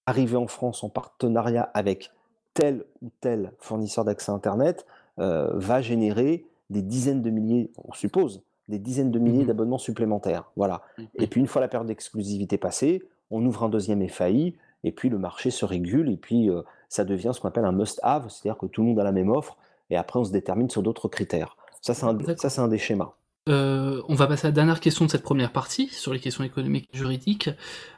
arriver 0.05 0.37
en 0.37 0.47
France 0.47 0.83
en 0.83 0.89
partenariat 0.89 1.69
avec 1.73 2.11
tel 2.53 2.85
ou 3.01 3.09
tel 3.21 3.51
fournisseur 3.59 4.05
d'accès 4.05 4.31
Internet 4.31 4.85
va 5.17 5.81
générer 5.81 6.45
des 6.69 6.81
dizaines 6.81 7.21
de 7.21 7.29
milliers, 7.29 7.71
on 7.77 7.93
suppose, 7.93 8.41
des 8.69 8.79
dizaines 8.79 9.11
de 9.11 9.19
milliers 9.19 9.43
mmh 9.43 9.47
d'abonnements 9.47 9.77
supplémentaires. 9.77 10.49
Voilà. 10.55 10.81
Mmh 10.97 11.03
et 11.15 11.27
puis 11.27 11.41
une 11.41 11.47
fois 11.47 11.61
la 11.61 11.67
période 11.67 11.87
d'exclusivité 11.87 12.57
passée, 12.57 13.03
on 13.29 13.45
ouvre 13.45 13.63
un 13.63 13.69
deuxième 13.69 14.07
FAI, 14.07 14.55
et 14.83 14.91
puis 14.91 15.09
le 15.09 15.17
marché 15.17 15.51
se 15.51 15.65
régule, 15.65 16.09
et 16.09 16.17
puis 16.17 16.49
ça 16.87 17.03
devient 17.03 17.31
ce 17.33 17.41
qu'on 17.41 17.49
appelle 17.49 17.65
un 17.65 17.73
must-have, 17.73 18.29
c'est-à-dire 18.29 18.57
que 18.57 18.65
tout 18.65 18.81
le 18.81 18.87
monde 18.87 18.99
a 18.99 19.03
la 19.03 19.11
même 19.11 19.29
offre, 19.29 19.57
et 19.89 19.97
après 19.97 20.19
on 20.19 20.23
se 20.23 20.31
détermine 20.31 20.69
sur 20.69 20.81
d'autres 20.81 21.09
critères. 21.09 21.57
Ça, 21.81 21.93
c'est 21.93 22.05
un, 22.05 22.63
un, 22.63 22.67
des 22.67 22.77
schémas. 22.77 23.15
Euh, 23.49 24.03
on 24.07 24.13
va 24.13 24.27
passer 24.27 24.45
à 24.45 24.49
la 24.49 24.53
dernière 24.53 24.79
question 24.79 25.05
de 25.05 25.09
cette 25.09 25.23
première 25.23 25.51
partie, 25.51 25.87
sur 25.87 26.13
les 26.13 26.19
questions 26.19 26.43
économiques 26.43 26.87
et 26.93 26.97
juridiques. 26.97 27.49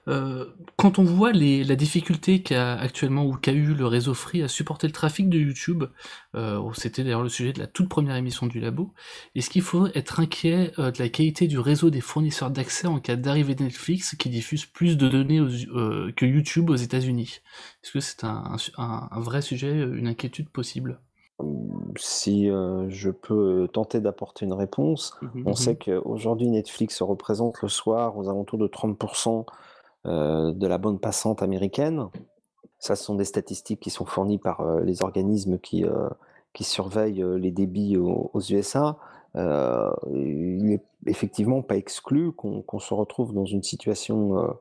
Euh, 0.07 0.45
quand 0.77 0.99
on 0.99 1.03
voit 1.03 1.33
les, 1.33 1.65
la 1.65 1.75
difficulté 1.75 2.41
qu'a 2.41 2.75
actuellement 2.75 3.25
ou 3.25 3.33
qu'a 3.33 3.51
eu 3.51 3.73
le 3.73 3.85
réseau 3.85 4.13
Free 4.13 4.41
à 4.41 4.47
supporter 4.47 4.87
le 4.87 4.93
trafic 4.93 5.27
de 5.27 5.37
YouTube, 5.37 5.83
euh, 6.35 6.61
c'était 6.75 7.03
d'ailleurs 7.03 7.23
le 7.23 7.29
sujet 7.29 7.51
de 7.51 7.59
la 7.59 7.67
toute 7.67 7.89
première 7.89 8.15
émission 8.15 8.47
du 8.47 8.61
labo, 8.61 8.93
est-ce 9.35 9.49
qu'il 9.49 9.63
faut 9.63 9.87
être 9.87 10.21
inquiet 10.21 10.71
euh, 10.79 10.91
de 10.91 10.99
la 10.99 11.09
qualité 11.09 11.47
du 11.47 11.59
réseau 11.59 11.89
des 11.89 12.01
fournisseurs 12.01 12.49
d'accès 12.49 12.87
en 12.87 13.01
cas 13.01 13.17
d'arrivée 13.17 13.55
de 13.55 13.63
Netflix 13.63 14.15
qui 14.15 14.29
diffuse 14.29 14.65
plus 14.65 14.95
de 14.95 15.09
données 15.09 15.45
que 16.15 16.25
YouTube 16.25 16.69
aux 16.69 16.77
États-Unis? 16.77 17.41
Est-ce 17.83 17.91
que 17.91 17.99
c'est 17.99 18.23
un, 18.23 18.55
un 18.77 19.19
vrai 19.19 19.41
sujet, 19.41 19.73
une 19.73 20.07
inquiétude 20.07 20.49
possible? 20.49 21.01
Si 21.97 22.47
je 22.47 23.09
peux 23.09 23.67
tenter 23.71 23.99
d'apporter 23.99 24.45
une 24.45 24.53
réponse, 24.53 25.15
mmh 25.21 25.43
on 25.45 25.55
sait 25.55 25.73
mmh 25.73 25.77
qu'aujourd'hui 25.77 26.47
Netflix 26.49 27.01
représente 27.01 27.61
le 27.61 27.69
soir 27.69 28.17
aux 28.17 28.29
alentours 28.29 28.59
de 28.59 28.67
30% 28.67 29.45
de 30.05 30.67
la 30.67 30.77
bande 30.77 30.99
passante 30.99 31.41
américaine. 31.41 32.07
Ça, 32.79 32.95
ce 32.95 33.03
sont 33.05 33.15
des 33.15 33.25
statistiques 33.25 33.79
qui 33.79 33.89
sont 33.89 34.05
fournies 34.05 34.37
par 34.37 34.79
les 34.81 35.01
organismes 35.01 35.57
qui, 35.57 35.85
qui 36.53 36.63
surveillent 36.63 37.25
les 37.37 37.51
débits 37.51 37.97
aux, 37.97 38.41
USA. 38.49 38.97
il 39.35 40.65
n'est 40.65 40.83
effectivement 41.07 41.61
pas 41.61 41.77
exclu 41.77 42.31
qu'on 42.31 42.79
se 42.79 42.93
retrouve 42.93 43.33
dans 43.33 43.45
une 43.45 43.63
situation 43.63 44.55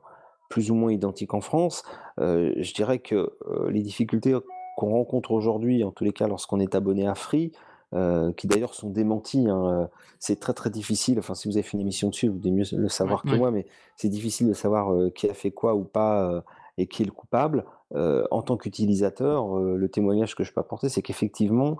plus 0.49 0.71
ou 0.71 0.75
moins 0.75 0.91
identique 0.91 1.33
en 1.33 1.41
France. 1.41 1.83
je 2.17 2.73
dirais 2.73 2.99
que 2.99 3.37
les 3.69 3.81
difficultés 3.81 4.35
qu'on 4.75 4.91
rencontre 4.91 5.31
aujourd'hui, 5.31 5.83
en 5.83 5.91
tous 5.91 6.03
les 6.03 6.13
cas 6.13 6.27
lorsqu'on 6.27 6.59
est 6.59 6.75
abonné 6.75 7.07
à 7.07 7.15
Free, 7.15 7.51
euh, 7.93 8.31
qui 8.33 8.47
d'ailleurs 8.47 8.73
sont 8.73 8.89
démentis. 8.89 9.47
Hein, 9.47 9.65
euh, 9.67 9.87
c'est 10.17 10.39
très 10.39 10.53
très 10.53 10.71
difficile. 10.71 11.19
Enfin, 11.19 11.35
si 11.35 11.47
vous 11.47 11.57
avez 11.57 11.63
fait 11.63 11.73
une 11.73 11.81
émission 11.81 12.09
dessus, 12.09 12.27
vous 12.27 12.39
devez 12.39 12.49
mieux 12.49 12.65
le 12.75 12.89
savoir 12.89 13.21
que 13.21 13.35
moi, 13.35 13.51
mais 13.51 13.67
c'est 13.97 14.09
difficile 14.09 14.47
de 14.47 14.53
savoir 14.53 14.91
euh, 14.91 15.11
qui 15.11 15.29
a 15.29 15.33
fait 15.35 15.51
quoi 15.51 15.75
ou 15.75 15.83
pas 15.83 16.43
et 16.79 16.87
qui 16.87 17.03
est 17.03 17.05
le 17.05 17.11
coupable. 17.11 17.65
en 17.93 18.41
tant 18.41 18.57
qu'utilisateur, 18.57 19.59
le 19.59 19.89
témoignage 19.89 20.35
que 20.35 20.43
je 20.43 20.51
peux 20.51 20.61
apporter, 20.61 20.89
c'est 20.89 21.03
qu'effectivement, 21.03 21.77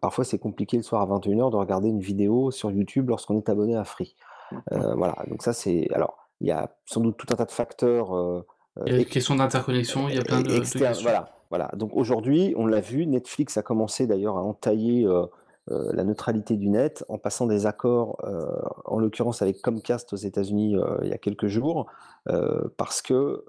parfois 0.00 0.24
c'est 0.24 0.38
compliqué 0.38 0.78
le 0.78 0.82
soir 0.82 1.02
à 1.02 1.18
21h 1.18 1.50
de 1.50 1.56
regarder 1.56 1.88
une 1.88 2.00
vidéo 2.00 2.50
sur 2.50 2.70
YouTube 2.70 3.10
lorsqu'on 3.10 3.36
est 3.36 3.50
abonné 3.50 3.76
à 3.76 3.84
Free. 3.84 4.14
voilà, 4.70 5.16
donc 5.28 5.42
ça 5.42 5.52
c'est. 5.52 5.88
Alors, 5.92 6.16
il 6.40 6.46
y 6.46 6.52
a 6.52 6.74
sans 6.86 7.02
doute 7.02 7.18
tout 7.18 7.26
un 7.30 7.36
tas 7.36 7.44
de 7.44 7.50
facteurs. 7.50 8.44
il 8.86 8.92
y 8.92 8.94
a 8.94 8.98
des 8.98 9.04
questions 9.04 9.34
d'interconnexion, 9.34 10.08
il 10.08 10.14
y 10.14 10.18
a 10.18 10.22
plein 10.22 10.40
de, 10.40 10.48
de 10.48 11.02
Voilà, 11.02 11.37
voilà, 11.50 11.70
donc 11.76 11.92
aujourd'hui, 11.94 12.54
on 12.56 12.66
l'a 12.66 12.80
vu, 12.80 13.06
Netflix 13.06 13.56
a 13.56 13.62
commencé 13.62 14.06
d'ailleurs 14.06 14.36
à 14.36 14.42
entailler 14.42 15.06
euh, 15.06 15.24
euh, 15.70 15.90
la 15.94 16.04
neutralité 16.04 16.56
du 16.56 16.68
net 16.68 17.04
en 17.08 17.18
passant 17.18 17.46
des 17.46 17.64
accords, 17.64 18.18
euh, 18.24 18.46
en 18.84 18.98
l'occurrence 18.98 19.40
avec 19.40 19.62
Comcast 19.62 20.12
aux 20.12 20.16
États-Unis 20.16 20.76
il 21.02 21.08
y 21.08 21.12
a 21.12 21.18
quelques 21.18 21.48
jours, 21.48 21.86
parce 22.76 23.00
que 23.00 23.44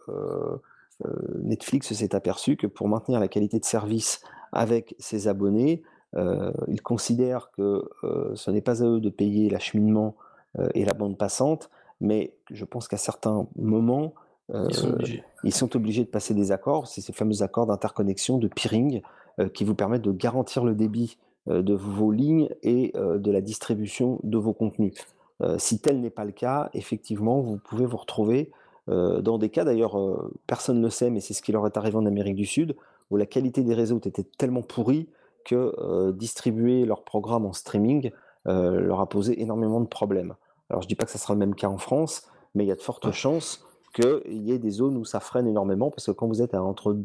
Netflix 1.41 1.93
s'est 1.93 2.15
aperçu 2.15 2.55
que 2.55 2.67
pour 2.67 2.87
maintenir 2.87 3.19
la 3.19 3.27
qualité 3.27 3.59
de 3.59 3.65
service 3.65 4.21
avec 4.53 4.95
ses 4.99 5.27
abonnés, 5.27 5.83
ils 6.15 6.81
considèrent 6.81 7.51
que 7.51 7.89
ce 8.35 8.51
n'est 8.51 8.61
pas 8.61 8.83
à 8.83 8.87
eux 8.87 9.01
de 9.01 9.09
payer 9.09 9.49
l'acheminement 9.49 10.15
et 10.73 10.85
la 10.85 10.93
bande 10.93 11.17
passante, 11.17 11.69
mais 11.99 12.33
je 12.51 12.63
pense 12.63 12.87
qu'à 12.87 12.97
certains 12.97 13.47
moments, 13.57 14.13
ils 14.53 15.53
sont, 15.53 15.75
obligés. 15.75 16.03
de 16.03 16.09
passer 16.09 16.33
des 16.33 16.51
accords, 16.51 16.87
c'est 16.87 17.01
ces 17.01 17.13
fameux 17.13 17.43
accords 17.43 17.67
d'interconnexion, 17.67 18.37
de 18.37 18.47
peering, 18.47 19.01
euh, 19.39 19.49
qui 19.49 19.63
vous 19.63 19.75
permettent 19.75 20.01
de 20.01 20.11
garantir 20.11 20.63
le 20.65 20.73
débit 20.73 21.17
euh, 21.47 21.61
de 21.61 21.73
vos 21.73 22.11
lignes 22.11 22.49
et 22.63 22.93
de 22.95 23.31
la 23.31 23.41
distribution 23.41 24.19
de 24.23 24.37
vos 24.37 24.53
contenus. 24.53 24.93
si 25.57 25.79
tel 25.79 26.01
n'est 26.01 26.09
pas 26.09 26.25
le 26.25 26.31
cas, 26.31 26.69
effectivement, 26.73 27.39
vous 27.41 27.57
pouvez 27.57 27.85
vous 27.85 27.97
retrouver 27.97 28.51
dans 28.87 29.37
des 29.37 29.49
cas, 29.49 29.63
d'ailleurs, 29.65 29.95
personne 30.47 30.79
ne 30.79 30.85
le 30.85 30.89
sait, 30.89 31.11
mais 31.11 31.19
c'est 31.19 31.35
ce 31.35 31.43
qui 31.43 31.51
leur 31.51 31.63
est 31.67 31.77
arrivé 31.77 31.95
en 31.95 32.07
Amérique 32.07 32.35
du 32.35 32.47
Sud, 32.47 32.75
où 33.11 33.17
la 33.17 33.27
qualité 33.27 33.61
des 33.61 33.75
réseaux 33.75 33.99
était 33.99 34.25
tellement 34.39 34.63
pourrie 34.63 35.07
que 35.45 36.11
distribuer 36.11 36.85
leurs 36.85 37.03
programmes 37.03 37.45
en 37.45 37.53
streaming 37.53 38.09
leur 38.45 38.99
a 38.99 39.07
posé 39.07 39.39
énormément 39.39 39.79
de 39.79 39.85
problèmes. 39.85 40.33
Alors 40.71 40.81
je 40.81 40.87
ne 40.87 40.89
dis 40.89 40.95
pas 40.95 41.05
que 41.05 41.11
ça 41.11 41.19
sera 41.19 41.35
le 41.35 41.39
même 41.39 41.53
cas 41.53 41.67
en 41.67 41.77
France, 41.77 42.27
mais 42.55 42.65
il 42.65 42.67
y 42.67 42.71
a 42.71 42.75
de 42.75 42.81
fortes 42.81 43.11
chances 43.11 43.68
qu'il 43.93 44.43
y 44.43 44.51
ait 44.51 44.59
des 44.59 44.69
zones 44.69 44.97
où 44.97 45.05
ça 45.05 45.19
freine 45.19 45.47
énormément, 45.47 45.89
parce 45.89 46.05
que 46.05 46.11
quand 46.11 46.27
vous 46.27 46.41
êtes 46.41 46.53
à 46.53 46.63
entre, 46.63 46.97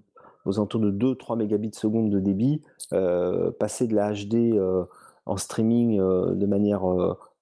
aux 0.45 0.59
alentours 0.59 0.81
de 0.81 0.91
2-3 0.91 1.37
mégabits 1.37 1.71
seconde 1.73 2.11
de 2.11 2.21
débit, 2.21 2.63
euh, 2.93 3.51
passer 3.51 3.87
de 3.87 3.95
la 3.95 4.13
HD 4.13 4.55
euh, 4.55 4.85
en 5.27 5.37
streaming 5.37 5.99
euh, 6.01 6.35
de 6.35 6.47
manière 6.47 6.83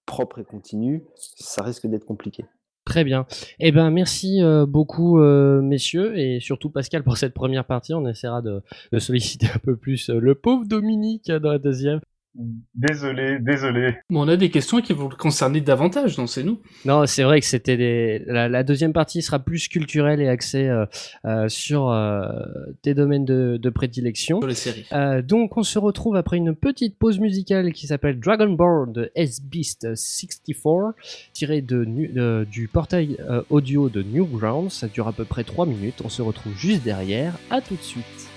propre 0.06 0.38
et 0.38 0.44
continue, 0.44 1.04
ça 1.16 1.62
risque 1.62 1.86
d'être 1.86 2.04
compliqué. 2.04 2.44
Très 2.84 3.04
bien. 3.04 3.26
Eh 3.60 3.70
ben 3.70 3.90
merci 3.90 4.40
beaucoup 4.66 5.18
messieurs 5.18 6.18
et 6.18 6.40
surtout 6.40 6.68
Pascal 6.68 7.04
pour 7.04 7.16
cette 7.16 7.32
première 7.32 7.64
partie. 7.64 7.94
On 7.94 8.06
essaiera 8.08 8.42
de, 8.42 8.60
de 8.90 8.98
solliciter 8.98 9.46
un 9.54 9.58
peu 9.58 9.76
plus 9.76 10.10
le 10.10 10.34
pauvre 10.34 10.66
Dominique 10.66 11.30
dans 11.30 11.52
la 11.52 11.58
deuxième. 11.58 12.00
Désolé, 12.74 13.38
désolé. 13.40 13.96
Bon, 14.08 14.24
on 14.24 14.28
a 14.28 14.36
des 14.36 14.48
questions 14.48 14.80
qui 14.80 14.94
vont 14.94 15.08
le 15.08 15.16
concerner 15.16 15.60
davantage, 15.60 16.16
non 16.16 16.26
c'est 16.26 16.42
nous 16.42 16.60
Non, 16.86 17.04
c'est 17.04 17.24
vrai 17.24 17.40
que 17.40 17.46
c'était 17.46 17.76
des... 17.76 18.22
la, 18.26 18.62
deuxième 18.62 18.94
partie 18.94 19.20
sera 19.20 19.38
plus 19.38 19.68
culturelle 19.68 20.20
et 20.20 20.28
axée 20.28 20.66
euh, 20.66 20.86
euh, 21.26 21.50
sur 21.50 21.90
euh, 21.90 22.26
tes 22.80 22.94
domaines 22.94 23.26
de, 23.26 23.58
de, 23.60 23.70
prédilection. 23.70 24.40
Sur 24.40 24.48
les 24.48 24.54
séries. 24.54 24.86
donc 25.24 25.58
on 25.58 25.62
se 25.62 25.78
retrouve 25.78 26.16
après 26.16 26.38
une 26.38 26.54
petite 26.54 26.96
pause 26.96 27.20
musicale 27.20 27.72
qui 27.72 27.86
s'appelle 27.86 28.18
Dragon 28.18 28.50
Ball 28.50 28.90
de 28.90 29.10
S-Beast 29.14 29.94
64, 29.94 30.94
tiré 31.34 31.60
de, 31.60 32.44
du 32.44 32.66
portail 32.66 33.18
audio 33.50 33.90
de 33.90 34.02
Newgrounds. 34.02 34.70
Ça 34.70 34.88
dure 34.88 35.06
à 35.06 35.12
peu 35.12 35.26
près 35.26 35.44
3 35.44 35.66
minutes. 35.66 36.00
On 36.02 36.08
se 36.08 36.22
retrouve 36.22 36.56
juste 36.56 36.82
derrière. 36.82 37.34
À 37.50 37.60
tout 37.60 37.76
de 37.76 37.82
suite. 37.82 38.31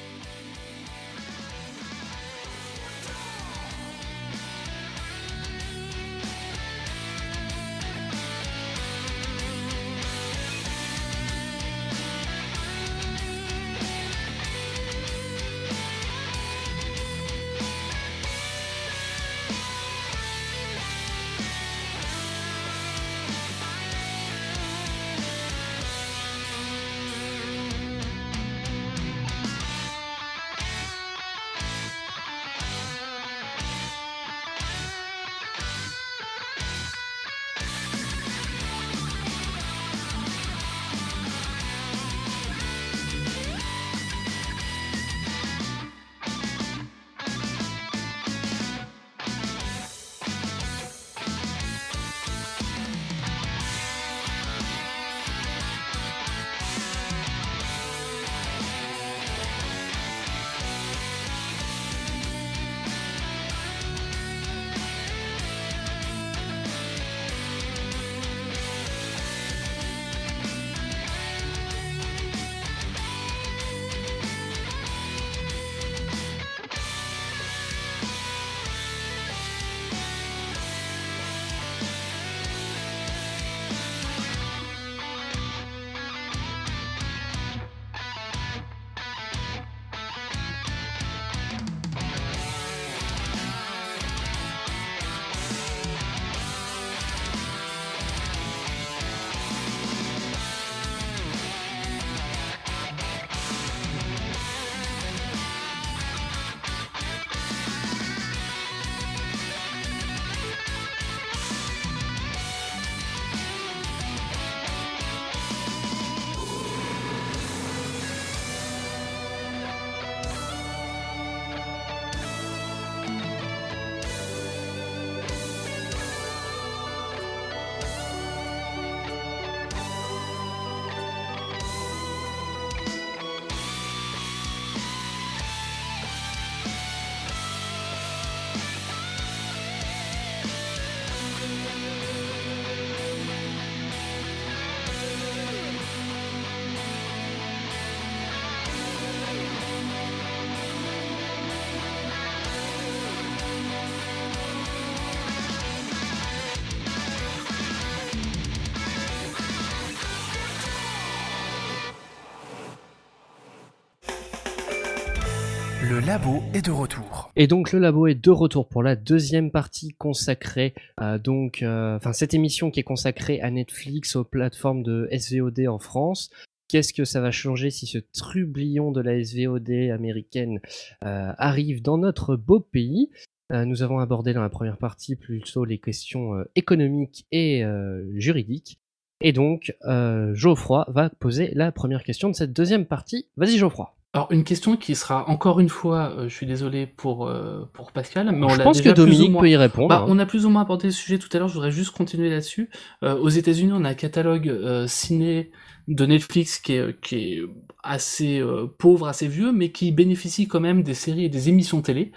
Labo 166.15 166.41
est 166.53 166.65
de 166.65 166.71
retour. 166.71 167.29
Et 167.35 167.45
donc 167.45 167.73
le 167.73 167.79
labo 167.79 168.07
est 168.07 168.15
de 168.15 168.31
retour 168.31 168.69
pour 168.69 168.81
la 168.83 168.95
deuxième 168.95 169.51
partie 169.51 169.89
consacrée 169.89 170.73
à 170.95 171.17
donc 171.17 171.61
euh, 171.61 171.97
enfin 171.97 172.13
cette 172.13 172.33
émission 172.33 172.71
qui 172.71 172.79
est 172.79 172.83
consacrée 172.83 173.41
à 173.41 173.51
Netflix 173.51 174.15
aux 174.15 174.23
plateformes 174.23 174.81
de 174.81 175.09
SVOD 175.11 175.67
en 175.67 175.77
France. 175.77 176.29
Qu'est-ce 176.69 176.93
que 176.93 177.03
ça 177.03 177.19
va 177.19 177.31
changer 177.31 177.69
si 177.69 177.85
ce 177.85 177.97
trublion 177.97 178.93
de 178.93 179.01
la 179.01 179.21
SVOD 179.21 179.69
américaine 179.91 180.61
euh, 181.03 181.33
arrive 181.37 181.81
dans 181.81 181.97
notre 181.97 182.37
beau 182.37 182.61
pays? 182.61 183.09
Euh, 183.51 183.65
Nous 183.65 183.83
avons 183.83 183.99
abordé 183.99 184.33
dans 184.33 184.41
la 184.41 184.49
première 184.49 184.77
partie 184.77 185.17
plutôt 185.17 185.65
les 185.65 185.79
questions 185.79 186.35
euh, 186.35 186.45
économiques 186.55 187.25
et 187.33 187.65
euh, 187.65 188.09
juridiques. 188.13 188.79
Et 189.19 189.33
donc, 189.33 189.75
euh, 189.83 190.33
Geoffroy 190.33 190.85
va 190.87 191.09
poser 191.09 191.51
la 191.55 191.73
première 191.73 192.03
question 192.03 192.29
de 192.29 192.35
cette 192.35 192.53
deuxième 192.53 192.85
partie. 192.85 193.27
Vas-y 193.35 193.57
Geoffroy. 193.57 193.94
Alors 194.15 194.27
une 194.31 194.45
question 194.45 194.77
qui 194.77 194.95
sera 194.95 195.29
encore 195.29 195.59
une 195.59 195.67
fois, 195.67 196.13
euh, 196.17 196.29
je 196.29 196.33
suis 196.33 196.45
désolé 196.45 196.87
pour 196.87 197.27
euh, 197.27 197.69
pour 197.73 197.91
Pascal, 197.91 198.31
mais 198.31 198.45
on 198.45 198.47
Je 198.49 198.61
pense 198.61 198.77
que 198.77 198.83
déjà 198.83 198.93
Dominique 198.95 199.31
moins- 199.31 199.41
peut 199.41 199.49
y 199.49 199.57
répondre. 199.57 199.89
Bah, 199.89 200.05
on 200.07 200.17
a 200.19 200.25
plus 200.25 200.45
ou 200.45 200.49
moins 200.49 200.61
abordé 200.61 200.87
le 200.87 200.91
sujet 200.93 201.17
tout 201.19 201.27
à 201.33 201.37
l'heure, 201.37 201.49
je 201.49 201.53
voudrais 201.55 201.71
juste 201.71 201.91
continuer 201.91 202.29
là-dessus. 202.29 202.69
Euh, 203.03 203.17
aux 203.17 203.27
États-Unis, 203.27 203.73
on 203.75 203.83
a 203.83 203.89
un 203.89 203.93
catalogue 203.93 204.47
euh, 204.47 204.87
ciné 204.87 205.51
de 205.87 206.05
Netflix 206.05 206.59
qui 206.59 206.73
est, 206.73 206.99
qui 207.01 207.15
est 207.15 207.41
assez 207.83 208.39
euh, 208.39 208.67
pauvre, 208.67 209.07
assez 209.07 209.27
vieux, 209.27 209.51
mais 209.51 209.71
qui 209.71 209.91
bénéficie 209.91 210.47
quand 210.47 210.59
même 210.59 210.83
des 210.83 210.93
séries 210.93 211.25
et 211.25 211.29
des 211.29 211.49
émissions 211.49 211.81
télé. 211.81 212.11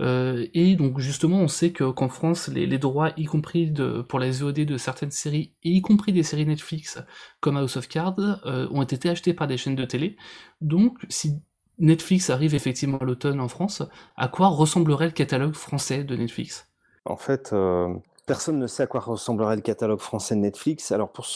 Euh, 0.00 0.46
et 0.54 0.76
donc 0.76 0.98
justement, 0.98 1.40
on 1.40 1.48
sait 1.48 1.72
que 1.72 1.84
qu'en 1.90 2.08
France, 2.08 2.48
les, 2.48 2.66
les 2.66 2.78
droits, 2.78 3.12
y 3.16 3.24
compris 3.24 3.70
de, 3.70 4.00
pour 4.02 4.18
la 4.18 4.30
VOD 4.30 4.60
de 4.60 4.76
certaines 4.78 5.10
séries, 5.10 5.52
et 5.62 5.70
y 5.70 5.82
compris 5.82 6.12
des 6.12 6.22
séries 6.22 6.46
Netflix 6.46 6.98
comme 7.40 7.56
House 7.56 7.76
of 7.76 7.88
Cards, 7.88 8.40
euh, 8.46 8.66
ont 8.70 8.82
été 8.82 9.10
achetés 9.10 9.34
par 9.34 9.46
des 9.46 9.58
chaînes 9.58 9.76
de 9.76 9.84
télé. 9.84 10.16
Donc, 10.60 10.98
si 11.08 11.34
Netflix 11.78 12.30
arrive 12.30 12.54
effectivement 12.54 12.98
à 12.98 13.04
l'automne 13.04 13.40
en 13.40 13.48
France, 13.48 13.82
à 14.16 14.28
quoi 14.28 14.48
ressemblerait 14.48 15.06
le 15.06 15.12
catalogue 15.12 15.54
français 15.54 16.04
de 16.04 16.16
Netflix? 16.16 16.66
En 17.04 17.16
fait, 17.16 17.50
euh, 17.52 17.92
personne 18.26 18.58
ne 18.58 18.66
sait 18.66 18.84
à 18.84 18.86
quoi 18.86 19.00
ressemblerait 19.00 19.56
le 19.56 19.62
catalogue 19.62 20.00
français 20.00 20.34
de 20.34 20.40
Netflix. 20.40 20.92
Alors, 20.92 21.12
pour 21.12 21.26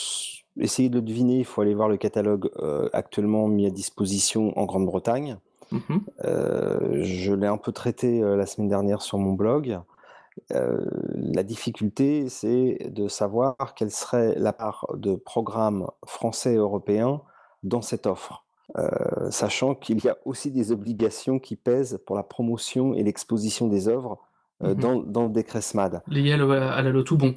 essayer 0.58 0.88
de 0.88 0.96
le 0.96 1.02
deviner, 1.02 1.38
il 1.38 1.44
faut 1.44 1.60
aller 1.60 1.74
voir 1.74 1.88
le 1.88 1.96
catalogue 1.96 2.50
euh, 2.58 2.88
actuellement 2.92 3.48
mis 3.48 3.66
à 3.66 3.70
disposition 3.70 4.56
en 4.58 4.64
Grande-Bretagne. 4.64 5.38
Mhm. 5.72 6.00
Euh, 6.24 7.02
je 7.02 7.32
l'ai 7.32 7.46
un 7.46 7.56
peu 7.56 7.72
traité 7.72 8.22
euh, 8.22 8.36
la 8.36 8.46
semaine 8.46 8.68
dernière 8.68 9.02
sur 9.02 9.18
mon 9.18 9.32
blog. 9.32 9.80
La 10.50 11.44
difficulté, 11.44 12.28
c'est 12.28 12.90
de 12.90 13.06
savoir 13.06 13.54
quelle 13.76 13.92
serait 13.92 14.34
la 14.36 14.52
part 14.52 14.84
de 14.94 15.14
programmes 15.14 15.86
français 16.04 16.54
et 16.54 16.56
européens 16.56 17.20
dans 17.62 17.82
cette 17.82 18.08
offre. 18.08 18.44
Sachant 19.30 19.76
qu'il 19.76 20.04
y 20.04 20.08
a 20.08 20.18
aussi 20.24 20.50
des 20.50 20.72
obligations 20.72 21.38
qui 21.38 21.54
pèsent 21.54 22.00
pour 22.04 22.16
la 22.16 22.24
promotion 22.24 22.94
et 22.94 23.04
l'exposition 23.04 23.68
des 23.68 23.86
œuvres 23.86 24.18
Mhm. 24.60 24.74
dans, 24.74 24.96
dans 25.02 25.22
le 25.24 25.30
décret 25.30 25.60
SMAD. 25.60 26.02
Lié 26.08 26.32
à, 26.32 26.72
à 26.72 26.82
la 26.82 26.90
loto 26.90 27.16
bon, 27.16 27.34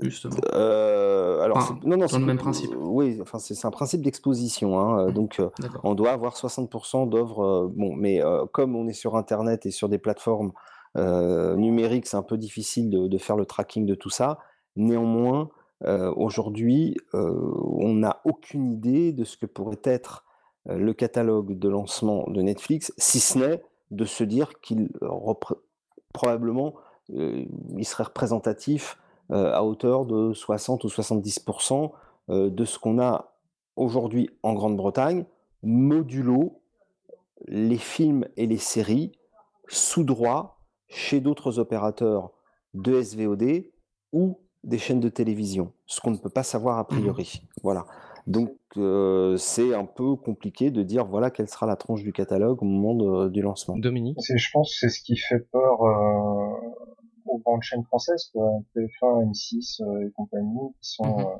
justement. 0.00 0.36
Euh, 0.54 1.40
alors, 1.40 1.58
Enfin, 1.58 1.78
c'est- 1.80 1.86
non, 1.88 1.96
non, 1.96 1.96
dans 1.96 2.02
le 2.02 2.08
c'est- 2.08 2.18
même 2.18 2.38
principe. 2.38 2.70
Oui, 2.78 3.18
enfin, 3.20 3.38
c'est 3.38 3.54
c'est 3.54 3.66
un 3.66 3.70
principe 3.70 4.02
d'exposition. 4.02 4.78
hein, 4.80 5.10
donc, 5.12 5.40
euh, 5.40 5.50
on 5.82 5.94
doit 5.94 6.10
avoir 6.10 6.36
60% 6.36 7.06
d'œuvres. 7.06 7.44
euh, 7.44 7.68
bon, 7.74 7.94
mais 7.94 8.20
comme 8.52 8.74
on 8.76 8.86
est 8.88 8.92
sur 8.92 9.16
Internet 9.16 9.66
et 9.66 9.70
sur 9.70 9.88
des 9.88 9.98
plateformes 9.98 10.52
numériques, 10.96 12.06
c'est 12.06 12.16
un 12.16 12.22
peu 12.22 12.38
difficile 12.38 12.90
de, 12.90 13.06
de 13.08 13.18
faire 13.18 13.36
le 13.36 13.46
tracking 13.46 13.84
de 13.86 13.94
tout 13.94 14.10
ça. 14.10 14.38
Néanmoins, 14.76 15.50
euh, 15.84 16.12
aujourd'hui, 16.16 16.96
euh, 17.14 17.32
on 17.78 17.94
n'a 17.94 18.20
aucune 18.24 18.70
idée 18.72 19.12
de 19.12 19.24
ce 19.24 19.36
que 19.36 19.46
pourrait 19.46 19.80
être 19.84 20.24
euh, 20.68 20.76
le 20.78 20.94
catalogue 20.94 21.58
de 21.58 21.68
lancement 21.68 22.24
de 22.30 22.40
Netflix, 22.42 22.92
si 22.96 23.20
ce 23.20 23.38
n'est 23.38 23.62
de 23.90 24.04
se 24.04 24.24
dire 24.24 24.60
qu'il 24.60 24.88
probablement 26.12 26.74
il 27.10 27.84
serait 27.84 28.04
représentatif 28.04 28.98
à 29.30 29.64
hauteur 29.64 30.04
de 30.06 30.32
60 30.32 30.84
ou 30.84 30.88
70% 30.88 31.90
euh, 32.30 32.50
de 32.50 32.64
ce 32.64 32.78
qu'on 32.78 32.98
a 33.00 33.32
aujourd'hui 33.76 34.30
en 34.42 34.54
Grande-Bretagne, 34.54 35.24
modulo 35.62 36.60
les 37.46 37.78
films 37.78 38.26
et 38.36 38.46
les 38.46 38.58
séries 38.58 39.12
sous 39.68 40.04
droit 40.04 40.58
chez 40.88 41.20
d'autres 41.20 41.58
opérateurs 41.58 42.30
de 42.74 43.00
SVOD 43.02 43.64
ou 44.12 44.38
des 44.62 44.78
chaînes 44.78 45.00
de 45.00 45.08
télévision, 45.08 45.72
ce 45.86 46.00
qu'on 46.00 46.10
ne 46.12 46.16
peut 46.16 46.30
pas 46.30 46.42
savoir 46.42 46.78
a 46.78 46.86
priori. 46.86 47.42
Voilà. 47.62 47.84
Donc 48.26 48.56
euh, 48.78 49.36
c'est 49.36 49.74
un 49.74 49.84
peu 49.84 50.16
compliqué 50.16 50.70
de 50.70 50.82
dire 50.82 51.04
voilà 51.04 51.30
quelle 51.30 51.48
sera 51.48 51.66
la 51.66 51.76
tranche 51.76 52.02
du 52.02 52.12
catalogue 52.14 52.62
au 52.62 52.64
moment 52.64 52.94
de- 52.94 53.28
du 53.28 53.42
lancement. 53.42 53.76
Dominique? 53.76 54.16
C'est, 54.20 54.38
je 54.38 54.50
pense 54.52 54.70
que 54.70 54.76
c'est 54.78 54.88
ce 54.88 55.02
qui 55.02 55.16
fait 55.18 55.40
peur 55.40 55.82
euh, 55.82 56.54
aux 57.34 57.38
grandes 57.38 57.62
chaînes 57.62 57.84
françaises, 57.84 58.30
quoi. 58.32 58.48
TF1, 58.76 59.30
M6 59.30 59.82
euh, 59.82 60.06
et 60.06 60.10
compagnie, 60.12 60.72
qui 60.80 60.90
sont 60.96 61.04
Mhm. 61.18 61.26
euh, 61.26 61.36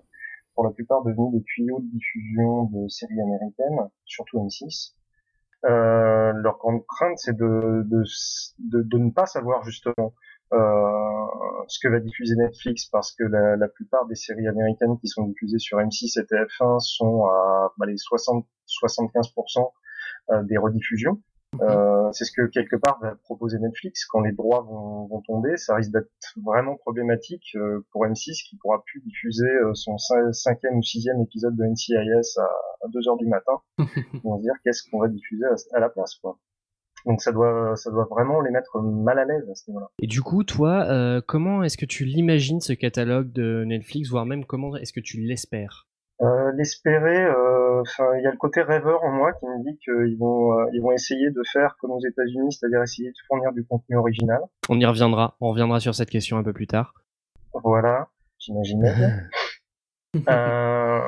pour 0.54 0.64
la 0.64 0.70
plupart 0.70 1.02
devenus 1.02 1.32
des 1.32 1.42
tuyaux 1.44 1.80
de 1.80 1.90
diffusion 1.90 2.64
de 2.64 2.88
séries 2.88 3.20
américaines, 3.20 3.88
surtout 4.04 4.38
M6. 4.38 4.94
Euh, 5.66 6.32
leur 6.34 6.58
grande 6.58 6.84
crainte, 6.86 7.16
c'est 7.18 7.36
de, 7.36 7.82
de, 7.86 8.02
s- 8.02 8.54
de, 8.58 8.82
de 8.82 8.98
ne 8.98 9.10
pas 9.10 9.26
savoir 9.26 9.64
justement 9.64 10.12
euh, 10.52 11.26
ce 11.68 11.78
que 11.82 11.88
va 11.88 12.00
diffuser 12.00 12.36
Netflix, 12.36 12.86
parce 12.86 13.12
que 13.12 13.24
la, 13.24 13.56
la 13.56 13.68
plupart 13.68 14.06
des 14.06 14.14
séries 14.14 14.46
américaines 14.46 14.98
qui 15.00 15.08
sont 15.08 15.24
diffusées 15.26 15.58
sur 15.58 15.78
M6 15.78 16.20
et 16.20 16.24
TF1 16.24 16.80
sont 16.80 17.24
à 17.24 17.72
bah, 17.78 17.86
les 17.86 17.96
60-75% 17.96 19.72
euh, 20.30 20.42
des 20.44 20.58
rediffusions. 20.58 21.20
Euh, 21.62 22.10
c'est 22.12 22.24
ce 22.24 22.32
que 22.32 22.46
quelque 22.46 22.76
part 22.76 22.98
va 23.00 23.14
proposer 23.24 23.58
Netflix 23.58 24.04
quand 24.06 24.20
les 24.20 24.32
droits 24.32 24.62
vont, 24.62 25.06
vont 25.06 25.20
tomber. 25.22 25.56
Ça 25.56 25.74
risque 25.76 25.90
d'être 25.92 26.08
vraiment 26.44 26.76
problématique 26.76 27.44
euh, 27.56 27.84
pour 27.92 28.04
M6 28.06 28.48
qui 28.48 28.56
pourra 28.56 28.82
plus 28.84 29.00
diffuser 29.00 29.46
euh, 29.48 29.72
son 29.74 29.96
cin- 29.96 30.32
cinquième 30.32 30.76
ou 30.76 30.82
sixième 30.82 31.20
épisode 31.22 31.56
de 31.56 31.64
NCIS 31.64 32.38
à, 32.38 32.42
à 32.44 32.88
2 32.92 33.08
heures 33.08 33.16
du 33.16 33.26
matin. 33.26 33.52
Ils 33.78 34.20
vont 34.24 34.38
se 34.38 34.42
dire 34.42 34.54
qu'est-ce 34.64 34.82
qu'on 34.90 35.00
va 35.00 35.08
diffuser 35.08 35.44
à, 35.46 35.76
à 35.76 35.80
la 35.80 35.88
place, 35.88 36.14
quoi. 36.16 36.38
Donc 37.06 37.20
ça 37.20 37.32
doit, 37.32 37.76
ça 37.76 37.90
doit 37.90 38.06
vraiment 38.10 38.40
les 38.40 38.50
mettre 38.50 38.80
mal 38.80 39.18
à 39.18 39.24
l'aise 39.26 39.48
à 39.50 39.54
ce 39.54 39.70
niveau-là. 39.70 39.88
Et 40.00 40.06
du 40.06 40.22
coup, 40.22 40.42
toi, 40.42 40.84
euh, 40.88 41.20
comment 41.26 41.62
est-ce 41.62 41.76
que 41.76 41.84
tu 41.84 42.04
l'imagines 42.04 42.60
ce 42.62 42.72
catalogue 42.72 43.30
de 43.32 43.64
Netflix, 43.66 44.08
voire 44.08 44.24
même 44.24 44.46
comment 44.46 44.74
est-ce 44.76 44.92
que 44.94 45.00
tu 45.00 45.18
l'espères? 45.20 45.86
Euh, 46.22 46.52
L'espérer, 46.56 47.24
euh, 47.24 47.63
enfin, 47.84 48.16
il 48.16 48.24
y 48.24 48.26
a 48.26 48.30
le 48.30 48.36
côté 48.36 48.62
rêveur 48.62 49.02
en 49.04 49.10
moi 49.10 49.32
qui 49.32 49.46
me 49.46 49.62
dit 49.64 49.78
qu'ils 49.78 50.18
vont, 50.18 50.58
euh, 50.58 50.66
ils 50.72 50.80
vont 50.80 50.92
essayer 50.92 51.30
de 51.30 51.42
faire 51.52 51.76
comme 51.80 51.92
aux 51.92 52.00
États-Unis, 52.00 52.52
c'est-à-dire 52.52 52.82
essayer 52.82 53.10
de 53.10 53.16
fournir 53.28 53.52
du 53.52 53.64
contenu 53.64 53.96
original. 53.96 54.40
On 54.68 54.78
y 54.78 54.86
reviendra. 54.86 55.36
On 55.40 55.50
reviendra 55.50 55.80
sur 55.80 55.94
cette 55.94 56.10
question 56.10 56.38
un 56.38 56.42
peu 56.42 56.52
plus 56.52 56.66
tard. 56.66 56.94
Voilà, 57.62 58.08
j'imaginais. 58.38 58.92
Euh, 60.28 61.00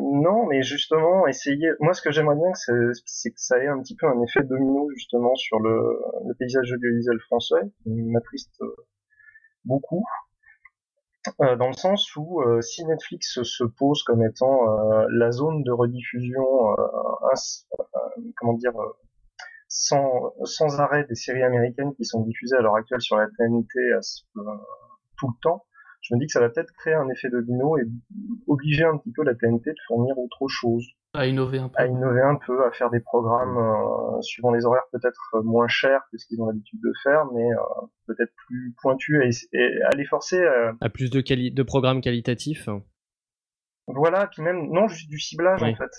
non, 0.00 0.46
mais 0.46 0.62
justement, 0.62 1.26
essayer. 1.26 1.68
Moi, 1.80 1.92
ce 1.92 2.00
que 2.00 2.10
j'aimerais 2.10 2.36
bien, 2.36 2.54
c'est 2.54 2.72
c'est 3.04 3.30
que 3.30 3.38
ça 3.38 3.62
ait 3.62 3.66
un 3.66 3.78
petit 3.82 3.94
peu 3.94 4.06
un 4.06 4.22
effet 4.22 4.42
domino 4.42 4.88
justement 4.94 5.34
sur 5.34 5.60
le, 5.60 6.00
le 6.26 6.34
paysage 6.34 6.72
audiovisuel 6.72 7.20
français, 7.20 7.60
qui 7.82 7.90
m'attriste 7.90 8.54
euh, 8.62 8.74
beaucoup. 9.66 10.02
Euh, 11.40 11.54
dans 11.56 11.68
le 11.68 11.74
sens 11.74 12.16
où 12.16 12.40
euh, 12.42 12.60
si 12.62 12.84
Netflix 12.84 13.42
se 13.42 13.64
pose 13.64 14.02
comme 14.02 14.24
étant 14.24 14.68
euh, 14.68 15.06
la 15.10 15.30
zone 15.30 15.62
de 15.62 15.70
rediffusion, 15.70 16.72
euh, 16.72 16.82
euh, 17.32 18.22
comment 18.36 18.54
dire, 18.54 18.76
euh, 18.76 18.92
sans, 19.68 20.34
sans 20.44 20.80
arrêt 20.80 21.04
des 21.04 21.14
séries 21.14 21.44
américaines 21.44 21.94
qui 21.94 22.04
sont 22.04 22.22
diffusées 22.22 22.56
à 22.56 22.60
l'heure 22.60 22.74
actuelle 22.74 23.00
sur 23.00 23.16
la 23.16 23.26
TNT 23.38 23.78
tout 25.16 25.28
le 25.28 25.40
temps, 25.42 25.64
je 26.00 26.14
me 26.14 26.18
dis 26.18 26.26
que 26.26 26.32
ça 26.32 26.40
va 26.40 26.50
peut-être 26.50 26.72
créer 26.72 26.94
un 26.94 27.08
effet 27.08 27.30
domino 27.30 27.78
et 27.78 27.84
obliger 28.48 28.84
un 28.84 28.98
petit 28.98 29.12
peu 29.12 29.22
la 29.22 29.36
TNT 29.36 29.70
de 29.70 29.76
fournir 29.86 30.18
autre 30.18 30.48
chose, 30.48 30.84
À 31.14 31.26
innover 31.26 31.58
un 31.58 31.68
peu. 31.68 31.74
à 31.78 31.86
innover 31.86 32.22
un 32.22 32.36
peu, 32.36 32.64
à 32.64 32.70
faire 32.72 32.88
des 32.88 33.00
programmes 33.00 33.58
euh, 33.58 34.22
suivant 34.22 34.50
les 34.50 34.64
horaires 34.64 34.86
peut-être 34.92 35.42
moins 35.44 35.68
chers 35.68 36.00
que 36.10 36.16
ce 36.16 36.26
qu'ils 36.26 36.40
ont 36.40 36.46
l'habitude 36.46 36.80
de 36.82 36.90
faire, 37.02 37.26
mais 37.34 37.50
euh, 37.52 37.86
peut-être 38.06 38.32
plus 38.46 38.74
pointus 38.80 39.22
et, 39.52 39.58
et 39.58 39.82
à 39.82 39.90
les 39.94 40.06
forcer. 40.06 40.40
euh, 40.40 40.72
À 40.80 40.88
plus 40.88 41.10
de, 41.10 41.20
quali- 41.20 41.52
de 41.52 41.62
programmes 41.62 42.00
qualitatifs. 42.00 42.66
voilà, 43.88 44.26
puis 44.28 44.40
même 44.42 44.68
non 44.70 44.88
juste 44.88 45.10
du 45.10 45.18
ciblage 45.20 45.60
Oui. 45.62 45.72
en 45.72 45.76
fait. 45.76 45.90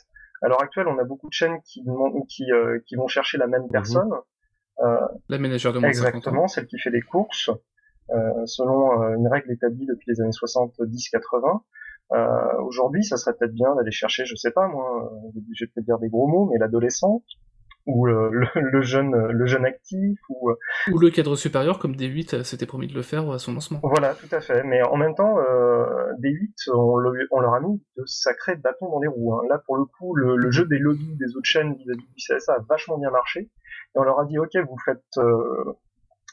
À 0.42 0.48
l'heure 0.48 0.64
actuelle, 0.64 0.88
on 0.88 0.98
a 0.98 1.04
beaucoup 1.04 1.28
de 1.30 1.34
chaînes 1.34 1.62
qui 1.64 1.84
demandent- 1.84 2.26
qui, 2.28 2.52
euh, 2.52 2.80
qui 2.88 2.96
vont 2.96 3.08
chercher 3.08 3.38
la 3.38 3.46
même 3.46 3.70
personne. 3.72 4.10
Euh, 4.80 4.98
La 5.30 5.38
ménagère 5.38 5.74
de 5.74 5.78
moins 5.80 5.90
de 5.90 5.94
50 5.94 6.06
ans. 6.06 6.18
Exactement, 6.18 6.48
celle 6.48 6.66
qui 6.66 6.80
fait 6.80 6.90
les 6.90 7.02
courses, 7.02 7.52
euh, 8.10 8.46
selon 8.48 9.04
euh, 9.04 9.16
une 9.16 9.28
règle 9.28 9.52
établie 9.52 9.86
depuis 9.86 10.06
les 10.12 10.22
années 10.22 10.32
70-80. 10.32 11.62
Euh, 12.14 12.62
Aujourd'hui, 12.62 13.04
ça 13.04 13.18
serait 13.18 13.34
peut-être 13.38 13.54
bien 13.54 13.76
d'aller 13.76 13.92
chercher, 13.92 14.26
je 14.26 14.36
sais 14.36 14.52
pas 14.52 14.68
moi, 14.68 15.10
euh, 15.36 15.40
je 15.54 15.66
vais 15.66 15.72
peut-être 15.74 15.86
dire 15.86 16.00
des 16.00 16.10
gros 16.10 16.28
mots, 16.28 16.50
mais 16.52 16.58
l'adolescent 16.60 17.24
ou 17.86 18.08
euh, 18.08 18.30
le, 18.32 18.48
le 18.62 18.82
jeune, 18.82 19.14
le 19.14 19.46
jeune 19.46 19.66
actif, 19.66 20.18
ou 20.30 20.50
euh, 20.52 20.56
Ou 20.94 21.00
le 21.00 21.10
cadre 21.10 21.36
supérieur, 21.36 21.80
comme 21.80 21.96
D8 21.96 22.44
s'était 22.44 22.66
promis 22.66 22.88
de 22.88 22.94
le 22.94 23.02
faire 23.02 23.30
à 23.30 23.40
son 23.40 23.54
lancement. 23.54 23.80
voilà, 23.84 24.14
tout 24.16 24.34
à 24.34 24.40
fait. 24.40 24.64
Mais 24.64 24.82
en 24.84 24.96
même 24.96 25.16
temps, 25.16 25.38
euh, 25.40 25.86
des 26.20 26.30
8, 26.30 26.56
on, 26.74 26.96
le- 26.98 27.28
on 27.32 27.40
leur 27.42 27.54
a 27.56 27.60
mis 27.60 27.82
de 27.98 28.04
sacrés 28.06 28.56
bâtons 28.56 28.90
dans 28.90 29.00
les 29.02 29.10
roues. 29.10 29.34
hein. 29.36 29.42
Là, 29.50 29.62
pour 29.66 29.76
le 29.76 29.84
coup, 29.86 30.16
le, 30.16 30.38
le 30.38 30.52
jeu 30.52 30.66
des 30.66 30.78
lobbies 30.78 31.18
des 31.18 31.36
autres 31.36 31.50
chaînes 31.50 31.74
vis-à-vis 31.74 32.08
du 32.08 32.16
CSA 32.26 32.54
a 32.54 32.60
vachement 32.70 32.98
bien 32.98 33.12
marché. 33.12 33.40
et 33.42 33.50
on 34.00 34.04
leur 34.04 34.20
a 34.20 34.26
dit 34.26 34.40
ok 34.40 34.56
vous 34.70 34.78
faites 34.86 35.04
euh, 35.18 35.74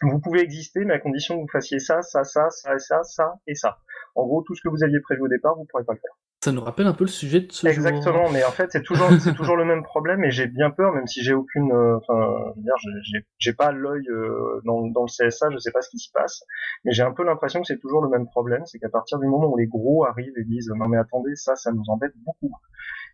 vous 0.02 0.20
pouvez 0.20 0.40
exister 0.40 0.84
mais 0.84 0.94
à 0.94 0.98
condition 0.98 1.36
que 1.36 1.42
vous 1.42 1.48
fassiez 1.48 1.78
ça 1.78 2.02
ça 2.02 2.24
ça 2.24 2.48
ça 2.50 2.78
ça 2.78 3.02
ça 3.02 3.34
et 3.46 3.54
ça 3.54 3.78
en 4.14 4.24
gros 4.24 4.42
tout 4.42 4.54
ce 4.54 4.62
que 4.62 4.68
vous 4.68 4.82
aviez 4.82 5.00
prévu 5.00 5.22
au 5.22 5.28
départ 5.28 5.56
vous 5.56 5.66
pourrez 5.66 5.84
pas 5.84 5.94
le 5.94 6.00
faire 6.00 6.16
ça 6.42 6.52
nous 6.52 6.62
rappelle 6.62 6.86
un 6.86 6.94
peu 6.94 7.04
le 7.04 7.10
sujet 7.10 7.40
de 7.40 7.52
ce 7.52 7.66
Exactement, 7.66 8.30
mais 8.30 8.42
en 8.44 8.50
fait 8.50 8.72
c'est 8.72 8.82
toujours 8.82 9.10
c'est 9.20 9.34
toujours 9.34 9.56
le 9.56 9.66
même 9.66 9.82
problème 9.82 10.24
et 10.24 10.30
j'ai 10.30 10.46
bien 10.46 10.70
peur, 10.70 10.94
même 10.94 11.06
si 11.06 11.22
j'ai 11.22 11.34
aucune, 11.34 11.70
euh, 11.70 11.98
enfin, 11.98 12.54
j'ai 13.02 13.26
j'ai 13.38 13.52
pas 13.52 13.72
l'œil 13.72 14.08
euh, 14.08 14.62
dans, 14.64 14.86
dans 14.86 15.02
le 15.02 15.08
CSA, 15.08 15.50
je 15.50 15.58
sais 15.58 15.70
pas 15.70 15.82
ce 15.82 15.90
qui 15.90 15.98
se 15.98 16.10
passe, 16.14 16.42
mais 16.84 16.92
j'ai 16.92 17.02
un 17.02 17.12
peu 17.12 17.24
l'impression 17.24 17.60
que 17.60 17.66
c'est 17.66 17.78
toujours 17.78 18.02
le 18.02 18.08
même 18.08 18.24
problème, 18.24 18.64
c'est 18.64 18.78
qu'à 18.78 18.88
partir 18.88 19.18
du 19.18 19.26
moment 19.26 19.52
où 19.52 19.58
les 19.58 19.66
gros 19.66 20.06
arrivent 20.06 20.38
et 20.38 20.44
disent 20.44 20.72
non 20.74 20.88
mais 20.88 20.96
attendez 20.96 21.36
ça 21.36 21.56
ça 21.56 21.72
nous 21.72 21.84
embête 21.88 22.14
beaucoup, 22.24 22.50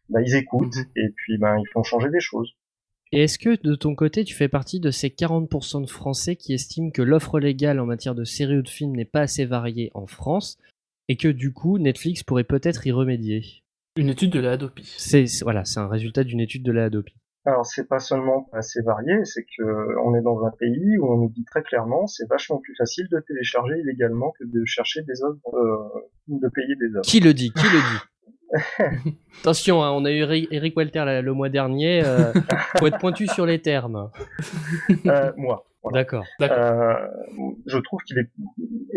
bah 0.09 0.21
ils 0.23 0.37
écoutent 0.37 0.77
mhm. 0.77 0.93
et 0.95 1.09
puis 1.17 1.37
ben 1.39 1.57
ils 1.59 1.69
font 1.73 1.83
changer 1.83 2.11
des 2.11 2.21
choses. 2.21 2.55
Et 3.13 3.23
est-ce 3.23 3.39
que 3.39 3.61
de 3.63 3.75
ton 3.75 3.95
côté, 3.95 4.25
tu 4.25 4.35
fais 4.35 4.49
partie 4.49 4.81
de 4.81 4.91
ces 4.91 5.09
40% 5.09 5.83
de 5.83 5.91
Français 5.91 6.37
qui 6.37 6.53
estiment 6.53 6.91
que 6.91 7.03
l'offre 7.03 7.39
légale 7.39 7.79
en 7.79 7.87
matière 7.87 8.15
de 8.15 8.25
séries 8.25 8.59
ou 8.59 8.63
de 8.63 8.69
films 8.69 8.97
n'est 8.97 9.05
pas 9.05 9.21
assez 9.21 9.45
variée 9.45 9.91
en 9.95 10.07
France 10.07 10.59
et 11.09 11.17
que 11.17 11.29
du 11.29 11.53
coup 11.53 11.79
Netflix 11.79 12.23
pourrait 12.23 12.45
peut-être 12.45 12.87
y 12.87 12.93
remédier? 12.93 13.45
Une 13.97 14.09
étude 14.09 14.33
de 14.33 14.41
la 14.41 14.53
Adopi. 14.53 14.85
C'est 14.99 15.25
voilà, 15.43 15.65
c'est 15.65 15.81
un 15.81 15.89
résultat 15.89 16.25
d'une 16.25 16.41
étude 16.41 16.63
de 16.63 16.73
la 16.73 16.87
Adopi. 16.87 17.15
Alors 17.47 17.65
c'est 17.65 17.87
pas 17.87 18.01
seulement 18.01 18.49
assez 18.53 18.83
varié, 18.83 19.25
c'est 19.25 19.45
que 19.45 19.63
on 20.05 20.17
est 20.17 20.21
dans 20.21 20.45
un 20.45 20.51
pays 20.51 20.99
où 20.99 21.13
on 21.13 21.17
nous 21.17 21.31
dit 21.31 21.45
très 21.45 21.63
clairement 21.63 22.09
c'est 22.09 22.29
vachement 22.29 22.59
plus 22.59 22.75
facile 22.75 23.07
de 23.09 23.21
télécharger 23.21 23.79
illégalement 23.79 24.33
que 24.37 24.45
de 24.45 24.65
chercher 24.65 25.03
des 25.03 25.23
œuvres, 25.23 25.55
euh, 25.55 26.01
de 26.27 26.49
payer 26.49 26.75
des 26.75 26.97
œuvres. 26.97 27.05
Qui 27.05 27.21
le 27.21 27.33
dit? 27.33 27.53
Qui 27.53 27.67
le 27.67 27.79
dit? 27.79 28.05
Attention, 29.41 29.83
hein, 29.83 29.91
on 29.93 30.05
a 30.05 30.13
eu 30.13 30.23
Eric 30.51 30.77
Walter 30.77 31.21
le 31.23 31.33
mois 31.33 31.49
dernier. 31.49 32.03
Euh, 32.05 32.33
faut 32.79 32.87
être 32.87 32.99
pointu 32.99 33.27
sur 33.27 33.47
les 33.47 33.61
termes. 33.61 34.11
Euh, 35.07 35.33
moi. 35.37 35.67
D'accord. 35.93 36.25
Euh, 36.43 36.95
je 37.67 37.79
trouve 37.79 38.01
qu'il 38.03 38.19
est 38.19 38.31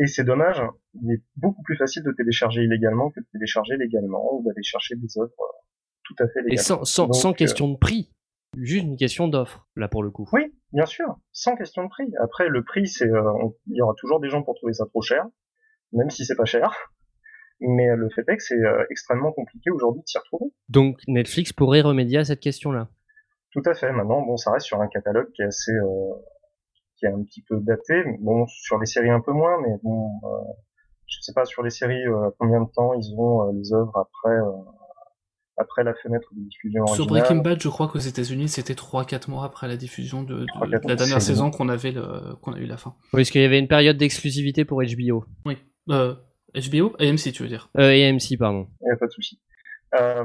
et 0.01 0.07
c'est 0.07 0.23
dommage. 0.23 0.61
Il 1.01 1.11
est 1.11 1.21
beaucoup 1.35 1.61
plus 1.63 1.77
facile 1.77 2.03
de 2.03 2.11
télécharger 2.11 2.63
illégalement 2.63 3.11
que 3.11 3.19
de 3.19 3.25
télécharger 3.31 3.77
légalement 3.77 4.33
ou 4.33 4.43
d'aller 4.43 4.63
chercher 4.63 4.95
des 4.95 5.19
œuvres 5.19 5.31
euh, 5.39 5.57
tout 6.03 6.15
à 6.19 6.27
fait 6.27 6.41
légalement. 6.41 6.53
Et 6.53 6.57
sans, 6.57 6.83
sans, 6.85 7.13
sans 7.13 7.33
question 7.33 7.69
de 7.69 7.77
prix, 7.77 8.11
juste 8.57 8.85
une 8.85 8.97
question 8.97 9.27
d'offre 9.27 9.67
là 9.75 9.87
pour 9.87 10.01
le 10.01 10.09
coup. 10.09 10.27
Oui, 10.33 10.51
bien 10.73 10.85
sûr, 10.85 11.19
sans 11.31 11.55
question 11.55 11.83
de 11.83 11.89
prix. 11.89 12.11
Après 12.21 12.49
le 12.49 12.63
prix, 12.63 12.87
c'est 12.87 13.09
il 13.67 13.75
y 13.75 13.81
aura 13.81 13.93
toujours 13.97 14.19
des 14.19 14.29
gens 14.29 14.41
pour 14.41 14.55
trouver 14.55 14.73
ça 14.73 14.85
trop 14.87 15.01
cher, 15.01 15.25
même 15.91 16.09
si 16.09 16.25
c'est 16.25 16.35
pas 16.35 16.45
cher. 16.45 16.91
Mais 17.61 17.95
le 17.95 18.09
fait 18.09 18.23
est 18.27 18.37
que 18.37 18.43
c'est 18.43 18.61
extrêmement 18.89 19.31
compliqué 19.31 19.69
aujourd'hui 19.69 20.01
de 20.01 20.07
s'y 20.07 20.17
retrouver. 20.17 20.51
Donc 20.69 20.99
Netflix 21.07 21.51
pourrait 21.53 21.81
remédier 21.81 22.19
à 22.19 22.25
cette 22.25 22.39
question-là. 22.39 22.87
Tout 23.51 23.63
à 23.65 23.73
fait. 23.73 23.91
Maintenant, 23.91 24.21
bon, 24.21 24.37
ça 24.37 24.51
reste 24.51 24.67
sur 24.67 24.79
un 24.81 24.87
catalogue 24.87 25.31
qui 25.33 25.41
est 25.41 25.45
assez, 25.45 25.71
euh, 25.71 26.13
qui 26.97 27.05
est 27.05 27.09
un 27.09 27.23
petit 27.23 27.41
peu 27.41 27.59
daté. 27.59 28.03
Bon, 28.19 28.45
sur 28.47 28.77
les 28.79 28.85
séries 28.85 29.09
un 29.09 29.21
peu 29.21 29.31
moins, 29.31 29.59
mais 29.61 29.75
bon, 29.83 30.09
euh, 30.23 30.53
je 31.09 31.17
sais 31.21 31.33
pas 31.33 31.45
sur 31.45 31.63
les 31.63 31.69
séries 31.69 32.05
euh, 32.07 32.29
combien 32.37 32.61
de 32.61 32.69
temps 32.73 32.93
ils 32.93 33.13
ont 33.17 33.47
euh, 33.47 33.51
les 33.53 33.73
œuvres 33.73 33.97
après 33.97 34.35
euh, 34.35 34.51
après 35.57 35.83
la 35.83 35.93
fenêtre 35.93 36.29
de 36.33 36.41
diffusion 36.41 36.87
Sur 36.87 37.05
Breaking 37.05 37.37
Bad, 37.37 37.61
je 37.61 37.67
crois 37.67 37.89
qu'aux 37.89 37.99
États-Unis, 37.99 38.47
c'était 38.47 38.75
3-4 38.75 39.29
mois 39.29 39.43
après 39.43 39.67
la 39.67 39.75
diffusion 39.75 40.23
de, 40.23 40.45
la 40.65 40.95
dernière 40.95 41.21
saison 41.21 41.51
qu'on 41.51 41.67
avait 41.67 41.91
le, 41.91 42.35
qu'on 42.41 42.53
a 42.53 42.59
eu 42.59 42.65
la 42.65 42.77
fin. 42.77 42.95
Oui, 43.11 43.19
parce 43.19 43.29
qu'il 43.29 43.41
y 43.41 43.43
avait 43.43 43.59
une 43.59 43.67
période 43.67 43.97
d'exclusivité 43.97 44.63
pour 44.63 44.81
HBO. 44.81 45.25
Oui. 45.45 45.57
Euh, 45.89 46.15
HBO 46.53 46.95
AMC, 46.99 47.31
tu 47.33 47.43
veux 47.43 47.49
dire? 47.49 47.69
Euh, 47.77 47.91
AMC, 47.91 48.37
pardon. 48.37 48.67
Il 48.81 48.85
n'y 48.85 48.91
a 48.91 48.97
pas 48.97 49.07
de 49.07 49.11
souci. 49.11 49.39
Euh, 49.95 50.23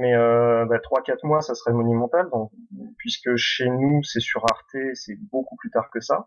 mais 0.00 0.14
euh, 0.14 0.64
bah, 0.66 0.78
3-4 0.78 1.26
mois, 1.26 1.40
ça 1.40 1.54
serait 1.54 1.72
monumental, 1.72 2.28
donc, 2.32 2.50
puisque 2.98 3.36
chez 3.36 3.68
nous, 3.68 4.02
c'est 4.02 4.20
sur 4.20 4.44
Arte, 4.44 4.76
c'est 4.94 5.16
beaucoup 5.30 5.56
plus 5.56 5.70
tard 5.70 5.90
que 5.90 6.00
ça. 6.00 6.26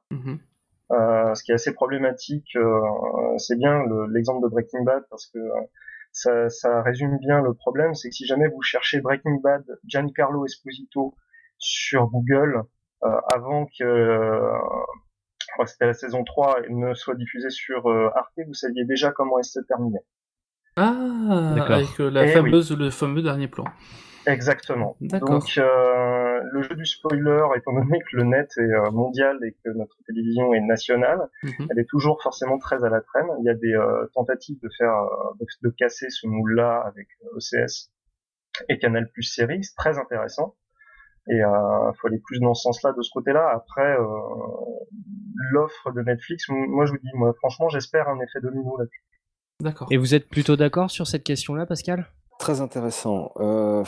Euh, 0.91 1.35
ce 1.35 1.43
qui 1.43 1.51
est 1.51 1.55
assez 1.55 1.73
problématique, 1.73 2.55
euh, 2.55 3.37
c'est 3.37 3.57
bien 3.57 3.83
l'exemple 4.09 4.41
de 4.43 4.49
Breaking 4.49 4.83
Bad, 4.83 5.03
parce 5.09 5.27
que 5.27 5.37
euh, 5.37 5.61
ça, 6.13 6.49
ça, 6.49 6.81
résume 6.81 7.17
bien 7.17 7.41
le 7.41 7.53
problème, 7.53 7.93
c'est 7.93 8.09
que 8.09 8.15
si 8.15 8.25
jamais 8.25 8.47
vous 8.47 8.61
cherchez 8.61 9.01
Breaking 9.01 9.41
Bad, 9.43 9.65
Giancarlo 9.85 10.45
Esposito 10.45 11.15
sur 11.57 12.07
Google, 12.07 12.63
euh, 13.03 13.09
avant 13.27 13.67
que 13.77 14.41
c'était 15.65 15.85
la 15.85 15.93
saison 15.93 16.23
3 16.23 16.61
ne 16.69 16.93
soit 16.93 17.15
diffusée 17.15 17.49
sur 17.49 17.87
Arte, 18.15 18.39
vous 18.45 18.53
saviez 18.53 18.85
déjà 18.85 19.11
comment 19.11 19.39
elle 19.39 19.45
se 19.45 19.59
terminait. 19.61 20.03
Ah, 20.77 20.93
avec 21.59 21.99
euh, 21.99 22.11
la 22.11 22.25
eh 22.25 22.27
fameuse, 22.27 22.71
le 22.77 22.91
fameux 22.91 23.23
dernier 23.23 23.47
plan. 23.47 23.65
Exactement. 24.27 24.95
Donc 25.01 25.57
euh, 25.57 26.39
le 26.51 26.61
jeu 26.61 26.75
du 26.75 26.85
spoiler, 26.85 27.45
étant 27.55 27.73
donné 27.73 27.99
que 27.99 28.17
le 28.17 28.25
net 28.25 28.51
est 28.57 28.61
euh, 28.61 28.91
mondial 28.91 29.39
et 29.43 29.53
que 29.53 29.71
notre 29.75 29.95
télévision 30.05 30.53
est 30.53 30.61
nationale, 30.61 31.19
mhm. 31.41 31.67
elle 31.71 31.79
est 31.79 31.89
toujours 31.89 32.21
forcément 32.21 32.59
très 32.59 32.83
à 32.83 32.89
la 32.89 33.01
traîne. 33.01 33.25
Il 33.39 33.45
y 33.45 33.49
a 33.49 33.55
des 33.55 33.75
tentatives 34.13 34.59
de 34.61 34.69
faire 34.77 34.93
de, 35.63 35.69
casser 35.71 36.11
ce 36.11 36.27
moule-là 36.27 36.83
avec 36.85 37.07
OCS 37.33 37.91
et 38.69 38.77
Canal 38.77 39.09
Plus 39.11 39.23
série, 39.23 39.63
c'est 39.63 39.75
très 39.75 39.97
intéressant. 39.97 40.55
Et 41.29 41.35
il 41.35 41.91
faut 41.99 42.07
aller 42.07 42.19
plus 42.19 42.39
dans 42.39 42.53
ce 42.53 42.63
sens-là, 42.63 42.93
de 42.93 43.01
ce 43.01 43.11
côté-là. 43.11 43.49
Après, 43.53 43.97
l'offre 45.51 45.91
de 45.91 46.01
Netflix, 46.01 46.45
moi 46.49 46.85
je 46.85 46.91
vous 46.91 46.97
dis, 46.99 47.09
moi 47.15 47.33
franchement, 47.33 47.69
j'espère 47.69 48.07
un 48.07 48.19
effet 48.19 48.39
domino 48.41 48.77
là-dessus. 48.77 49.03
D'accord. 49.59 49.87
Et 49.91 49.97
vous 49.97 50.13
êtes 50.13 50.29
plutôt 50.29 50.55
d'accord 50.55 50.91
sur 50.91 51.07
cette 51.07 51.23
question-là, 51.23 51.65
Pascal? 51.65 52.05
Très 52.37 52.61
intéressant. 52.61 53.31
Euh, 53.37 53.83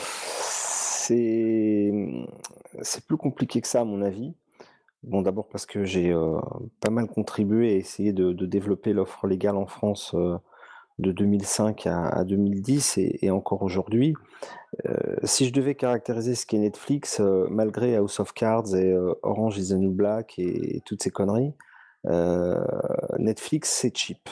c'est 1.10 1.92
plus 3.06 3.16
compliqué 3.16 3.60
que 3.60 3.68
ça, 3.68 3.82
à 3.82 3.84
mon 3.84 4.02
avis. 4.02 4.34
Bon, 5.02 5.22
d'abord 5.22 5.48
parce 5.48 5.64
que 5.66 5.84
j'ai 5.84 6.12
euh, 6.12 6.38
pas 6.80 6.90
mal 6.90 7.06
contribué 7.06 7.72
à 7.72 7.76
essayer 7.76 8.12
de, 8.12 8.32
développer 8.32 8.92
l'offre 8.92 9.26
légale 9.26 9.56
en 9.56 9.66
France 9.66 10.12
euh, 10.14 10.36
de 11.00 11.12
2005 11.12 11.86
à, 11.86 12.24
2010 12.24 12.98
et, 12.98 13.30
encore 13.30 13.62
aujourd'hui. 13.62 14.14
si 15.24 15.46
je 15.46 15.52
devais 15.52 15.74
caractériser 15.74 16.34
ce 16.34 16.46
qu'est 16.46 16.58
Netflix, 16.58 17.20
malgré 17.50 17.96
House 17.96 18.20
of 18.20 18.32
Cards 18.32 18.74
et 18.74 18.94
Orange 19.22 19.58
is 19.58 19.68
the 19.68 19.78
New 19.78 19.90
Black 19.90 20.38
et 20.38 20.82
toutes 20.84 21.02
ces 21.02 21.10
conneries, 21.10 21.54
Netflix, 23.18 23.70
c'est 23.70 23.96
cheap 23.96 24.28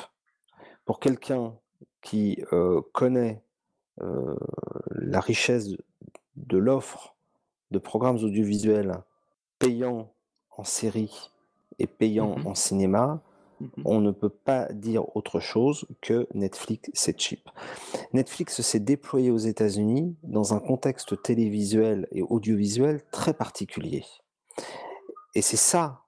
pour 0.84 1.00
quelqu'un 1.00 1.54
qui 2.02 2.42
connaît 2.92 3.42
la 4.00 5.20
richesse 5.20 5.68
de 6.36 6.58
l'offre 6.58 7.16
de 7.70 7.78
programmes 7.78 8.16
audiovisuels 8.16 9.02
payants 9.58 10.12
en 10.56 10.64
série 10.64 11.30
et 11.78 11.86
payants 11.86 12.38
mmh 12.38 12.46
en 12.46 12.54
cinéma, 12.54 13.22
on 13.84 14.00
ne 14.00 14.10
peut 14.10 14.28
pas 14.28 14.66
dire 14.72 15.16
autre 15.16 15.40
chose 15.40 15.86
que 16.00 16.26
Netflix, 16.34 16.90
c'est 16.94 17.18
cheap. 17.18 17.48
Netflix 18.12 18.60
s'est 18.60 18.80
déployé 18.80 19.30
aux 19.30 19.38
États-Unis 19.38 20.16
dans 20.22 20.54
un 20.54 20.60
contexte 20.60 21.22
télévisuel 21.22 22.06
et 22.12 22.22
audiovisuel 22.22 23.02
très 23.10 23.34
particulier. 23.34 24.04
Et 25.34 25.42
c'est 25.42 25.56
ça 25.56 26.04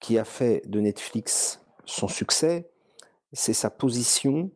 qui 0.00 0.18
a 0.18 0.24
fait 0.24 0.62
de 0.68 0.80
Netflix 0.80 1.60
son 1.84 2.08
succès, 2.08 2.70
c'est 3.32 3.54
sa 3.54 3.70
position, 3.70 4.50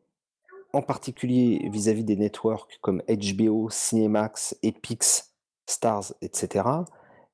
en 0.72 0.82
particulier 0.82 1.68
vis-à-vis 1.70 2.04
des 2.04 2.16
networks 2.16 2.78
comme 2.82 3.02
HBO, 3.08 3.70
Cinemax, 3.70 4.56
Epix, 4.62 5.32
Stars, 5.66 6.12
etc., 6.20 6.64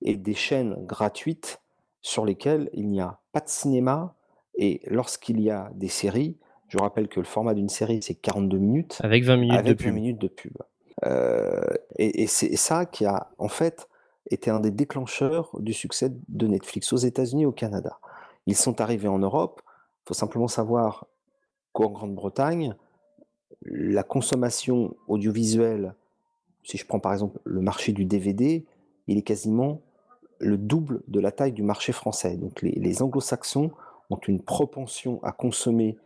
et 0.03 0.17
des 0.17 0.35
chaînes 0.35 0.85
gratuites 0.87 1.61
sur 2.01 2.25
lesquelles 2.25 2.71
il 2.73 2.89
n'y 2.89 3.01
a 3.01 3.21
pas 3.33 3.41
de 3.41 3.49
cinéma, 3.49 4.15
et 4.63 4.81
lorsqu'il 4.87 5.41
y 5.41 5.51
a 5.51 5.73
des 5.75 5.89
séries, 5.89 6.37
je 6.69 6.79
rappelle 6.79 7.09
que 7.09 7.19
le 7.19 7.27
format 7.27 7.53
d'une 7.53 7.69
série, 7.69 8.01
c'est 8.01 8.15
42 8.15 8.59
minutes. 8.59 8.99
Avec 9.03 9.25
20 9.25 9.37
minutes 9.37 9.65
de 9.65 9.73
pub. 9.73 9.93
minutes 9.93 10.21
de 10.21 10.29
pub. 10.29 10.57
Euh, 11.05 11.61
et, 11.97 12.23
et 12.23 12.27
c'est 12.29 12.55
ça 12.55 12.87
qui 12.87 13.05
a, 13.05 13.31
en 13.39 13.49
fait, 13.49 13.89
été 14.31 14.51
un 14.51 14.61
des 14.61 14.71
déclencheurs 14.71 15.51
du 15.59 15.73
succès 15.73 16.13
de 16.29 16.47
Netflix 16.47 16.93
aux 16.93 16.97
États-Unis 16.97 17.43
et 17.43 17.47
au 17.47 17.53
Canada. 17.53 17.99
Ils 18.47 18.57
sont 18.57 18.81
arrivés 18.81 19.09
en 19.09 19.19
Europe. 19.19 19.63
Il 19.65 20.09
faut 20.09 20.15
simplement 20.15 20.47
savoir 20.47 21.07
qu'en 21.73 21.91
Grande-Bretagne, 21.91 22.77
la 23.65 24.05
consommation 24.05 24.95
audiovisuelle, 25.09 25.95
si 26.63 26.77
je 26.77 26.87
prends 26.87 27.01
par 27.01 27.13
exemple 27.13 27.41
le 27.43 27.63
marché 27.63 27.91
du 27.91 28.05
DVD, 28.05 28.65
il 29.09 29.19
est 29.19 29.23
quasiment 29.23 29.81
le 30.39 30.57
double 30.57 31.03
de 31.09 31.21
la 31.21 31.33
taille 31.33 31.53
du 31.53 31.63
marché 31.63 31.93
français. 31.93 32.37
Donc 32.37 32.63
les, 32.63 33.03
anglo-saxons 33.03 33.71
ont 34.13 34.21
une 34.29 34.43
propension 34.43 35.21
à 35.23 35.33
consommer 35.33 35.97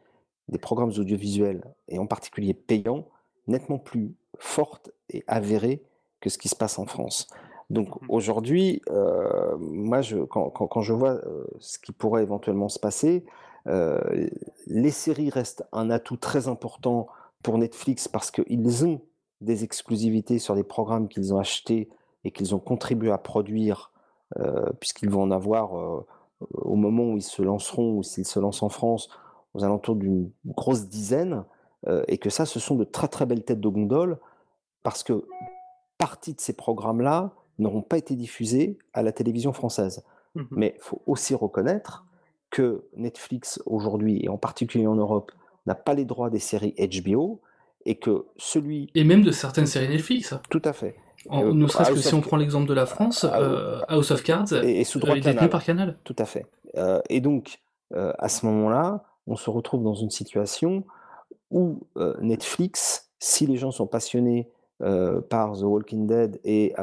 des 0.48 0.58
programmes 0.58 0.92
audiovisuels, 0.96 1.64
et 1.88 1.98
en 1.98 2.06
particulier 2.06 2.54
payants, 2.54 3.08
nettement 3.48 3.78
plus 3.78 4.14
forte 4.38 4.90
et 5.10 5.24
avérée 5.26 5.82
que 6.20 6.30
ce 6.30 6.38
qui 6.38 6.48
se 6.48 6.56
passe 6.56 6.78
en 6.78 6.86
France. 6.86 7.28
Donc 7.68 7.88
mmh 7.88 8.06
aujourd'hui, 8.08 8.82
euh, 8.90 9.56
moi, 9.58 10.00
je, 10.00 10.18
quand, 10.18 10.82
je 10.82 10.92
vois 10.92 11.14
euh, 11.14 11.44
ce 11.58 11.78
qui 11.78 11.92
pourrait 11.92 12.22
éventuellement 12.22 12.68
se 12.68 12.78
passer, 12.78 13.24
euh, 13.66 13.98
les 14.68 14.92
séries 14.92 15.30
restent 15.30 15.64
un 15.72 15.90
atout 15.90 16.16
très 16.16 16.46
important 16.46 17.08
pour 17.42 17.58
Netflix 17.58 18.06
parce 18.06 18.30
qu'ils 18.30 18.84
ont 18.84 19.00
des 19.40 19.64
exclusivités 19.64 20.38
sur 20.38 20.54
des 20.54 20.62
programmes 20.62 21.08
qu'ils 21.08 21.34
ont 21.34 21.38
achetés 21.38 21.88
et 22.24 22.30
qu'ils 22.30 22.54
ont 22.54 22.60
contribué 22.60 23.10
à 23.10 23.18
produire 23.18 23.92
puisqu'ils 24.80 25.08
vont 25.08 25.22
en 25.22 25.30
avoir 25.30 26.04
au 26.52 26.76
moment 26.76 27.12
où 27.12 27.16
ils 27.16 27.22
se 27.22 27.42
lanceront 27.42 27.96
ou 27.96 28.02
s'ils 28.02 28.26
se 28.26 28.38
lancent 28.38 28.62
en 28.62 28.68
France 28.68 29.08
aux 29.54 29.64
alentours 29.64 29.96
d'une 29.96 30.30
grosse 30.44 30.88
dizaine, 30.88 31.44
et 32.08 32.18
que 32.18 32.30
ça, 32.30 32.46
ce 32.46 32.58
sont 32.58 32.74
de 32.74 32.84
très 32.84 33.08
très 33.08 33.26
belles 33.26 33.44
têtes 33.44 33.60
de 33.60 33.68
gondole, 33.68 34.18
parce 34.82 35.02
que 35.02 35.24
partie 35.98 36.34
de 36.34 36.40
ces 36.40 36.52
programmes-là 36.52 37.32
n'auront 37.58 37.82
pas 37.82 37.96
été 37.96 38.16
diffusés 38.16 38.78
à 38.92 39.02
la 39.02 39.12
télévision 39.12 39.52
française. 39.52 40.04
Mmh 40.34 40.42
Mais 40.50 40.74
il 40.76 40.82
faut 40.82 41.00
aussi 41.06 41.34
reconnaître 41.34 42.04
que 42.50 42.84
Netflix 42.96 43.62
aujourd'hui, 43.66 44.20
et 44.22 44.28
en 44.28 44.36
particulier 44.36 44.86
en 44.86 44.96
Europe, 44.96 45.32
n'a 45.64 45.74
pas 45.74 45.94
les 45.94 46.04
droits 46.04 46.28
des 46.28 46.38
séries 46.38 46.74
HBO, 46.78 47.40
et 47.86 47.94
que 47.94 48.26
celui... 48.36 48.90
Et 48.94 49.04
même 49.04 49.22
de 49.22 49.30
certaines 49.30 49.66
séries 49.66 49.88
Netflix. 49.88 50.34
Tout 50.50 50.62
à 50.64 50.72
fait. 50.72 50.96
En, 51.28 51.54
ne 51.54 51.66
serait-ce 51.66 51.92
que 51.92 51.98
si 51.98 52.14
on 52.14 52.20
prend 52.20 52.36
l'exemple 52.36 52.68
de 52.68 52.74
la 52.74 52.86
France, 52.86 53.26
euh, 53.30 53.80
House 53.88 54.10
of 54.10 54.22
Cards 54.22 54.52
et, 54.52 54.84
sous 54.84 54.98
droit 54.98 55.16
est 55.16 55.48
par 55.48 55.64
Canal. 55.64 55.96
Tout 56.04 56.16
à 56.18 56.24
fait. 56.24 56.46
Euh, 56.76 57.00
et 57.08 57.20
donc, 57.20 57.60
euh, 57.94 58.12
à 58.18 58.28
ce 58.28 58.46
moment-là, 58.46 59.04
on 59.26 59.36
se 59.36 59.50
retrouve 59.50 59.82
dans 59.82 59.94
une 59.94 60.10
situation 60.10 60.84
où 61.50 61.80
Netflix, 62.20 63.10
si 63.18 63.46
les 63.46 63.56
gens 63.56 63.70
sont 63.70 63.86
passionnés 63.86 64.48
par 65.28 65.56
The 65.58 65.62
Walking 65.62 66.06
Dead 66.06 66.40
et 66.44 66.74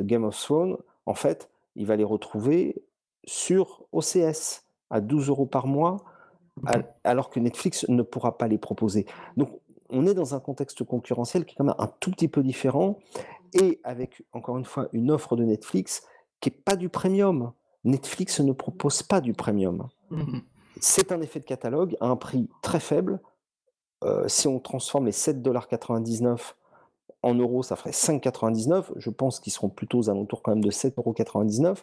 Game 0.00 0.24
of 0.24 0.38
Thrones, 0.38 0.76
en 1.06 1.14
fait, 1.14 1.48
il 1.76 1.86
va 1.86 1.96
les 1.96 2.04
retrouver 2.04 2.82
sur 3.24 3.84
OCS 3.92 4.64
à 4.90 5.00
12 5.00 5.28
euros 5.28 5.46
par 5.46 5.66
mois, 5.66 6.04
alors 7.04 7.30
que 7.30 7.40
Netflix 7.40 7.86
ne 7.88 8.02
pourra 8.02 8.36
pas 8.36 8.48
les 8.48 8.58
proposer. 8.58 9.06
Donc, 9.36 9.50
on 9.90 10.06
est 10.06 10.14
dans 10.14 10.34
un 10.34 10.40
contexte 10.40 10.84
concurrentiel 10.84 11.44
qui 11.44 11.52
est 11.52 11.56
quand 11.56 11.64
même 11.64 11.74
un 11.78 11.90
tout 12.00 12.10
petit 12.10 12.28
peu 12.28 12.42
différent 12.42 12.98
et 13.52 13.80
avec, 13.84 14.22
encore 14.32 14.58
une 14.58 14.64
fois, 14.64 14.88
une 14.92 15.10
offre 15.10 15.36
de 15.36 15.44
Netflix 15.44 16.02
qui 16.40 16.50
n'est 16.50 16.56
pas 16.56 16.76
du 16.76 16.88
premium. 16.88 17.52
Netflix 17.84 18.40
ne 18.40 18.52
propose 18.52 19.02
pas 19.02 19.20
du 19.20 19.32
premium. 19.32 19.88
Mmh 20.10 20.38
C'est 20.80 21.12
un 21.12 21.20
effet 21.20 21.40
de 21.40 21.44
catalogue 21.44 21.96
à 22.00 22.06
un 22.06 22.16
prix 22.16 22.50
très 22.62 22.80
faible. 22.80 23.20
Euh, 24.04 24.28
si 24.28 24.46
on 24.46 24.58
transforme 24.58 25.06
les 25.06 25.12
7,99$ 25.12 26.54
en 27.22 27.34
euros, 27.34 27.62
ça 27.62 27.76
ferait 27.76 27.90
5,99$. 27.90 28.92
Je 28.96 29.10
pense 29.10 29.40
qu'ils 29.40 29.52
seront 29.52 29.68
plutôt 29.68 29.98
aux 29.98 30.10
alentours 30.10 30.42
quand 30.42 30.52
même 30.52 30.64
de 30.64 30.70
7,99€, 30.70 31.78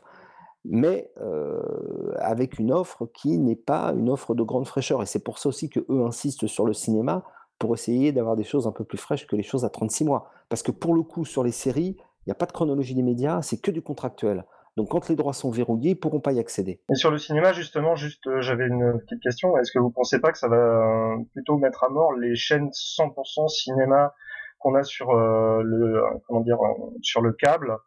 mais 0.66 1.12
euh, 1.22 2.14
avec 2.18 2.60
une 2.60 2.72
offre 2.72 3.08
qui 3.14 3.40
n'est 3.40 3.56
pas 3.56 3.94
une 3.94 4.10
offre 4.10 4.36
de 4.36 4.44
grande 4.44 4.68
fraîcheur. 4.68 5.02
Et 5.02 5.06
c'est 5.06 5.24
pour 5.24 5.40
ça 5.40 5.50
aussi 5.50 5.70
qu'eux 5.70 6.06
insistent 6.06 6.48
sur 6.48 6.66
le 6.66 6.74
cinéma, 6.74 7.24
pour 7.64 7.76
essayer 7.76 8.12
d'avoir 8.12 8.36
des 8.36 8.44
choses 8.44 8.68
un 8.68 8.74
peu 8.74 8.84
plus 8.84 8.98
fraîches 8.98 9.26
que 9.26 9.38
les 9.38 9.42
choses 9.42 9.64
à 9.64 9.70
36 9.70 10.04
mois. 10.04 10.30
Parce 10.50 10.62
que 10.64 10.72
pour 10.74 10.94
le 10.94 11.02
coup, 11.02 11.24
sur 11.24 11.46
les 11.46 11.54
séries, 11.54 11.96
il 11.98 12.28
n'y 12.28 12.32
a 12.34 12.36
pas 12.36 12.46
de 12.46 12.52
chronologie 12.52 12.94
des 12.94 13.04
médias, 13.04 13.42
c'est 13.42 13.62
que 13.62 13.72
du 13.72 13.82
contractuel. 13.82 14.44
Donc 14.76 14.90
quand 14.90 15.08
les 15.08 15.16
droits 15.16 15.32
sont 15.32 15.50
verrouillés, 15.50 15.92
ils 15.92 15.96
pourront 15.96 16.20
pas 16.20 16.34
y 16.34 16.40
accéder. 16.40 16.82
Et 16.92 16.96
sur 16.96 17.10
le 17.10 17.18
cinéma, 17.18 17.54
justement, 17.54 17.96
juste, 17.96 18.28
euh, 18.28 18.42
j'avais 18.42 18.68
une 18.68 19.00
petite 19.00 19.22
question. 19.22 19.56
Est-ce 19.56 19.72
que 19.72 19.80
vous 19.80 19.92
pensez 19.92 20.20
pas 20.20 20.34
que 20.34 20.38
ça 20.38 20.50
va 20.50 20.58
euh, 20.58 21.16
plutôt 21.32 21.56
mettre 21.58 21.86
à 21.86 21.90
mort 21.90 22.12
les 22.12 22.36
chaînes 22.36 22.68
100% 22.68 23.48
cinéma 23.48 24.14
qu'on 24.60 24.76
a 24.76 24.84
sur 24.84 25.12
euh, 25.12 25.62
le, 25.64 26.04
comment 26.28 26.42
dire, 26.42 26.58
sur 27.02 27.22
le 27.22 27.32
câble, 27.32 27.78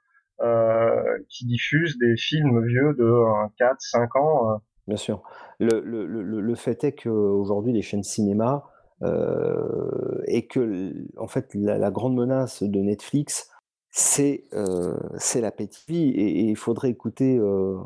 qui 1.29 1.45
diffusent 1.45 1.99
des 1.99 2.17
films 2.17 2.65
vieux 2.67 2.95
de 2.95 3.13
4, 3.59 3.77
5 3.79 4.17
ans 4.17 4.61
Bien 4.87 4.97
sûr. 4.97 5.23
Le, 5.59 5.81
le, 5.81 6.07
le, 6.07 6.41
le 6.41 6.55
fait 6.55 6.83
est 6.85 6.93
qu'aujourd'hui, 6.93 7.75
les 7.75 7.83
chaînes 7.83 8.03
cinéma 8.03 8.65
euh, 9.03 10.23
et 10.27 10.47
que 10.47 10.95
en 11.19 11.29
fait 11.29 11.55
la, 11.55 11.91
grande 11.91 12.15
menace 12.15 12.63
de 12.63 12.81
Netflix 12.81 13.51
c'est 13.91 14.45
euh, 14.55 14.97
la 15.35 15.53
et, 15.59 15.93
et, 15.93 16.41
il 16.49 16.57
faudrait 16.57 16.91
écouter 16.91 17.37
euh, 17.37 17.77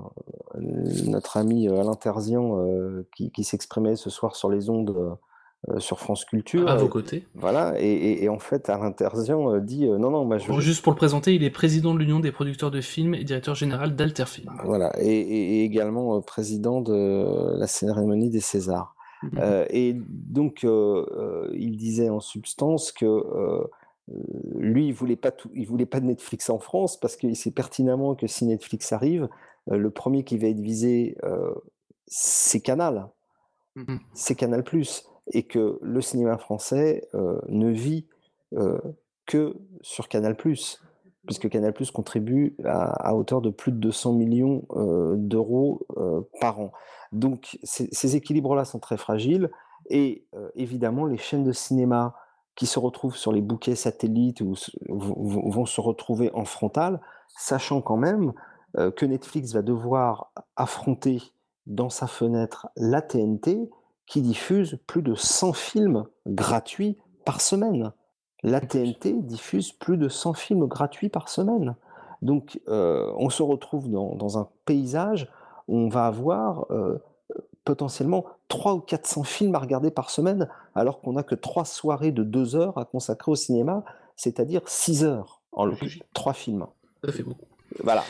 notre 0.54 1.36
ami 1.36 1.68
Alain 1.68 1.94
Terzian 1.94 2.64
qui, 3.14 3.32
qui 3.32 3.42
s'exprimait 3.42 3.96
ce 3.96 4.08
soir 4.08 4.36
sur 4.36 4.50
les 4.50 4.70
ondes 4.70 5.16
sur 5.78 6.00
France 6.00 6.24
Culture. 6.24 6.68
À 6.68 6.76
vos 6.76 6.88
côtés. 6.88 7.26
Voilà, 7.34 7.74
et, 7.78 8.24
et, 8.24 8.28
en 8.28 8.38
fait, 8.38 8.70
Alain 8.70 8.92
Terzian 8.92 9.58
dit 9.58 9.86
non, 9.86 10.10
non, 10.10 10.24
moi 10.24 10.38
je. 10.38 10.50
Juste 10.60 10.82
pour 10.82 10.92
le 10.92 10.96
présenter, 10.96 11.34
il 11.34 11.44
est 11.44 11.50
président 11.50 11.92
de 11.92 11.98
l'Union 11.98 12.18
des 12.18 12.32
producteurs 12.32 12.70
de 12.70 12.80
films 12.80 13.14
et 13.14 13.24
directeur 13.24 13.54
général 13.54 13.94
d'Alterfilm. 13.94 14.50
Voilà, 14.64 14.92
et, 15.00 15.62
également 15.64 16.20
président 16.22 16.80
de 16.80 17.56
la 17.56 17.66
cérémonie 17.66 18.30
des 18.30 18.40
Césars. 18.40 18.96
Mmh 19.22 19.28
euh, 19.38 19.66
et 19.70 19.94
donc, 19.94 20.64
euh, 20.64 21.06
euh, 21.12 21.50
il 21.54 21.76
disait 21.76 22.08
en 22.08 22.20
substance 22.20 22.92
que 22.92 23.68
lui, 24.56 24.88
il 24.88 24.92
voulait 24.92 25.16
pas 25.16 25.30
il 25.54 25.66
voulait 25.66 25.86
pas 25.86 26.00
de 26.00 26.06
Netflix 26.06 26.50
en 26.50 26.58
France 26.58 26.98
parce 26.98 27.16
qu'il 27.16 27.36
sait 27.36 27.52
pertinemment 27.52 28.14
que 28.16 28.26
si 28.26 28.44
Netflix 28.44 28.92
arrive, 28.92 29.28
le 29.68 29.90
premier 29.90 30.24
qui 30.24 30.36
va 30.36 30.48
être 30.48 30.60
visé, 30.60 31.16
c'est 32.06 32.60
Canal, 32.60 33.08
mmh 33.76 33.96
c'est 34.14 34.34
Canal 34.34 34.64
et 35.32 35.44
que 35.44 35.78
le 35.80 36.00
cinéma 36.00 36.38
français 36.38 37.06
ne 37.48 37.70
vit 37.70 38.06
que 39.26 39.54
sur 39.82 40.08
Canal 40.08 40.36
puisque 41.26 41.48
Canal 41.48 41.74
contribue 41.92 42.56
à, 42.64 43.14
hauteur 43.14 43.40
de 43.40 43.50
plus 43.50 43.72
de 43.72 43.76
200 43.76 44.14
millions 44.14 44.64
d'euros 45.16 45.86
par 46.40 46.60
an. 46.60 46.72
Donc 47.12 47.58
ces, 47.62 48.16
équilibres-là 48.16 48.64
sont 48.64 48.78
très 48.78 48.96
fragiles 48.96 49.50
et 49.88 50.24
euh, 50.34 50.48
évidemment 50.54 51.06
les 51.06 51.16
chaînes 51.16 51.44
de 51.44 51.52
cinéma 51.52 52.14
qui 52.54 52.66
se 52.66 52.78
retrouvent 52.78 53.16
sur 53.16 53.32
les 53.32 53.40
bouquets 53.40 53.74
satellites 53.74 54.42
vont 54.42 55.66
se 55.66 55.80
retrouver 55.80 56.30
en 56.34 56.44
frontal, 56.44 57.00
sachant 57.28 57.80
quand 57.80 57.96
même 57.96 58.32
euh, 58.76 58.90
que 58.90 59.06
Netflix 59.06 59.52
va 59.52 59.62
devoir 59.62 60.32
affronter 60.56 61.22
dans 61.66 61.88
sa 61.88 62.06
fenêtre 62.06 62.68
la 62.76 63.02
TNT 63.02 63.70
qui 64.06 64.22
diffuse 64.22 64.78
plus 64.86 65.02
de 65.02 65.14
100 65.14 65.52
films 65.52 66.04
gratuits 66.26 66.98
par 67.24 67.40
semaine. 67.40 67.92
La 68.42 68.60
TNT 68.60 69.12
diffuse 69.22 69.72
plus 69.72 69.96
de 69.96 70.08
100 70.08 70.34
films 70.34 70.66
gratuits 70.66 71.08
par 71.08 71.28
semaine. 71.28 71.74
Donc 72.22 72.60
euh, 72.68 73.12
on 73.16 73.30
se 73.30 73.42
retrouve 73.42 73.90
dans 73.90 74.38
un 74.38 74.48
paysage 74.66 75.28
on 75.70 75.88
va 75.88 76.06
avoir 76.06 76.66
euh, 76.70 76.98
potentiellement 77.64 78.26
300 78.48 78.76
ou 78.76 78.80
400 78.80 79.22
films 79.22 79.54
à 79.54 79.58
regarder 79.58 79.90
par 79.90 80.10
semaine, 80.10 80.48
alors 80.74 81.00
qu'on 81.00 81.14
n'a 81.14 81.22
que 81.22 81.36
trois 81.36 81.64
soirées 81.64 82.12
de 82.12 82.24
deux 82.24 82.56
heures 82.56 82.76
à 82.76 82.84
consacrer 82.84 83.30
au 83.30 83.36
cinéma, 83.36 83.84
c'est-à-dire 84.16 84.62
6 84.66 85.04
heures 85.04 85.40
en 85.52 85.64
le 85.64 85.74
trois 86.12 86.32
films. 86.32 86.66
Ça 87.04 87.12
fait 87.12 87.22
beaucoup. 87.22 87.46
Voilà. 87.82 88.02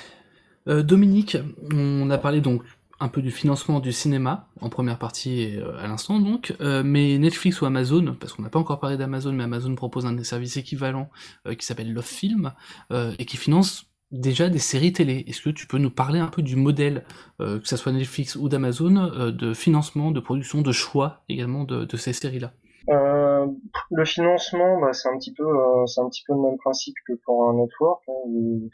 Euh, 0.68 0.82
Dominique, 0.82 1.36
on 1.72 2.10
a 2.10 2.18
parlé 2.18 2.40
donc 2.40 2.62
un 3.00 3.08
peu 3.08 3.22
du 3.22 3.30
financement 3.30 3.80
du 3.80 3.92
cinéma 3.92 4.48
en 4.60 4.68
première 4.68 4.98
partie 4.98 5.56
euh, 5.56 5.78
à 5.78 5.88
l'instant 5.88 6.20
donc, 6.20 6.54
mais 6.60 7.18
Netflix 7.18 7.60
ou 7.60 7.66
Amazon, 7.66 8.16
parce 8.18 8.32
qu'on 8.32 8.42
n'a 8.42 8.50
pas 8.50 8.58
encore 8.58 8.80
parlé 8.80 8.96
d'Amazon, 8.96 9.32
mais 9.32 9.44
Amazon 9.44 9.74
propose 9.74 10.06
un 10.06 10.12
des 10.12 10.24
services 10.24 10.56
équivalents 10.56 11.10
qui 11.58 11.64
s'appelle 11.64 11.92
Love 11.92 12.04
Film 12.04 12.52
et 12.90 13.24
qui 13.24 13.36
finance 13.36 13.90
déjà 14.10 14.48
des 14.48 14.58
séries 14.58 14.92
télé. 14.92 15.24
Est-ce 15.26 15.42
que 15.42 15.50
tu 15.50 15.66
peux 15.66 15.78
nous 15.78 15.90
parler 15.90 16.18
un 16.18 16.28
peu 16.28 16.42
du 16.42 16.56
modèle, 16.56 17.04
euh, 17.40 17.60
que 17.60 17.68
ce 17.68 17.76
soit 17.76 17.92
Netflix 17.92 18.36
ou 18.36 18.48
d'Amazon, 18.48 18.96
euh, 18.96 19.30
de 19.30 19.54
financement, 19.54 20.10
de 20.10 20.20
production, 20.20 20.62
de 20.62 20.72
choix 20.72 21.22
également 21.28 21.64
de, 21.64 21.96
ces 21.96 22.12
séries-là? 22.12 22.52
Euh, 22.88 23.46
Le 23.90 24.04
financement, 24.04 24.80
bah, 24.80 24.92
c'est 24.92 25.08
un 25.08 25.16
petit 25.18 25.32
peu, 25.32 25.44
petit 25.44 26.24
peu 26.26 26.34
le 26.34 26.40
même 26.40 26.58
principe 26.58 26.94
que 27.06 27.12
pour 27.24 27.48
un 27.48 27.54
network. 27.54 28.02
Hein. 28.08 28.12
Ils 28.26 28.70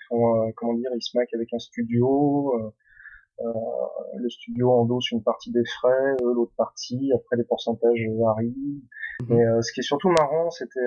se 1.00 1.16
maquent 1.16 1.34
avec 1.34 1.52
un 1.52 1.58
studio. 1.58 2.72
Le 3.39 4.28
studio 4.28 4.72
endosse 4.72 5.11
une 5.11 5.22
partie 5.22 5.53
des 5.53 5.64
frais, 5.64 6.16
l'autre 6.22 6.53
partie. 6.57 7.11
Après, 7.14 7.37
les 7.37 7.45
pourcentages 7.45 8.01
varient. 8.18 8.82
Mhm. 9.20 9.26
Mais 9.28 9.62
ce 9.62 9.72
qui 9.72 9.80
est 9.80 9.84
surtout 9.84 10.11
marrant, 10.11 10.51
c'était 10.51 10.80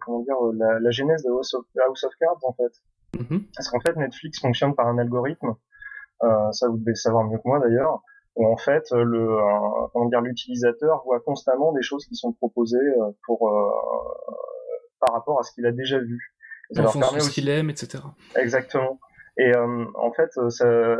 comment 0.00 0.20
dire 0.20 0.36
la, 0.54 0.78
la 0.80 0.90
genèse 0.90 1.22
de 1.24 1.30
House 1.30 1.54
of, 1.54 1.64
House 1.86 2.04
of 2.04 2.12
Cards 2.20 2.44
en 2.44 2.52
fait. 2.52 2.72
Mhm. 3.18 3.44
Parce 3.56 3.68
qu'en 3.70 3.80
fait, 3.80 3.96
Netflix 3.96 4.40
fonctionne 4.40 4.74
par 4.74 4.86
un 4.86 4.98
algorithme, 4.98 5.54
euh, 6.22 6.52
ça 6.52 6.68
vous 6.68 6.78
devez 6.78 6.94
savoir 6.94 7.24
mieux 7.24 7.38
que 7.38 7.42
moi 7.46 7.60
d'ailleurs, 7.60 8.02
où 8.36 8.46
en 8.46 8.56
fait 8.56 8.90
le 8.92 9.38
comment 9.92 10.08
dire 10.08 10.20
l'utilisateur 10.20 11.02
voit 11.04 11.20
constamment 11.20 11.72
des 11.72 11.82
choses 11.82 12.06
qui 12.06 12.14
sont 12.14 12.32
proposées 12.32 12.78
euh, 12.78 13.10
pour 13.26 13.48
euh, 13.48 13.70
par 15.00 15.12
rapport 15.12 15.38
à 15.38 15.42
ce 15.42 15.52
qu'il 15.52 15.66
a 15.66 15.72
déjà 15.72 15.98
vu. 15.98 16.34
Et 16.70 16.74
ça 16.74 16.82
permet 16.82 17.20
ce 17.20 17.30
qu'il 17.30 17.48
aime, 17.48 17.70
etc. 17.70 18.02
Exactement. 18.34 18.98
Et 19.38 19.54
euh, 19.54 19.84
en 19.94 20.12
fait, 20.12 20.30
ça, 20.48 20.96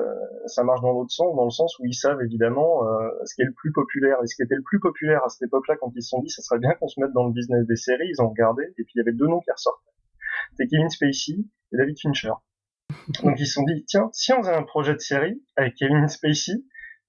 ça 0.47 0.63
marche 0.63 0.83
dans 0.83 0.93
l'autre 0.93 1.11
sens, 1.11 1.35
dans 1.35 1.45
le 1.45 1.51
sens 1.51 1.79
où 1.79 1.87
ils 1.87 1.95
savent 1.95 2.21
évidemment 2.21 2.87
euh, 2.87 3.09
ce 3.25 3.35
qui 3.35 3.43
est 3.43 3.47
le 3.47 3.55
plus 3.55 3.73
populaire. 3.73 4.19
Et 4.23 4.27
ce 4.27 4.37
qui 4.37 4.43
était 4.43 4.55
le 4.55 4.63
plus 4.63 4.79
populaire 4.79 5.25
à 5.25 5.29
cette 5.31 5.47
époque-là, 5.49 5.77
quand 5.81 5.91
ils 5.95 6.03
se 6.03 6.11
sont 6.11 6.21
dit, 6.21 6.29
ça 6.29 6.43
serait 6.43 6.59
bien 6.59 6.73
qu'on 6.75 6.89
se 6.89 7.01
mette 7.01 7.13
dans 7.13 7.27
le 7.27 7.33
business 7.33 7.67
des 7.67 7.77
séries, 7.77 8.09
ils 8.09 8.21
ont 8.21 8.29
regardé, 8.29 8.63
et 8.63 8.85
puis 8.85 8.93
il 8.95 8.99
y 8.99 9.01
avait 9.01 9.17
deux 9.17 9.27
noms 9.27 9.41
qui 9.41 9.51
ressortaient. 9.51 9.91
C'était 10.51 10.69
Kevin 10.69 10.91
Spacey 10.91 11.45
et 11.73 11.77
David 11.77 11.99
Fincher. 11.99 12.33
Donc 13.23 13.41
ils 13.41 13.47
se 13.47 13.55
sont 13.55 13.65
dit, 13.65 13.85
tiens, 13.87 14.11
si 14.13 14.33
on 14.35 14.43
faisait 14.43 14.55
un 14.55 14.65
projet 14.65 14.93
de 14.93 15.01
série 15.01 15.43
avec 15.57 15.75
Kevin 15.75 16.07
Spacey, 16.09 16.63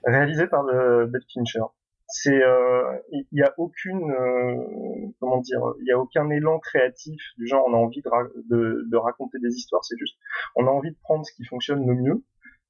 réalisé 0.06 0.48
par 0.48 0.64
David 0.66 1.28
Fincher, 1.34 1.68
c'est, 2.08 2.42
euh, 2.42 2.98
il 3.12 3.26
y 3.34 3.44
a 3.44 3.54
aucune, 3.58 4.12
euh, 4.12 5.12
comment 5.20 5.40
dire, 5.42 5.60
il 5.82 5.88
y 5.88 5.92
a 5.92 6.00
aucun 6.00 6.30
élan 6.30 6.60
créatif 6.60 7.22
du 7.38 7.48
genre 7.48 7.66
on 7.68 7.74
a 7.74 7.78
envie 7.78 8.02
de, 8.02 8.98
raconter 8.98 9.38
des 9.40 9.54
histoires, 9.54 9.84
c'est 9.84 9.98
juste, 9.98 10.18
on 10.56 10.68
a 10.68 10.70
envie 10.70 10.92
de 10.92 10.98
prendre 11.02 11.26
ce 11.26 11.34
qui 11.34 11.44
fonctionne 11.46 11.86
le 11.86 11.96
mieux 11.96 12.24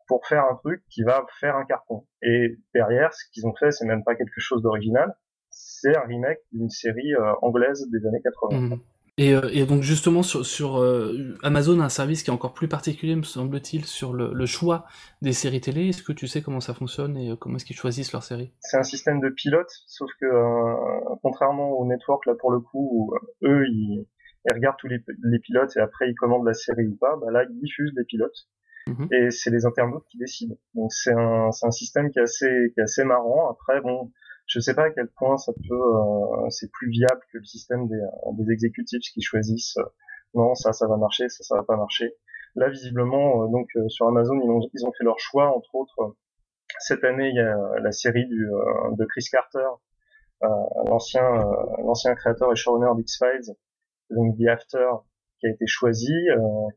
pour 0.07 0.25
faire 0.25 0.45
un 0.45 0.55
truc 0.55 0.83
qui 0.89 1.03
va 1.03 1.25
faire 1.39 1.55
un 1.55 1.65
carton. 1.65 2.05
Et 2.21 2.57
derrière, 2.73 3.13
ce 3.13 3.25
qu'ils 3.31 3.45
ont 3.45 3.53
fait, 3.53 3.71
c'est 3.71 3.85
même 3.85 4.03
pas 4.03 4.15
quelque 4.15 4.39
chose 4.39 4.61
d'original, 4.61 5.13
c'est 5.49 5.95
un 5.95 6.01
remake 6.01 6.39
d'une 6.51 6.69
série 6.69 7.13
euh, 7.13 7.33
anglaise 7.41 7.87
des 7.91 8.07
années 8.07 8.21
80. 8.23 8.59
Mhm. 8.59 8.79
Et, 9.19 9.33
euh, 9.33 9.49
et, 9.51 9.65
donc 9.65 9.81
justement 9.81 10.21
sur, 10.21 10.45
sur 10.45 10.77
euh, 10.77 11.35
Amazon 11.41 11.79
a 11.79 11.85
un 11.85 11.89
service 11.89 12.21
qui 12.21 12.29
est 12.29 12.33
encore 12.33 12.53
plus 12.53 12.67
particulier, 12.67 13.15
me 13.15 13.23
semble-t-il, 13.23 13.85
sur 13.85 14.13
le, 14.13 14.31
le, 14.31 14.45
choix 14.45 14.85
des 15.23 15.33
séries 15.33 15.59
télé. 15.59 15.89
Est-ce 15.89 16.03
que 16.03 16.13
tu 16.13 16.27
sais 16.27 16.43
comment 16.43 16.59
ça 16.59 16.75
fonctionne 16.75 17.17
et 17.17 17.35
comment 17.39 17.55
est-ce 17.55 17.65
qu'ils 17.65 17.75
choisissent 17.75 18.13
leurs 18.13 18.23
séries? 18.23 18.51
C'est 18.59 18.77
un 18.77 18.83
système 18.83 19.19
de 19.19 19.29
pilote, 19.29 19.71
sauf 19.87 20.11
que 20.21 20.27
contrairement 21.23 21.71
au 21.71 21.85
network 21.87 22.27
là 22.27 22.35
pour 22.39 22.51
le 22.51 22.59
coup, 22.59 22.89
où, 22.91 23.47
eux 23.47 23.65
ils, 23.67 24.05
ils, 24.45 24.53
regardent 24.53 24.77
tous 24.77 24.87
les, 24.87 25.03
les, 25.23 25.39
pilotes 25.39 25.75
et 25.77 25.79
après 25.79 26.09
ils 26.11 26.15
commandent 26.15 26.45
la 26.45 26.53
série 26.53 26.85
ou 26.85 26.95
pas, 26.95 27.15
bah 27.19 27.31
là 27.31 27.43
ils 27.49 27.59
diffusent 27.59 27.93
les 27.97 28.05
pilotes. 28.05 28.47
Mhm. 28.85 29.07
Et 29.11 29.31
c'est 29.31 29.49
les 29.49 29.65
internautes 29.65 30.05
qui 30.11 30.19
décident. 30.19 30.55
Donc 30.75 30.93
c'est 30.93 31.13
un, 31.13 31.49
un 31.61 31.71
système 31.71 32.11
qui 32.11 32.19
est 32.19 32.23
assez, 32.23 32.71
qui 32.73 32.79
est 32.79 32.83
assez 32.83 33.03
marrant. 33.03 33.49
Après, 33.49 33.81
bon, 33.81 34.11
je 34.47 34.59
sais 34.61 34.73
pas 34.73 34.85
à 34.85 34.89
quel 34.91 35.09
point 35.09 35.37
ça 35.37 35.51
peut, 35.67 35.75
euh, 35.75 36.49
c'est 36.49 36.71
plus 36.71 36.89
viable 36.89 37.21
que 37.31 37.37
le 37.37 37.43
système 37.43 37.87
des, 37.87 38.01
des 38.33 38.51
exécutifs 38.51 39.11
qui 39.13 39.21
choisissent. 39.21 39.77
Euh, 39.77 39.85
non, 40.33 40.55
ça, 40.55 40.73
ça 40.73 40.87
va 40.87 40.97
marcher, 40.97 41.27
ça, 41.29 41.43
ça 41.43 41.55
va 41.55 41.63
pas 41.63 41.75
marcher. 41.75 42.15
Là, 42.55 42.69
visiblement, 42.69 43.43
euh, 43.43 43.47
donc 43.47 43.69
sur 43.89 44.07
Amazon, 44.07 44.39
ils 44.41 44.49
ont, 44.49 44.61
ils 44.73 44.85
ont 44.85 44.91
fait 44.97 45.03
leur 45.03 45.19
choix. 45.19 45.55
Entre 45.55 45.75
autres, 45.75 46.15
cette 46.79 47.03
année, 47.03 47.29
il 47.29 47.35
y 47.35 47.39
a 47.39 47.79
la 47.79 47.91
série 47.91 48.25
du, 48.27 48.47
de 48.97 49.05
Chris 49.05 49.25
Carter, 49.31 49.67
l'ancien, 50.85 51.23
l'ancien 51.83 52.13
créateur 52.15 52.51
et 52.51 52.55
showrunner 52.55 52.91
d'X 52.97 53.17
Files, 53.17 53.55
donc 54.11 54.37
The 54.37 54.47
After, 54.47 54.89
qui 55.39 55.47
a 55.47 55.49
été 55.49 55.65
choisi, 55.65 56.13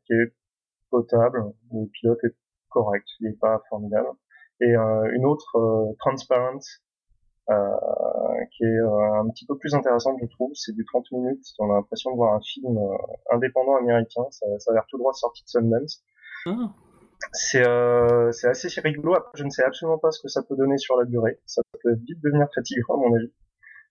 qui 0.06 0.12
est 0.12 0.32
potable, 0.90 1.52
le 1.72 1.86
pilote 1.88 2.22
est 2.24 2.36
correct, 2.68 3.06
il 3.20 3.28
est 3.28 3.38
pas 3.38 3.60
formidable. 3.68 4.08
Et 4.60 4.72
une 4.74 5.26
autre, 5.26 5.94
Transparent, 5.98 6.56
euh, 6.56 6.89
qui 8.52 8.64
est 8.64 8.80
euh, 8.80 9.20
un 9.20 9.28
petit 9.30 9.46
peu 9.46 9.56
plus 9.56 9.74
intéressante, 9.74 10.18
je 10.20 10.26
trouve. 10.28 10.50
C'est 10.54 10.74
du 10.74 10.84
30 10.84 11.10
minutes. 11.12 11.44
On 11.58 11.70
a 11.70 11.74
l'impression 11.74 12.12
de 12.12 12.16
voir 12.16 12.34
un 12.34 12.40
film 12.40 12.76
euh, 12.76 12.96
indépendant 13.34 13.76
américain. 13.76 14.22
Ça, 14.30 14.46
ça 14.58 14.70
a 14.70 14.74
l'air 14.74 14.84
tout 14.88 14.98
droit 14.98 15.12
sorti 15.12 15.44
de 15.44 15.48
Sundance. 15.48 16.02
Ah. 16.46 16.72
C'est 17.32 17.66
euh, 17.66 18.30
assez 18.44 18.80
rigolo. 18.80 19.14
Après, 19.14 19.32
je 19.34 19.44
ne 19.44 19.50
sais 19.50 19.62
absolument 19.62 19.98
pas 19.98 20.10
ce 20.10 20.20
que 20.22 20.28
ça 20.28 20.42
peut 20.42 20.56
donner 20.56 20.78
sur 20.78 20.96
la 20.96 21.04
durée. 21.04 21.38
Ça 21.46 21.62
peut 21.82 21.94
vite 22.06 22.18
devenir 22.22 22.46
fatigant, 22.54 22.94
à 22.94 22.96
mon 22.96 23.14
avis. 23.16 23.30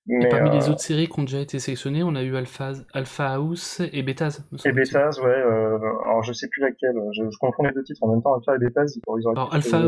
Mais, 0.07 0.25
et 0.25 0.29
parmi 0.29 0.49
les 0.49 0.69
autres 0.69 0.79
séries 0.79 1.07
qui 1.07 1.19
ont 1.19 1.23
déjà 1.23 1.39
été 1.39 1.59
sélectionnées, 1.59 2.01
on 2.01 2.15
a 2.15 2.23
eu 2.23 2.35
Alpha, 2.35 2.71
Alpha 2.93 3.33
House 3.33 3.81
et 3.93 4.01
Betaz. 4.01 4.43
Et 4.65 4.71
Betaz, 4.71 5.19
ouais. 5.19 5.27
Euh, 5.27 5.77
alors 6.05 6.23
je 6.23 6.33
sais 6.33 6.47
plus 6.47 6.61
laquelle. 6.61 6.95
Je, 7.11 7.29
je, 7.29 7.37
confonds 7.37 7.63
les 7.63 7.73
deux 7.73 7.83
titres 7.83 8.01
en 8.01 8.13
même 8.13 8.23
temps. 8.23 8.33
Alpha 8.33 8.55
et 8.55 8.57
Betaz. 8.57 8.95
Ils 8.95 9.01
auraient 9.05 9.21
alors 9.35 9.53
Alpha, 9.53 9.83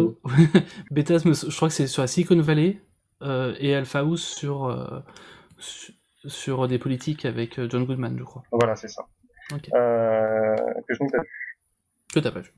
Betaz, 0.92 1.24
je 1.26 1.56
crois 1.56 1.70
que 1.70 1.74
c'est 1.74 1.88
sur 1.88 2.04
la 2.04 2.08
Silicon 2.08 2.40
Valley. 2.40 2.78
Euh, 3.22 3.56
et 3.60 3.76
Alpha 3.76 4.00
House 4.00 4.24
sur, 4.24 4.66
euh, 4.66 5.00
sur 6.26 6.68
des 6.68 6.80
politiques 6.80 7.26
avec 7.26 7.60
euh, 7.60 7.68
John 7.70 7.86
Goodman, 7.86 8.18
je 8.18 8.24
crois. 8.24 8.44
Voilà, 8.52 8.76
c'est 8.76 8.88
ça. 8.88 9.06
que 9.50 9.58
je 9.68 11.04
n'ai 11.04 11.10
pas 11.10 11.22
vu. 11.22 11.58
Que 12.14 12.20
t'as 12.20 12.32
pas 12.32 12.42
vu. 12.42 12.52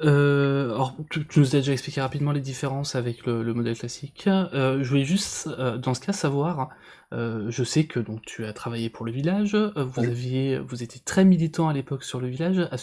Euh, 0.00 0.74
alors, 0.74 0.96
tu, 1.10 1.26
tu, 1.26 1.40
nous 1.40 1.54
as 1.54 1.58
déjà 1.58 1.72
expliqué 1.72 2.00
rapidement 2.00 2.32
les 2.32 2.40
différences 2.40 2.96
avec 2.96 3.24
le, 3.26 3.42
le 3.42 3.54
modèle 3.54 3.76
classique. 3.76 4.24
Euh, 4.26 4.82
je 4.82 4.88
voulais 4.88 5.04
juste, 5.04 5.48
euh, 5.58 5.76
dans 5.76 5.94
ce 5.94 6.00
cas, 6.00 6.12
savoir 6.12 6.70
euh, 7.12 7.46
je 7.50 7.64
sais 7.64 7.84
que 7.84 8.00
donc 8.00 8.22
tu 8.22 8.44
as 8.46 8.52
travaillé 8.52 8.88
pour 8.88 9.04
le 9.04 9.12
village, 9.12 9.54
euh, 9.54 9.70
vous 9.76 10.02
aviez, 10.02 10.58
vous 10.58 10.82
étiez 10.82 11.00
très 11.04 11.24
militant 11.24 11.68
à 11.68 11.72
l'époque 11.72 12.04
sur 12.04 12.20
le 12.20 12.28
village 12.28 12.58
à, 12.58 12.76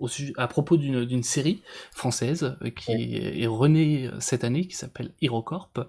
au, 0.00 0.08
à 0.36 0.48
propos 0.48 0.76
d'une 0.76 1.22
série 1.22 1.62
française 1.92 2.56
euh, 2.62 2.70
qui 2.70 2.92
est, 2.92 3.42
est, 3.42 3.46
renée 3.46 4.10
cette 4.18 4.44
année, 4.44 4.66
qui 4.66 4.76
s'appelle 4.76 5.10
HeroCorp. 5.22 5.86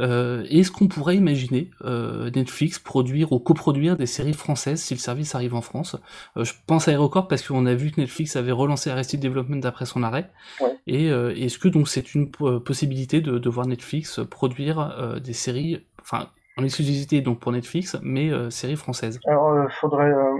Euh, 0.00 0.44
Est-ce 0.50 0.70
qu'on 0.70 0.88
pourrait 0.88 1.16
imaginer 1.16 1.70
euh, 1.84 2.30
Netflix 2.34 2.78
produire 2.78 3.32
ou 3.32 3.38
coproduire 3.38 3.96
des 3.96 4.06
séries 4.06 4.32
françaises 4.32 4.82
si 4.82 4.94
le 4.94 5.00
service 5.00 5.34
arrive 5.34 5.54
en 5.54 5.62
France. 5.62 5.96
Je 6.36 6.52
pense 6.66 6.88
à 6.88 6.92
HeroCorp 6.92 7.28
parce 7.28 7.46
qu'on 7.46 7.66
a 7.66 7.74
vu 7.74 7.90
que 7.90 8.00
Netflix 8.00 8.36
avait 8.36 8.52
relancé 8.52 8.90
Arrested 8.90 9.20
Development 9.20 9.60
après 9.64 9.86
son 9.86 10.02
arrêt. 10.02 10.30
Et 10.86 11.06
est-ce 11.06 11.58
que 11.58 11.68
donc 11.68 11.88
c'est 11.88 12.14
une 12.14 12.30
possibilité 12.30 13.20
de, 13.20 13.38
de, 13.38 13.48
voir 13.50 13.66
Netflix 13.66 14.20
produire 14.30 15.18
des 15.22 15.32
séries, 15.32 15.80
enfin 16.00 16.28
en 16.58 16.64
exclusivité 16.64 17.20
donc 17.20 17.40
pour 17.40 17.52
Netflix, 17.52 17.96
mais 18.02 18.30
euh, 18.30 18.50
série 18.50 18.76
française. 18.76 19.20
Alors, 19.26 19.52
euh, 19.52 19.68
faudrait 19.80 20.10
euh, 20.10 20.38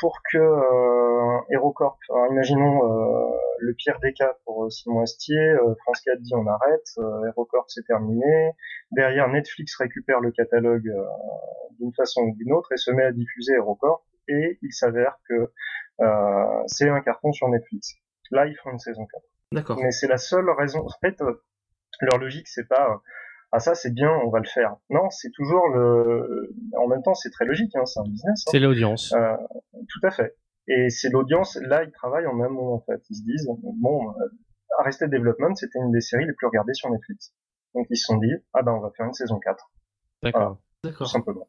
pour 0.00 0.20
que 0.30 0.38
euh, 0.38 1.38
HeroCorp, 1.50 1.98
imaginons 2.30 2.84
euh, 2.84 3.30
le 3.58 3.74
pire 3.74 3.98
des 4.00 4.12
cas 4.12 4.36
pour 4.44 4.70
Simon 4.70 5.02
Astier, 5.02 5.54
France 5.82 6.00
4 6.04 6.20
dit 6.20 6.34
on 6.34 6.46
arrête, 6.46 6.86
HeroCorp 7.28 7.66
c'est 7.68 7.86
terminé, 7.86 8.50
derrière 8.90 9.28
Netflix 9.28 9.76
récupère 9.76 10.20
le 10.20 10.32
catalogue 10.32 10.92
d'une 11.78 11.94
façon 11.94 12.22
ou 12.22 12.34
d'une 12.36 12.52
autre 12.52 12.72
et 12.72 12.76
se 12.76 12.90
met 12.90 13.04
à 13.04 13.12
diffuser 13.12 13.54
HeroCorp, 13.54 14.02
et 14.28 14.58
il 14.62 14.72
s'avère 14.72 15.16
que 15.28 15.52
c'est 16.66 16.88
un 16.88 17.00
carton 17.00 17.32
sur 17.32 17.48
Netflix. 17.48 17.94
Là, 18.32 18.46
ils 18.46 18.56
font 18.56 18.70
une 18.70 18.80
saison 18.80 19.06
4. 19.06 19.22
D'accord. 19.52 19.78
Mais 19.80 19.92
c'est 19.92 20.08
la 20.08 20.16
seule 20.16 20.50
raison. 20.50 20.80
En 20.80 21.00
fait, 21.00 21.22
leur 22.00 22.18
logique, 22.18 22.48
c'est 22.48 22.66
pas 22.66 23.00
ah 23.52 23.60
ça 23.60 23.74
c'est 23.74 23.92
bien, 23.92 24.10
on 24.24 24.30
va 24.30 24.38
le 24.38 24.46
faire. 24.46 24.76
Non, 24.88 25.10
c'est 25.10 25.30
toujours 25.30 25.68
le. 25.68 26.54
En 26.78 26.88
même 26.88 27.02
temps, 27.02 27.14
c'est 27.14 27.30
très 27.30 27.44
logique, 27.44 27.76
hein, 27.76 27.84
c'est 27.84 28.00
un 28.00 28.04
business. 28.04 28.44
Hein. 28.46 28.50
C'est 28.50 28.58
l'audience. 28.58 29.12
Euh, 29.12 29.36
tout 29.88 30.06
à 30.06 30.10
fait. 30.10 30.36
Et 30.68 30.88
c'est 30.88 31.10
l'audience. 31.10 31.58
Là, 31.60 31.84
ils 31.84 31.92
travaillent 31.92 32.26
en 32.26 32.40
amont 32.40 32.72
en 32.72 32.80
fait. 32.80 33.02
Ils 33.10 33.16
se 33.16 33.22
disent 33.22 33.46
bon, 33.62 34.08
euh, 34.08 34.28
Arrested 34.80 35.10
Development, 35.10 35.54
c'était 35.54 35.78
une 35.78 35.92
des 35.92 36.00
séries 36.00 36.24
les 36.24 36.32
plus 36.32 36.46
regardées 36.46 36.72
sur 36.72 36.90
Netflix. 36.90 37.34
Donc 37.74 37.86
ils 37.90 37.96
se 37.96 38.06
sont 38.06 38.16
dit 38.16 38.32
ah 38.54 38.62
ben 38.62 38.72
on 38.72 38.80
va 38.80 38.90
faire 38.96 39.06
une 39.06 39.12
saison 39.12 39.38
4. 39.38 39.70
D'accord. 40.22 40.58
D'accord. 40.82 41.06
Tout 41.06 41.12
simplement. 41.12 41.48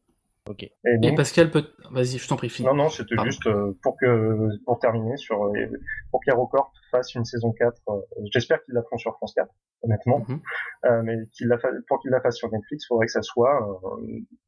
Ok. 0.49 0.63
Et, 0.63 0.73
et 1.01 1.15
Pascal 1.15 1.51
peut. 1.51 1.63
Vas-y, 1.91 2.17
je 2.17 2.27
t'en 2.27 2.35
prie. 2.35 2.51
Non, 2.63 2.73
non, 2.73 2.89
c'était 2.89 3.15
juste 3.23 3.47
euh, 3.47 3.77
pour 3.81 3.95
que 3.97 4.49
pour 4.65 4.77
terminer 4.79 5.15
sur 5.15 5.45
euh, 5.45 5.53
pour 6.11 6.19
qu'Aerocorp 6.21 6.73
fasse 6.91 7.15
une 7.15 7.23
saison 7.23 7.53
4. 7.53 7.81
Euh, 7.87 7.93
j'espère 8.33 8.61
qu'ils 8.65 8.73
la 8.73 8.83
font 8.83 8.97
sur 8.97 9.13
France 9.15 9.33
4, 9.35 9.49
honnêtement. 9.83 10.19
Mm 10.27 10.41
-hmm. 10.83 11.01
mais 11.03 11.15
qu'il 11.31 11.47
la 11.47 11.57
pour 11.87 12.01
qu'il 12.01 12.11
la 12.11 12.19
fasse 12.19 12.35
sur 12.35 12.51
Netflix, 12.51 12.83
il 12.83 12.87
faudrait 12.87 13.05
que 13.05 13.13
ça 13.13 13.21
soit 13.21 13.55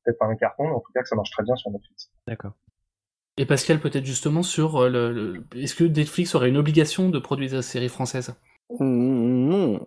peut-être 0.04 0.20
pas 0.20 0.26
un 0.26 0.36
carton, 0.36 0.64
mais 0.66 0.76
en 0.76 0.82
tout 0.82 0.92
cas 0.94 1.02
que 1.02 1.08
ça 1.08 1.16
marche 1.16 1.32
très 1.32 1.44
bien 1.44 1.56
sur 1.56 1.72
Netflix. 1.72 2.12
D'accord. 2.28 2.54
Et 3.38 3.46
Pascal, 3.46 3.80
peut-être 3.80 4.06
justement 4.06 4.44
sur 4.44 4.90
le, 4.90 5.12
le... 5.12 5.44
est-ce 5.56 5.76
que 5.76 5.86
Netflix 5.86 6.36
aurait 6.36 6.50
une 6.50 6.58
obligation 6.58 7.10
de 7.10 7.20
produire 7.20 7.52
des 7.52 7.62
séries 7.62 7.90
françaises? 7.98 8.34
Non, 8.80 9.80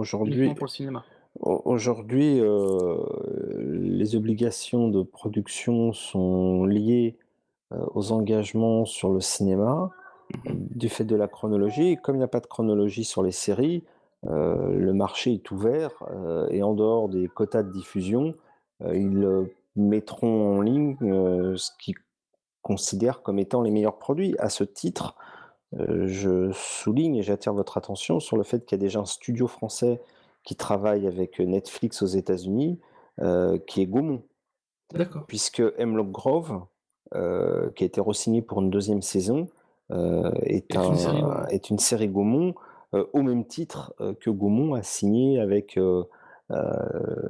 aujourd'hui. 0.00 0.54
pour 0.54 0.66
le 0.66 0.70
cinéma. 0.70 1.04
Aujourd'hui, 1.40 2.40
euh, 2.40 2.98
les 3.70 4.16
obligations 4.16 4.88
de 4.88 5.02
production 5.02 5.92
sont 5.92 6.64
liées 6.64 7.16
euh, 7.72 7.78
aux 7.94 8.10
engagements 8.10 8.84
sur 8.84 9.10
le 9.12 9.20
cinéma, 9.20 9.90
mmh 10.44 10.52
du 10.54 10.88
fait 10.88 11.04
de 11.04 11.16
la 11.16 11.26
chronologie. 11.26 11.96
comme 11.96 12.16
il 12.16 12.18
n'y 12.18 12.24
a 12.24 12.28
pas 12.28 12.40
de 12.40 12.46
chronologie 12.46 13.04
sur 13.04 13.22
les 13.22 13.32
séries, 13.32 13.82
euh, 14.26 14.72
le 14.76 14.92
marché 14.92 15.32
est 15.32 15.50
ouvert 15.50 16.04
et 16.50 16.62
en 16.62 16.74
dehors 16.74 17.08
des 17.08 17.28
quotas 17.28 17.62
de 17.62 17.72
diffusion, 17.72 18.34
ils 18.92 19.26
mettront 19.74 20.58
en 20.58 20.60
ligne 20.60 20.96
ce 21.00 21.70
qu'ils 21.80 21.96
considèrent 22.62 23.22
comme 23.22 23.38
étant 23.38 23.62
les 23.62 23.70
meilleurs 23.70 23.98
produits. 23.98 24.36
À 24.38 24.50
ce 24.50 24.64
titre, 24.64 25.16
je 25.72 26.52
souligne 26.52 27.16
et 27.16 27.22
j'attire 27.22 27.54
votre 27.54 27.78
attention 27.78 28.20
sur 28.20 28.36
le 28.36 28.44
fait 28.44 28.66
qu'il 28.66 28.78
y 28.78 28.80
a 28.80 28.84
déjà 28.84 29.00
un 29.00 29.06
studio 29.06 29.46
français 29.46 30.00
qui 30.48 30.56
travaille 30.56 31.06
avec 31.06 31.40
Netflix 31.40 32.00
aux 32.00 32.06
États-Unis, 32.06 32.80
euh, 33.20 33.58
qui 33.66 33.82
est 33.82 33.86
Gaumont. 33.86 34.22
D'accord. 34.94 35.26
Puisque 35.26 35.62
Hemlock 35.76 36.10
Grove, 36.10 36.62
euh, 37.14 37.68
qui 37.72 37.84
a 37.84 37.86
été 37.86 38.00
re-signé 38.00 38.40
pour 38.40 38.62
une 38.62 38.70
deuxième 38.70 39.02
saison, 39.02 39.48
euh, 39.90 40.32
est, 40.44 40.74
un, 40.74 40.84
une 40.84 40.96
série, 40.96 41.22
est, 41.50 41.68
une 41.68 41.78
série 41.78 42.08
Gaumont, 42.08 42.54
au 43.12 43.20
même 43.20 43.44
titre 43.44 43.94
que 44.20 44.30
Gaumont 44.30 44.72
a 44.72 44.82
signé 44.82 45.38
avec 45.38 45.78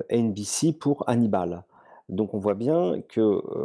NBC 0.08 0.72
pour 0.74 1.02
Hannibal. 1.08 1.64
Donc 2.08 2.34
on 2.34 2.38
voit 2.38 2.54
bien 2.54 3.02
que 3.08 3.20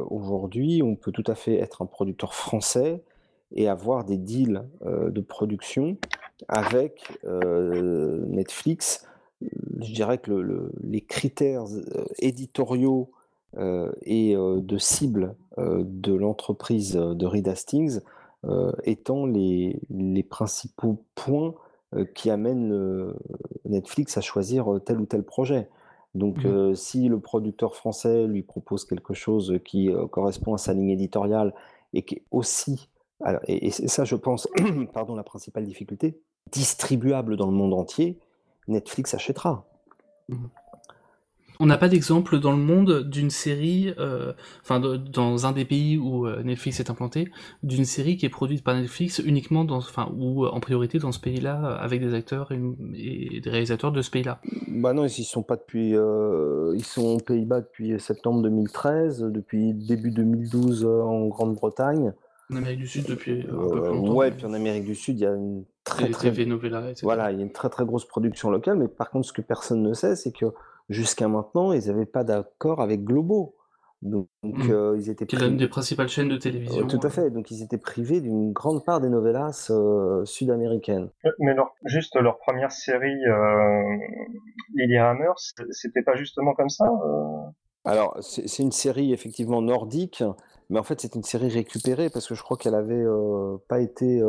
aujourd'hui, 0.10 0.82
on 0.82 0.96
peut 0.96 1.12
tout 1.12 1.26
à 1.28 1.36
fait 1.36 1.60
être 1.60 1.84
un 1.84 1.86
producteur 1.86 2.34
français 2.34 3.04
et 3.52 3.70
avoir 3.70 4.04
des 4.04 4.18
deals 4.18 4.68
de 4.84 5.22
production 5.22 5.98
avec 6.48 7.20
Netflix 7.24 9.06
je 9.82 9.94
dirais 9.94 10.18
que 10.18 10.32
le, 10.32 10.72
les 10.82 11.02
critères 11.02 11.66
euh, 11.66 12.06
éditoriaux 12.20 13.12
euh, 13.58 13.92
et 14.04 14.36
euh, 14.36 14.60
de 14.60 14.78
cible 14.78 15.36
de 15.58 16.14
l'entreprise 16.16 16.94
de 16.94 17.26
Reed 17.28 17.48
Hastings 17.48 18.00
étant 18.86 19.28
les, 19.28 19.80
les, 19.92 20.24
principaux 20.24 21.04
points 21.14 21.54
qui 22.16 22.32
amènent 22.32 23.14
Netflix 23.64 24.18
à 24.18 24.22
choisir 24.22 24.80
tel 24.84 25.00
ou 25.00 25.06
tel 25.06 25.22
projet. 25.22 25.70
Donc, 26.16 26.44
mmh. 26.44 26.74
si 26.74 27.08
le 27.08 27.20
producteur 27.20 27.76
français 27.76 28.26
lui 28.26 28.42
propose 28.42 28.84
quelque 28.86 29.14
chose 29.14 29.60
qui 29.64 29.92
correspond 30.10 30.56
à 30.56 30.58
sa 30.58 30.74
ligne 30.74 30.90
éditoriale 30.90 31.54
et 31.94 32.02
qui 32.02 32.16
est 32.16 32.24
aussi, 32.32 32.90
alors, 33.22 33.42
et, 33.48 33.68
et 33.68 33.70
ça, 33.70 34.06
je 34.06 34.16
pense, 34.16 34.48
pardon, 34.94 35.16
la 35.16 35.24
principale 35.24 35.66
difficulté, 35.66 36.20
distribuable 36.52 37.38
dans 37.38 37.46
le 37.46 37.56
monde 37.56 37.76
entier, 37.76 38.18
Netflix 38.68 39.14
achètera. 39.14 39.66
Mmh. 40.30 40.46
On 41.60 41.66
n'a 41.68 41.78
pas 41.78 41.88
d'exemple 41.88 42.40
dans 42.40 42.52
le 42.52 42.58
monde 42.58 43.08
d'une 43.10 43.30
série, 43.30 43.94
euh, 44.00 44.34
enfin 44.62 44.80
dans 44.80 45.46
un 45.46 45.52
des 45.52 45.66
pays 45.66 45.98
où 45.98 46.28
euh, 46.28 46.42
Netflix 46.44 46.80
est 46.80 46.90
implanté, 46.90 47.30
d'une 47.62 47.86
série 47.86 48.18
qui 48.18 48.26
est 48.26 48.30
produite 48.30 48.64
par 48.64 48.76
Netflix 48.76 49.22
uniquement 49.24 49.64
dans, 49.64 49.78
enfin 49.78 50.12
ou 50.18 50.46
en 50.46 50.60
priorité 50.60 51.00
dans 51.00 51.12
ce 51.12 51.20
pays-là 51.20 51.76
avec 51.76 52.02
des 52.02 52.14
acteurs 52.14 52.52
et, 52.52 53.40
des 53.40 53.50
réalisateurs 53.50 53.92
de 53.92 54.02
ce 54.02 54.10
pays-là? 54.10 54.40
Bah 54.68 54.94
non, 54.94 55.06
ils 55.06 55.24
sont 55.24 55.44
pas 55.44 55.56
depuis, 55.56 55.96
euh, 55.96 56.74
ils 56.76 56.86
sont 56.86 57.16
aux 57.16 57.20
Pays-Bas 57.20 57.62
depuis 57.62 58.00
septembre 58.00 58.42
2013, 58.42 59.22
depuis 59.32 59.74
début 59.74 60.12
2012 60.12 60.86
en 60.86 61.28
Grande-Bretagne. 61.28 62.14
En 62.52 62.58
Amérique 62.58 62.80
du 62.80 62.88
Sud 62.88 63.06
depuis 63.08 63.42
un 63.42 63.70
peu 63.70 63.82
plus 63.82 63.94
longtemps. 63.94 64.14
Ouais, 64.14 64.32
puis 64.32 64.46
en 64.46 64.54
Amérique 64.54 64.86
du 64.86 64.96
Sud, 64.96 65.20
il 65.20 65.24
y 65.24 65.26
a 65.26 65.34
une 65.34 65.64
très 65.84 66.10
très 66.10 66.32
Voilà, 67.02 67.32
il 67.32 67.38
y 67.38 67.42
a 67.42 67.44
une 67.44 67.52
très 67.52 67.70
très 67.70 67.86
grosse 67.86 68.06
production 68.06 68.50
locale, 68.50 68.78
mais 68.78 68.88
par 68.88 69.10
contre, 69.10 69.28
ce 69.28 69.34
que 69.34 69.42
personne 69.42 69.82
ne 69.82 69.94
sait, 69.94 70.16
c'est 70.16 70.32
que 70.32 70.46
jusqu'à 70.90 71.28
maintenant, 71.28 71.74
ils 71.74 71.88
n'avaient 71.88 72.06
pas 72.06 72.24
d'accord 72.24 72.82
avec 72.82 73.04
Globo. 73.04 73.56
Donc, 74.02 74.28
mmh. 74.44 74.70
euh, 74.70 74.98
ils 74.98 75.10
étaient 75.10 75.26
qui 75.26 75.38
l'une 75.38 75.56
des 75.56 75.70
principales 75.70 76.10
chaînes 76.10 76.28
de 76.28 76.36
télévision. 76.36 76.86
tout 76.88 77.00
à 77.04 77.10
fait. 77.10 77.30
Donc, 77.30 77.52
ils 77.52 77.64
étaient 77.64 77.78
privés 77.78 78.20
d'une 78.20 78.52
grande 78.52 78.84
part 78.84 79.00
des 79.00 79.08
novellas 79.08 79.68
euh, 79.70 80.26
sud-américaines. 80.26 81.10
Mais 81.40 81.56
juste 81.86 82.18
leur 82.18 82.38
première 82.38 82.74
série, 82.74 83.26
euh, 83.26 83.98
Lilyhammer, 84.76 85.32
c'était 85.70 86.04
pas 86.04 86.16
justement 86.16 86.54
comme 86.54 86.68
ça 86.68 86.86
euh? 86.86 87.50
Alors, 87.86 88.18
c'est 88.22 88.64
une 88.64 88.74
série 88.74 89.14
effectivement 89.14 89.62
nordique, 89.62 90.22
mais 90.70 90.80
en 90.80 90.84
fait, 90.84 91.00
c'est 91.00 91.16
une 91.16 91.24
série 91.24 91.50
récupérée 91.50 92.10
parce 92.10 92.28
que 92.28 92.36
je 92.36 92.44
crois 92.44 92.58
qu'elle 92.58 92.76
avait 92.76 93.06
pas 93.70 93.80
été. 93.80 94.22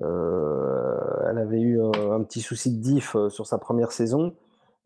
Elle 0.00 1.38
avait 1.38 1.60
eu 1.60 1.80
un 1.80 2.22
petit 2.22 2.40
souci 2.40 2.72
de 2.72 2.80
diff 2.80 3.16
sur 3.28 3.46
sa 3.46 3.58
première 3.58 3.92
saison. 3.92 4.32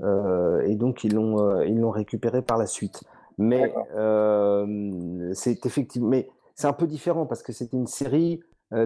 Euh, 0.02 0.62
et 0.62 0.74
donc 0.74 1.04
ils 1.04 1.14
l'ont 1.14 1.40
euh, 1.40 1.64
ils 1.66 1.78
l'ont 1.78 1.90
récupéré 1.90 2.42
par 2.42 2.58
la 2.58 2.66
suite. 2.66 3.04
Mais 3.38 3.74
euh, 3.96 5.30
c'est 5.34 5.66
effectivement, 5.66 6.08
mais 6.08 6.28
c'est 6.54 6.66
un 6.68 6.72
peu 6.72 6.86
différent 6.86 7.26
parce 7.26 7.42
que 7.42 7.52
c'était 7.52 7.76
une 7.76 7.86
série 7.86 8.40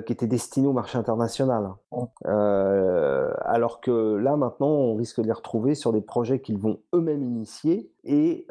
qui 0.04 0.12
était 0.12 0.26
destinée 0.26 0.66
au 0.66 0.74
marché 0.74 0.98
international. 0.98 1.70
alors 2.26 3.80
que 3.80 4.16
là, 4.16 4.36
maintenant, 4.36 4.68
on 4.68 4.94
risque 4.96 5.22
de 5.22 5.26
les 5.26 5.32
retrouver 5.32 5.74
sur 5.74 5.94
des 5.94 6.02
projets 6.02 6.40
qu'ils 6.40 6.58
vont 6.58 6.80
eux-mêmes 6.94 7.22
initier 7.22 7.90
et 8.04 8.46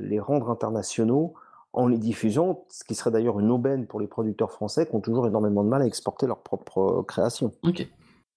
les 0.00 0.18
rendre 0.18 0.50
internationaux 0.50 1.34
en 1.76 1.86
les 1.86 1.98
diffusant, 1.98 2.64
ce 2.70 2.84
qui 2.84 2.94
serait 2.94 3.10
d'ailleurs 3.10 3.38
une 3.38 3.50
aubaine 3.50 3.86
pour 3.86 4.00
les 4.00 4.06
producteurs 4.06 4.50
français 4.50 4.86
qui 4.86 4.94
ont 4.94 5.00
toujours 5.00 5.26
énormément 5.26 5.62
de 5.62 5.68
mal 5.68 5.82
à 5.82 5.86
exporter 5.86 6.26
leurs 6.26 6.42
propres 6.42 7.04
créations. 7.06 7.52
Ok. 7.62 7.86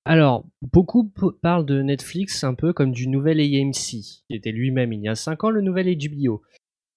Alors, 0.06 0.44
beaucoup 0.62 1.12
parlent 1.42 1.66
de 1.66 1.82
Netflix 1.82 2.44
un 2.44 2.54
peu 2.54 2.74
comme 2.74 2.92
du 2.92 3.08
nouvel 3.08 3.40
AMC, 3.40 3.74
qui 3.74 4.26
était 4.30 4.52
lui-même 4.52 4.92
il 4.92 5.02
y 5.02 5.08
a 5.08 5.16
5 5.16 5.44
ans 5.46 5.50
le 5.50 5.62
nouvel 5.62 5.88
HBO. 5.98 6.42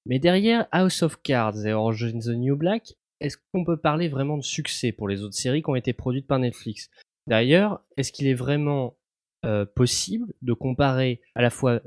Mais 0.05 0.19
derrière 0.19 0.67
House 0.73 1.03
of 1.03 1.23
Cards 1.23 1.65
et 1.65 1.73
Orange 1.73 2.03
is 2.03 2.19
the 2.19 2.35
New 2.37 2.57
Black, 2.57 2.95
est-ce 3.21 3.37
qu'on 3.53 3.65
peut 3.65 3.77
parler 3.77 4.09
vraiment 4.09 4.37
de 4.37 4.43
succès 4.43 4.91
pour 4.91 5.09
les 5.09 5.23
autres 5.23 5.37
séries 5.37 5.63
qui 5.63 5.71
ont 5.71 5.77
été 5.77 5.93
produites 5.93 6.27
par 6.27 6.41
Netflix? 6.41 6.91
D'ailleurs, 7.29 7.85
est-ce 7.97 8.11
qu'il 8.11 8.27
est 8.27 8.35
vraiment 8.35 8.97
euh, 9.45 9.65
possible 9.65 10.33
de 10.43 10.53
comparer 10.53 11.21
à 11.35 11.43
la 11.43 11.51
fois 11.51 11.81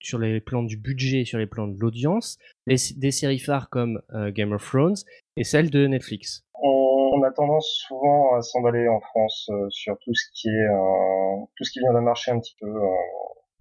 sur 0.00 0.18
les 0.18 0.40
plans 0.40 0.62
du 0.62 0.76
budget, 0.76 1.24
sur 1.24 1.38
les 1.38 1.46
plans 1.46 1.68
de 1.68 1.78
l'audience, 1.78 2.38
des 2.66 3.10
séries 3.10 3.38
phares 3.38 3.70
comme 3.70 4.00
euh, 4.14 4.30
Game 4.30 4.52
of 4.52 4.64
Thrones 4.64 4.96
et 5.36 5.44
celles 5.44 5.70
de 5.70 5.86
Netflix 5.86 6.44
on 7.12 7.22
a 7.22 7.30
tendance 7.30 7.68
souvent 7.86 8.34
à 8.34 8.42
s'emballer 8.42 8.88
en 8.88 9.00
France 9.00 9.48
euh, 9.50 9.68
sur 9.70 9.98
tout 9.98 10.14
ce 10.14 10.24
qui 10.32 10.48
est 10.48 10.68
euh, 10.68 11.44
tout 11.56 11.64
ce 11.64 11.70
qui 11.70 11.80
vient 11.80 11.92
d'un 11.92 12.00
marché 12.00 12.30
un 12.30 12.40
petit 12.40 12.56
peu 12.58 12.72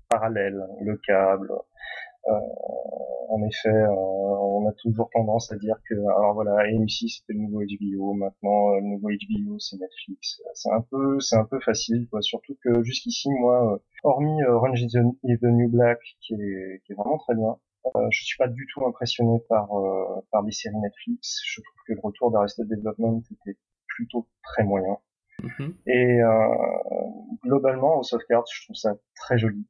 parallèle, 0.10 0.60
le 0.82 0.97
câble. 0.97 1.52
En 2.28 3.44
effet, 3.44 3.86
on 3.90 4.68
a 4.68 4.72
toujours 4.74 5.10
tendance 5.12 5.52
à 5.52 5.56
dire 5.56 5.76
que 5.90 5.96
alors 5.96 6.34
voilà, 6.34 6.60
AMC 6.60 7.10
c'était 7.10 7.34
le 7.34 7.40
nouveau 7.40 7.62
HBO, 7.62 8.14
maintenant 8.14 8.76
le 8.76 8.82
nouveau 8.82 9.10
HBO 9.10 9.60
c'est 9.60 9.78
Netflix. 9.78 10.42
C'est 10.54 10.72
un 10.72 10.82
peu 10.82 11.20
c'est 11.20 11.38
un 11.38 11.46
peu 11.46 11.60
facile 11.60 12.08
quoi, 12.10 12.22
surtout 12.22 12.56
que 12.64 12.84
jusqu'ici 12.84 13.30
moi 13.30 13.82
hormis 14.04 14.44
Orange 14.44 14.82
is 14.82 14.92
the 14.92 15.44
New 15.44 15.70
Black 15.70 16.00
qui 16.22 16.34
est 16.34 16.82
qui 16.86 16.92
est 16.92 16.96
vraiment 16.96 17.18
très 17.18 17.36
bien, 17.36 17.58
euh, 17.96 18.08
je 18.12 18.24
suis 18.24 18.38
pas 18.38 18.48
du 18.48 18.68
tout 18.68 18.86
impressionné 18.86 19.40
par 19.50 19.74
euh, 19.74 20.22
par 20.32 20.44
les 20.44 20.52
séries 20.52 20.78
Netflix. 20.78 21.42
Je 21.46 21.62
trouve 21.62 21.82
que 21.88 21.94
le 21.94 22.00
retour 22.02 22.32
d'Arrested 22.32 22.68
Development 22.68 23.22
était 23.32 23.58
plutôt 23.88 24.28
très 24.44 24.64
moyen. 24.64 24.98
Mm-hmm. 25.42 25.74
Et 25.88 26.22
euh, 26.22 26.56
globalement, 27.44 28.00
of 28.00 28.22
Cards, 28.30 28.46
je 28.54 28.66
trouve 28.66 28.76
ça 28.76 28.96
très 29.16 29.40
joli, 29.40 29.66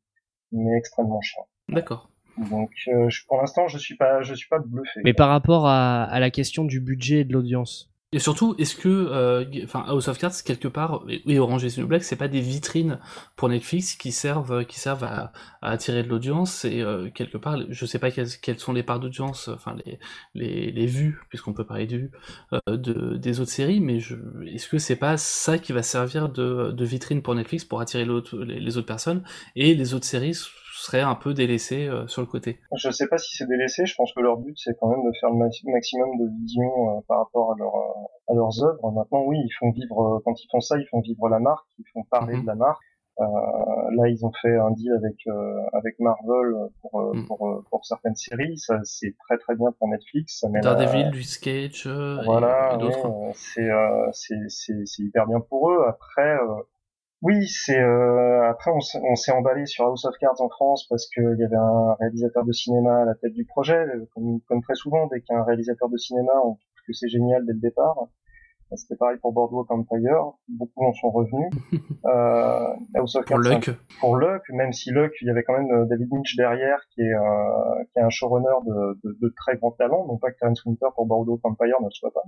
mais 0.52 0.78
extrêmement 0.78 1.22
chiant. 1.22 1.48
D'accord. 1.70 2.12
Donc, 2.50 2.72
euh, 2.88 3.10
pour 3.28 3.38
l'instant, 3.40 3.68
je 3.68 3.78
suis 3.78 3.96
pas, 3.96 4.22
je 4.22 4.34
suis 4.34 4.50
pas 4.50 4.60
bluffé. 4.60 5.02
Mais 5.04 5.14
par 5.14 5.30
rapport 5.30 5.68
à, 5.68 6.04
à 6.04 6.20
la 6.20 6.32
question 6.32 6.66
du 6.66 6.80
budget 6.80 7.20
et 7.20 7.24
de 7.24 7.34
l'audience, 7.34 7.92
et 8.14 8.20
surtout, 8.20 8.56
est-ce 8.58 8.76
que, 8.76 8.90
euh, 8.90 9.46
enfin, 9.64 9.86
House 9.88 10.10
of 10.10 10.18
Cards 10.18 10.44
quelque 10.44 10.68
part, 10.68 11.06
et 11.08 11.40
Orange 11.40 11.64
is 11.64 11.76
the 11.76 11.78
New 11.78 11.88
Black, 11.88 12.04
c'est 12.04 12.18
pas 12.18 12.28
des 12.28 12.42
vitrines 12.42 13.00
pour 13.38 13.48
Netflix 13.48 13.96
qui 13.96 14.12
servent, 14.12 14.66
qui 14.66 14.82
servent 14.82 15.06
à, 15.06 15.32
attirer 15.62 16.04
de 16.04 16.10
l'audience 16.10 16.66
et 16.66 16.82
euh, 16.82 17.10
quelque 17.10 17.38
part, 17.38 17.58
je 17.70 17.86
sais 17.86 18.00
pas 18.00 18.12
quelles, 18.12 18.60
sont 18.60 18.74
les 18.74 18.84
parts 18.84 19.00
d'audience, 19.00 19.48
enfin 19.48 19.78
les, 19.86 19.98
les, 20.34 20.72
les 20.74 20.86
vues, 20.88 21.22
puisqu'on 21.30 21.54
peut 21.54 21.66
parler 21.66 21.88
de 21.88 21.98
vues, 21.98 22.12
euh, 22.52 22.60
de, 22.76 23.16
des 23.16 23.40
autres 23.40 23.52
séries, 23.52 23.80
mais 23.80 24.00
est-ce 24.00 24.68
que 24.68 24.78
c'est 24.78 24.98
pas 24.98 25.16
ça 25.16 25.58
qui 25.58 25.72
va 25.72 25.82
servir 25.82 26.28
de, 26.28 26.72
de 26.72 26.86
vitrine 26.86 27.22
pour 27.22 27.34
Netflix 27.34 27.64
pour 27.64 27.80
attirer 27.80 28.04
les, 28.04 28.60
les 28.60 28.78
autres 28.78 28.88
personnes 28.88 29.24
et 29.56 29.74
les 29.74 29.94
autres 29.94 30.06
séries 30.06 30.36
serait 30.82 31.02
un 31.02 31.16
peu 31.16 31.34
délaissé 31.34 31.88
euh, 31.88 32.08
sur 32.08 32.22
le 32.22 32.28
côté. 32.28 32.60
Je 32.76 32.90
sais 32.90 33.08
pas 33.08 33.18
si 33.18 33.36
c'est 33.38 33.48
délaissé, 33.48 33.86
je 33.86 33.96
pense 33.96 34.14
que 34.14 34.22
leur 34.22 34.38
but 34.38 34.58
c'est 34.58 34.78
quand 34.80 34.88
même 34.88 35.04
de 35.06 35.12
faire 35.20 35.30
le 35.30 35.38
maximum 35.38 36.18
de 36.18 36.30
vision 36.42 36.98
euh, 36.98 37.02
par 37.08 37.20
rapport 37.20 37.54
à, 37.54 37.56
leur, 37.58 37.76
euh, 37.76 38.32
à 38.32 38.34
leurs 38.34 38.64
œuvres. 38.64 38.92
Maintenant 38.92 39.24
oui, 39.26 39.38
ils 39.38 39.54
font 39.60 39.72
vivre, 39.72 40.22
quand 40.26 40.34
ils 40.42 40.48
font 40.52 40.60
ça, 40.60 40.78
ils 40.78 40.88
font 40.88 41.02
vivre 41.02 41.30
la 41.30 41.40
marque, 41.40 41.68
ils 41.78 41.86
font 41.94 42.04
parler 42.10 42.36
mhm. 42.36 42.42
de 42.42 42.48
la 42.48 42.56
marque. 42.56 42.82
Là, 43.20 44.08
ils 44.08 44.26
ont 44.26 44.32
fait 44.42 44.58
un 44.58 44.72
deal 44.72 44.92
avec 44.94 45.16
avec 45.74 46.00
Marvel 46.00 46.56
pour, 46.82 47.14
mhm. 47.14 47.28
pour, 47.28 47.64
pour 47.70 47.86
certaines 47.86 48.16
séries. 48.16 48.58
Ça, 48.58 48.80
c'est 48.84 49.16
très 49.28 49.38
très 49.38 49.56
bien 49.56 49.72
pour 49.78 49.90
Netflix. 49.90 50.44
Daredevil, 50.64 51.06
à... 51.06 51.12
Luke 51.12 51.40
Cage, 51.44 51.88
voilà, 52.26 52.80
c'est 53.36 53.70
c'est 54.12 54.40
c'est 54.86 55.04
hyper 55.04 55.28
bien 55.28 55.40
pour 55.40 55.70
eux. 55.70 55.86
Après, 55.88 56.36
oui, 57.22 57.48
c'est 57.48 57.80
euh, 57.80 58.50
après 58.50 58.72
on 58.72 59.16
s'est 59.16 59.32
emballé 59.32 59.66
sur 59.68 59.86
House 59.86 60.06
of 60.06 60.16
Cards 60.18 60.42
en 60.42 60.50
France 60.50 60.88
parce 60.90 61.08
qu'il 61.08 61.36
y 61.38 61.44
avait 61.44 61.56
un 61.56 61.96
réalisateur 62.00 62.44
de 62.46 62.52
cinéma 62.52 63.04
à 63.04 63.06
la 63.06 63.16
tête 63.16 63.34
du 63.34 63.46
projet, 63.46 63.86
comme, 64.14 64.42
comme 64.48 64.62
très 64.64 64.76
souvent 64.76 65.08
dès 65.08 65.22
qu'il 65.22 65.36
réalisateur 65.38 65.90
de 65.90 65.98
cinéma, 65.98 66.32
on 66.44 66.56
trouve 66.56 66.86
que 66.88 66.94
c'est 66.94 67.10
génial 67.10 67.46
dès 67.46 67.54
le 67.54 67.60
départ. 67.60 68.08
C'était 68.76 68.96
pareil 68.96 69.18
pour 69.22 69.34
Boardwalk 69.34 69.70
Empire. 69.70 70.34
Beaucoup 70.48 70.86
en 70.86 70.94
sont 70.94 71.12
revenus. 71.12 71.50
Euh, 72.04 72.74
pour 73.28 73.38
Luck. 73.38 73.70
Pour 74.00 74.18
Luck, 74.18 74.42
même 74.50 74.74
si 74.74 74.90
Luck, 74.90 75.14
il 75.22 75.28
y 75.28 75.30
avait 75.30 75.44
quand 75.44 75.54
même 75.54 75.72
euh, 75.72 75.86
David 75.86 76.08
Lynch 76.12 76.36
derrière, 76.36 76.80
qui 76.90 77.02
est, 77.02 77.14
euh, 77.14 77.84
qui 77.92 78.00
est 78.00 78.02
un 78.02 78.10
showrunner 78.10 78.48
de, 78.66 79.00
de, 79.04 79.18
de, 79.22 79.34
très 79.38 79.56
grand 79.58 79.72
talent. 79.72 80.08
Donc 80.08 80.20
pas 80.20 80.32
que 80.32 80.38
Terence 80.40 80.66
Winter 80.66 80.88
pour 80.96 81.06
Boardwalk 81.06 81.40
Empire 81.44 81.76
ne 81.80 81.90
soit 81.92 82.12
pas. 82.12 82.24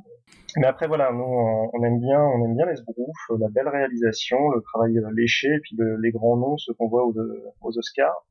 Mais 0.58 0.68
après 0.68 0.88
voilà, 0.88 1.12
nous 1.12 1.24
on 1.24 1.84
aime 1.84 2.00
bien, 2.00 2.22
on 2.22 2.46
aime 2.46 2.56
bien 2.56 2.68
les 2.68 2.76
sbroufs, 2.76 3.40
la 3.40 3.50
belle 3.50 3.68
réalisation, 3.68 4.38
le 4.52 4.62
travail 4.62 5.00
léché, 5.14 5.48
et 5.48 5.60
puis 5.60 5.76
les 6.00 6.12
grands 6.12 6.38
noms, 6.38 6.58
ceux 6.58 6.74
qu'on 6.76 6.88
voit 6.88 7.04
aux, 7.04 7.16
aux 7.62 7.78
Oscars. 7.78 8.26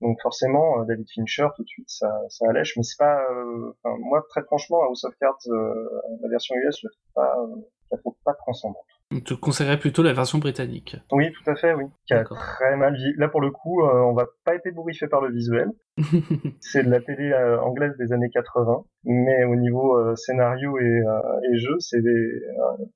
Donc 0.00 0.20
forcément, 0.22 0.80
euh, 0.80 0.84
David 0.84 1.06
Fincher, 1.12 1.48
tout 1.56 1.62
de 1.62 1.68
suite, 1.68 1.88
ça, 1.88 2.08
ça 2.28 2.46
allège. 2.48 2.74
Mais 2.76 2.82
c'est 2.82 2.98
pas, 2.98 3.20
euh, 3.32 3.72
moi 3.84 4.24
très 4.28 4.42
franchement, 4.44 4.82
House 4.84 5.04
of 5.04 5.14
Cards, 5.20 5.38
euh, 5.48 5.74
la 6.22 6.28
version 6.28 6.54
US, 6.56 6.78
je 6.80 6.86
la 6.86 6.90
trouve 6.90 7.12
pas, 7.14 7.36
je 7.82 7.88
la 7.92 7.98
trouve 7.98 8.14
pas 8.24 8.34
transcendante. 8.34 8.84
Tu 9.24 9.36
conseillerais 9.38 9.78
plutôt 9.78 10.02
la 10.02 10.12
version 10.12 10.36
britannique. 10.36 10.94
Oui, 11.12 11.32
tout 11.32 11.50
à 11.50 11.56
fait, 11.56 11.72
oui. 11.72 11.84
Qui 12.06 12.12
a 12.12 12.24
très 12.24 12.76
mal 12.76 12.94
vieilli. 12.94 13.14
Là, 13.16 13.28
pour 13.28 13.40
le 13.40 13.50
coup, 13.50 13.82
on 13.82 14.12
va 14.12 14.26
pas 14.44 14.54
être 14.54 14.66
ébouriffé 14.66 15.08
par 15.08 15.22
le 15.22 15.32
visuel. 15.32 15.70
c'est 16.60 16.84
de 16.84 16.90
la 16.90 17.00
télé 17.00 17.32
anglaise 17.62 17.96
des 17.98 18.12
années 18.12 18.28
80, 18.28 18.84
mais 19.04 19.44
au 19.44 19.56
niveau 19.56 20.14
scénario 20.14 20.78
et, 20.78 21.02
et 21.50 21.56
jeu, 21.56 21.74
c'est 21.78 22.02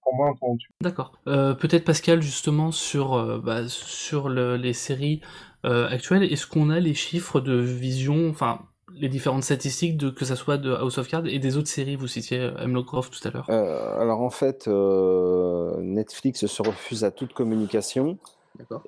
pour 0.03 0.15
moi 0.15 0.29
un 0.29 0.35
peu 0.35 0.47
D'accord. 0.83 1.13
Peut-être 1.25 1.87
Pascal 1.87 2.21
justement 2.21 2.73
sur 2.73 3.41
bah, 3.43 3.67
sur 3.67 4.29
le, 4.29 4.57
les 4.57 4.75
séries 4.75 5.23
euh, 5.65 5.89
actuelle, 5.89 6.25
est-ce 6.25 6.47
qu'on 6.47 6.71
a 6.71 6.81
les 6.81 6.95
chiffres 6.95 7.41
de 7.41 7.55
vision, 7.55 8.29
enfin 8.29 8.61
les 8.95 9.09
différentes 9.09 9.45
statistiques 9.45 9.97
de 9.97 10.11
que 10.11 10.27
ça 10.27 10.37
soit 10.37 10.59
de 10.59 10.71
House 10.71 10.99
of 10.99 11.09
Cards 11.09 11.27
et 11.27 11.39
des 11.39 11.57
autres 11.57 11.69
séries? 11.69 11.97
Vous 11.97 12.09
citiez 12.09 12.41
euh, 12.41 12.59
Hemlock 12.59 12.87
Grove 12.87 13.11
tout 13.11 13.27
à 13.27 13.31
l'heure. 13.31 13.47
Euh, 13.49 14.01
alors 14.01 14.21
en 14.21 14.31
fait, 14.31 14.67
Netflix 14.67 16.47
se 16.47 16.63
refuse 16.63 17.05
à 17.05 17.11
toute 17.11 17.33
communication. 17.33 18.19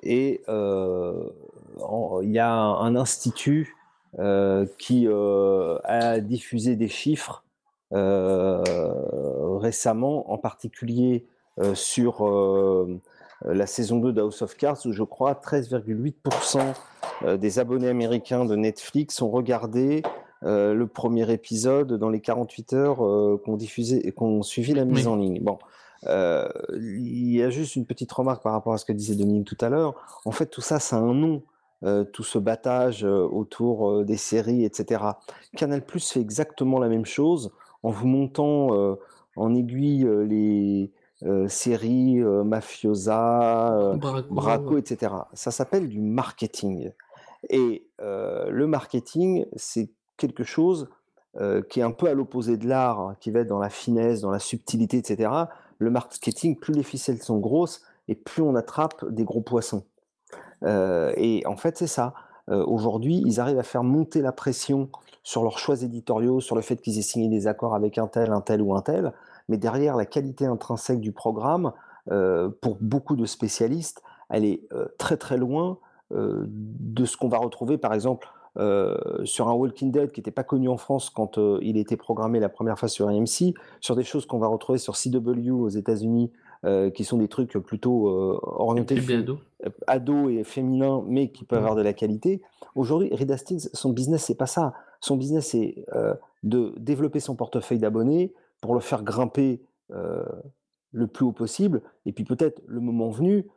Et 0.03 0.41
il 0.47 2.31
y 2.31 2.39
a 2.39 2.53
un, 2.53 2.95
institut 2.95 3.75
qui 4.77 5.07
a 5.07 6.19
diffusé 6.19 6.75
des 6.75 6.87
chiffres 6.87 7.43
récemment, 7.91 10.31
en 10.31 10.37
particulier 10.37 11.25
sur 11.73 12.21
la 13.47 13.67
saison 13.67 13.99
2 13.99 14.11
d'House 14.11 14.41
of 14.41 14.57
Cards, 14.57 14.79
où 14.85 14.91
je 14.91 15.03
crois 15.03 15.33
13,8% 15.33 17.37
des 17.37 17.59
abonnés 17.59 17.89
américains 17.89 18.45
de 18.45 18.55
Netflix 18.55 19.21
ont 19.21 19.29
regardé 19.29 20.03
le 20.41 20.85
premier 20.85 21.31
épisode 21.31 21.93
dans 21.93 22.09
les 22.09 22.19
48 22.19 22.73
heures 22.73 22.97
qu'on 23.43 23.55
diffusait 23.55 23.99
et 23.99 24.11
qu'on 24.11 24.43
suivi 24.43 24.73
la 24.73 24.85
mise 24.85 25.07
en 25.07 25.15
ligne. 25.15 25.41
Bon, 25.41 25.57
il 26.03 27.31
y 27.31 27.41
a 27.41 27.49
juste 27.49 27.75
une 27.75 27.85
petite 27.85 28.11
remarque 28.11 28.43
par 28.43 28.53
rapport 28.53 28.73
à 28.73 28.77
ce 28.77 28.85
que 28.85 28.93
disait 28.93 29.15
Dominique 29.15 29.47
tout 29.47 29.57
à 29.61 29.69
l'heure. 29.69 29.95
En 30.25 30.31
fait, 30.31 30.47
tout 30.47 30.61
ça, 30.61 30.79
ça 30.79 30.97
a 30.97 30.99
un 30.99 31.13
nom. 31.13 31.41
tout 32.13 32.23
ce 32.23 32.39
battage 32.39 33.03
autour 33.03 34.03
des 34.03 34.17
séries, 34.17 34.65
etc. 34.65 35.03
Canal 35.55 35.85
Plus 35.85 36.11
fait 36.11 36.21
exactement 36.21 36.79
la 36.79 36.87
même 36.87 37.05
chose 37.05 37.51
en 37.83 37.91
vous 37.91 38.07
montant 38.07 38.97
en 39.35 39.55
aiguille 39.55 40.07
les 40.27 40.91
séries 41.47 42.15
mafiosa, 42.15 43.95
braco, 44.29 44.77
etc. 44.77 45.13
Ça 45.33 45.51
s'appelle 45.51 45.87
du 45.87 46.01
marketing. 46.01 46.91
Et 47.49 47.87
le 47.99 48.65
marketing, 48.65 49.45
c'est 49.55 49.89
quelque 50.17 50.43
chose 50.43 50.89
qui 51.69 51.79
est 51.79 51.83
un 51.83 51.91
peu 51.91 52.07
à 52.07 52.13
l'opposé 52.13 52.57
de 52.57 52.67
l'art, 52.67 52.99
hein, 52.99 53.15
qui 53.19 53.31
va 53.31 53.41
être 53.41 53.47
dans 53.47 53.59
la 53.59 53.69
finesse, 53.69 54.21
dans 54.21 54.31
la 54.31 54.39
subtilité, 54.39 54.97
etc. 54.97 55.29
Le 55.77 55.89
marketing, 55.89 56.57
plus 56.57 56.73
les 56.73 56.83
ficelles 56.83 57.21
sont 57.21 57.39
grosses 57.39 57.81
et 58.07 58.15
plus 58.15 58.41
on 58.41 58.55
attrape 58.55 59.05
des 59.09 59.23
gros 59.23 59.41
poissons. 59.41 59.83
et 60.63 61.43
en 61.45 61.57
fait, 61.57 61.77
c'est 61.77 61.87
ça. 61.87 62.13
Aujourd'hui, 62.47 63.23
ils 63.25 63.39
arrivent 63.39 63.59
à 63.59 63.63
faire 63.63 63.83
monter 63.83 64.21
la 64.21 64.31
pression 64.31 64.89
sur 65.25 65.41
leurs 65.43 65.57
choix 65.57 65.81
éditoriaux, 65.81 66.39
sur 66.39 66.55
le 66.55 66.61
fait 66.61 66.77
qu'ils 66.77 66.99
aient 66.99 67.01
signé 67.01 67.27
des 67.27 67.47
accords 67.47 67.73
avec 67.73 67.97
un 67.97 68.07
tel, 68.07 68.31
un 68.31 68.41
tel 68.41 68.61
ou 68.61 68.75
un 68.75 68.81
tel, 68.81 69.11
mais 69.49 69.57
derrière 69.57 69.95
la 69.95 70.05
qualité 70.05 70.45
intrinsèque 70.45 70.99
du 70.99 71.11
programme, 71.11 71.71
euh, 72.11 72.49
pour 72.61 72.77
beaucoup 72.79 73.15
de 73.15 73.25
spécialistes, 73.25 74.03
elle 74.29 74.45
est 74.45 74.61
euh, 74.73 74.85
très 74.97 75.17
très 75.17 75.37
loin 75.37 75.79
euh, 76.13 76.45
de 76.47 77.05
ce 77.05 77.17
qu'on 77.17 77.29
va 77.29 77.37
retrouver 77.37 77.77
par 77.77 77.93
exemple 77.93 78.27
sur 79.25 79.49
un 79.49 79.53
Walking 79.53 79.91
Dead 79.91 80.13
qui 80.13 80.21
n'était 80.21 80.31
pas 80.31 80.45
connu 80.45 80.69
en 80.69 80.77
France 80.77 81.09
quand 81.09 81.37
il 81.61 81.75
était 81.75 81.97
programmé 81.97 82.39
la 82.39 82.47
première 82.47 82.79
fois 82.79 82.87
sur 82.87 83.09
AMC, 83.09 83.53
sur 83.81 83.97
des 83.97 84.03
choses 84.05 84.25
qu'on 84.25 84.39
va 84.39 84.47
retrouver 84.47 84.79
sur 84.79 84.95
CW 84.95 85.51
aux 85.51 85.67
États-Unis, 85.67 86.31
qui 86.93 87.03
sont 87.03 87.17
des 87.17 87.27
trucs 87.27 87.51
plutôt 87.57 88.07
orientés 88.41 88.95
ado. 89.87 90.29
et 90.29 90.45
féminins, 90.45 91.03
mais 91.05 91.33
qui 91.33 91.43
peuvent 91.43 91.59
avoir 91.59 91.75
de 91.75 91.81
la 91.81 91.91
qualité. 91.91 92.41
Aujourd'hui, 92.75 93.13
Reed 93.13 93.29
Hastings, 93.29 93.67
son 93.73 93.89
business, 93.89 94.23
c'est 94.23 94.35
pas 94.35 94.45
ça. 94.45 94.73
Son 95.01 95.17
business, 95.17 95.47
c'est 95.47 95.85
de 96.43 96.73
développer 96.77 97.19
son 97.19 97.35
portefeuille 97.35 97.79
d'abonnés, 97.79 98.33
pour 98.61 98.73
le 98.73 98.79
faire 98.79 99.03
grimper 99.03 99.61
le 99.89 101.07
plus 101.07 101.25
haut 101.25 101.31
possible. 101.31 101.81
Et 102.05 102.11
puis 102.11 102.23
peut-être 102.23 102.61
le 102.67 102.79
moment 102.79 103.09
venu, 103.09 103.47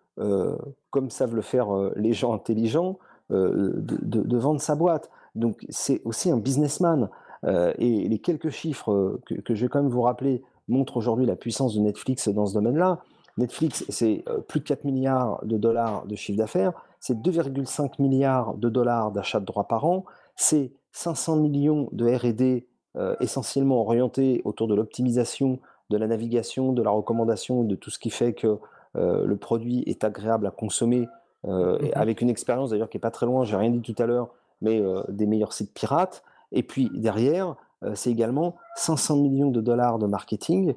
comme 0.91 1.11
savent 1.11 1.35
le 1.35 1.43
faire 1.43 1.69
les 1.97 2.13
gens 2.13 2.35
intelligents, 2.35 2.99
de, 3.31 4.37
vendre 4.37 4.61
sa 4.61 4.75
boîte. 4.75 5.11
Donc 5.35 5.65
c'est 5.69 6.03
aussi 6.05 6.31
un 6.31 6.37
businessman. 6.37 7.09
et 7.47 8.09
les 8.09 8.19
quelques 8.19 8.51
chiffres 8.51 9.21
que, 9.27 9.55
je 9.55 9.65
vais 9.65 9.69
quand 9.69 9.83
même 9.83 9.91
vous 9.91 10.03
rappeler 10.03 10.43
montrent 10.67 10.97
aujourd'hui 10.97 11.25
la 11.25 11.37
puissance 11.37 11.75
de 11.75 11.81
Netflix 11.81 12.29
dans 12.29 12.47
ce 12.47 12.55
domaine-là. 12.55 13.01
Netflix, 13.39 13.85
c'est 13.89 14.25
plus 14.49 14.61
de 14.61 14.65
4 14.65 14.85
milliards 14.85 15.45
de 15.45 15.57
dollars 15.57 16.07
de 16.07 16.17
chiffre 16.17 16.37
d'affaires, 16.37 16.73
c'est 17.01 17.17
2,5 17.17 18.03
milliards 18.03 18.55
de 18.55 18.69
dollars 18.69 19.13
d'achat 19.13 19.41
de 19.41 19.45
droits 19.45 19.69
par 19.69 19.87
an, 19.87 20.05
c'est 20.37 20.73
500 20.93 21.37
millions 21.37 21.89
de 21.93 22.07
RD 22.07 22.65
euh, 22.97 23.15
essentiellement 23.21 23.83
orienté 23.83 24.41
autour 24.47 24.67
de 24.67 24.75
l'optimisation 24.75 25.59
de 25.91 25.99
la 25.99 26.07
navigation, 26.07 26.73
de 26.73 26.83
la 26.83 26.91
recommandation, 26.91 27.63
de 27.63 27.75
tout 27.75 27.91
ce 27.91 27.99
qui 27.99 28.09
fait 28.09 28.33
que 28.33 28.59
euh, 28.97 29.27
le 29.27 29.37
produit 29.37 29.83
est 29.87 30.05
agréable 30.05 30.47
à 30.47 30.51
consommer, 30.51 31.07
euh, 31.47 31.79
mmh 31.79 31.91
avec 31.93 32.23
une 32.23 32.31
expérience 32.31 32.71
d'ailleurs 32.71 32.89
qui 32.89 32.97
n'est 32.97 33.03
pas 33.03 33.11
très 33.11 33.27
loin, 33.27 33.45
j'ai 33.45 33.57
rien 33.57 33.71
dit 33.71 33.83
tout 33.83 34.03
à 34.03 34.07
l'heure, 34.07 34.31
mais 34.63 34.83
des 35.09 35.27
meilleurs 35.27 35.53
sites 35.53 35.73
pirates. 35.73 36.25
Et 36.51 36.63
puis 36.63 36.91
derrière, 36.95 37.55
c'est 37.95 38.11
également 38.11 38.57
500 38.77 39.17
millions 39.17 39.51
de 39.51 39.61
dollars 39.61 39.99
de 39.99 40.07
marketing 40.07 40.75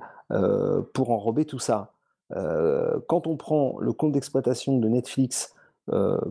pour 0.93 1.09
enrober 1.09 1.45
tout 1.45 1.57
ça. 1.57 1.93
quand 2.30 3.26
on 3.26 3.38
prend 3.38 3.78
le 3.80 3.91
compte 3.93 4.12
d'exploitation 4.12 4.78
de 4.78 4.88
Netflix 4.88 5.55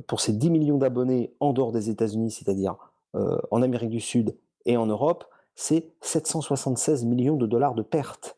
pour 0.06 0.20
ses 0.20 0.32
10 0.32 0.50
millions 0.50 0.78
d'abonnés 0.78 1.32
en 1.40 1.52
dehors 1.52 1.72
des 1.72 1.90
États-Unis, 1.90 2.30
c'est-à-dire 2.30 2.76
en 3.14 3.62
Amérique 3.62 3.90
du 3.90 4.00
Sud 4.00 4.36
et 4.64 4.76
en 4.76 4.86
Europe, 4.86 5.24
c'est 5.54 5.92
776 6.00 7.04
millions 7.04 7.36
de 7.36 7.46
dollars 7.46 7.74
de 7.74 7.82
pertes. 7.82 8.36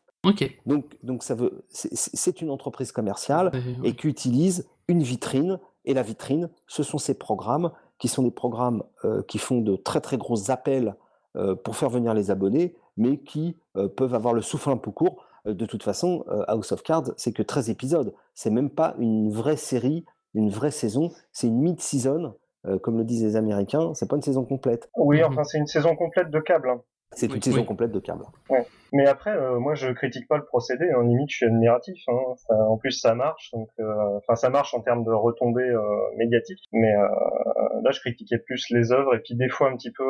Donc, 0.65 0.97
donc 1.03 1.23
ça 1.23 1.35
veut, 1.35 1.65
c'est 1.69 2.41
une 2.41 2.49
entreprise 2.49 2.91
commerciale 2.91 3.51
et 3.83 3.93
qui 3.93 4.07
utilise 4.07 4.67
une 4.87 5.03
vitrine. 5.03 5.59
Et 5.85 5.93
la 5.93 6.01
vitrine, 6.01 6.49
ce 6.67 6.81
sont 6.81 6.97
ces 6.97 7.13
programmes 7.13 7.71
qui 7.99 8.07
sont 8.07 8.23
des 8.23 8.31
programmes 8.31 8.83
euh, 9.05 9.21
qui 9.23 9.37
font 9.37 9.59
de 9.59 9.75
très 9.75 10.01
très 10.01 10.17
gros 10.17 10.49
appels 10.49 10.95
euh, 11.35 11.55
pour 11.55 11.75
faire 11.75 11.89
venir 11.89 12.13
les 12.13 12.31
abonnés, 12.31 12.75
mais 12.95 13.17
qui 13.17 13.57
euh, 13.75 13.87
peuvent 13.87 14.13
avoir 14.13 14.33
le 14.33 14.41
souffle 14.41 14.69
un 14.69 14.77
peu 14.77 14.91
court. 14.91 15.25
de 15.45 15.65
toute 15.65 15.83
façon, 15.83 16.23
House 16.47 16.71
of 16.71 16.83
Cards, 16.83 17.11
c'est 17.17 17.33
que 17.33 17.43
13 17.43 17.69
épisodes. 17.69 18.13
C'est 18.33 18.49
même 18.49 18.69
pas 18.69 18.95
une 18.97 19.29
vraie 19.29 19.57
série, 19.57 20.05
une 20.33 20.49
vraie 20.49 20.71
saison. 20.71 21.11
C'est 21.33 21.47
une 21.47 21.59
mid-season, 21.61 22.33
comme 22.81 22.97
le 22.97 23.03
disent 23.03 23.23
les 23.23 23.35
Américains. 23.35 23.93
C'est 23.93 24.09
pas 24.09 24.15
une 24.15 24.21
saison 24.21 24.45
complète. 24.45 24.89
Oui, 24.95 25.19
mhm. 25.19 25.25
enfin, 25.25 25.43
c'est 25.43 25.57
une 25.57 25.67
saison 25.67 25.97
complète 25.97 26.29
de 26.29 26.39
câble. 26.39 26.69
Hein. 26.69 26.81
C'est 27.15 27.33
une 27.33 27.41
saison 27.41 27.63
complète 27.63 27.91
de 27.91 27.99
câble. 27.99 28.25
Ouais. 28.49 28.65
Mais 28.93 29.07
après, 29.07 29.35
euh, 29.35 29.59
moi, 29.59 29.73
je 29.73 29.91
critique 29.91 30.27
pas 30.27 30.37
le 30.37 30.45
procédé. 30.45 30.85
En 30.95 30.99
hein. 30.99 31.07
limite, 31.07 31.31
je 31.31 31.37
suis 31.37 31.45
admiratif. 31.47 32.03
Hein. 32.07 32.35
en 32.49 32.77
plus, 32.77 32.91
ça 32.91 33.15
marche. 33.15 33.49
Donc, 33.51 33.69
euh, 33.79 34.17
enfin, 34.17 34.35
ça 34.35 34.51
marche 34.51 34.75
en 34.75 34.81
termes 34.81 35.03
de 35.03 35.11
retombées 35.11 35.63
euh, 35.63 35.81
médiatiques. 36.15 36.63
Mais 36.71 36.93
là, 36.93 37.91
je 37.91 37.99
critiquais 37.99 38.37
plus 38.37 38.67
les 38.69 38.91
œuvres 38.91 39.15
et 39.15 39.19
puis 39.19 39.35
des 39.35 39.49
fois 39.49 39.69
un 39.69 39.75
petit 39.75 39.91
peu 39.91 40.05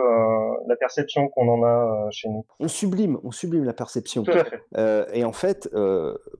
la 0.67 0.75
perception 0.75 1.29
qu'on 1.29 1.47
en 1.47 1.63
a 1.63 2.09
chez 2.11 2.29
nous. 2.29 2.45
On 2.59 2.67
sublime, 2.67 3.17
on 3.23 3.31
sublime 3.31 3.63
la 3.63 3.73
perception. 3.73 4.23
Tout 4.23 4.31
à 4.31 4.43
fait. 4.43 5.17
et 5.17 5.23
en 5.23 5.31
fait, 5.31 5.69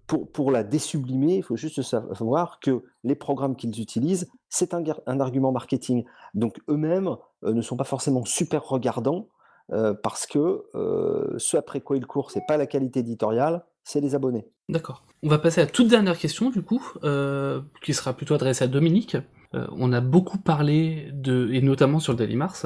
pour 0.05 0.31
pour 0.31 0.51
la 0.51 0.63
désublimer, 0.63 1.35
il 1.37 1.43
faut 1.43 1.55
juste 1.55 1.81
savoir 1.81 2.59
que 2.59 2.83
les 3.03 3.15
programmes 3.15 3.55
qu'ils 3.55 3.81
utilisent, 3.81 4.29
c'est 4.49 4.73
un, 4.73 4.83
un 5.07 5.19
argument 5.19 5.51
marketing. 5.51 6.03
Donc 6.33 6.57
eux-mêmes 6.69 7.15
ne 7.41 7.61
sont 7.61 7.77
pas 7.77 7.83
forcément 7.83 8.25
super 8.25 8.63
regardants 8.67 9.29
euh, 9.71 9.93
parce 9.93 10.25
que 10.25 10.63
euh, 10.75 11.35
ce 11.37 11.57
après 11.57 11.81
quoi 11.81 11.97
il 11.97 12.05
court, 12.05 12.31
c'est 12.31 12.45
pas 12.47 12.57
la 12.57 12.65
qualité 12.65 12.99
éditoriale, 12.99 13.63
c'est 13.83 14.01
les 14.01 14.15
abonnés. 14.15 14.45
D'accord. 14.69 15.03
On 15.23 15.29
va 15.29 15.39
passer 15.39 15.61
à 15.61 15.65
la 15.65 15.69
toute 15.69 15.87
dernière 15.87 16.17
question 16.17 16.49
du 16.49 16.61
coup, 16.61 16.85
euh, 17.03 17.61
qui 17.81 17.93
sera 17.93 18.13
plutôt 18.13 18.33
adressée 18.33 18.65
à 18.65 18.67
Dominique. 18.67 19.17
Euh, 19.55 19.67
on 19.77 19.93
a 19.93 20.01
beaucoup 20.01 20.37
parlé 20.37 21.09
de, 21.13 21.49
et 21.51 21.61
notamment 21.61 21.99
sur 21.99 22.13
le 22.13 22.17
Daily 22.17 22.35
Mars, 22.35 22.65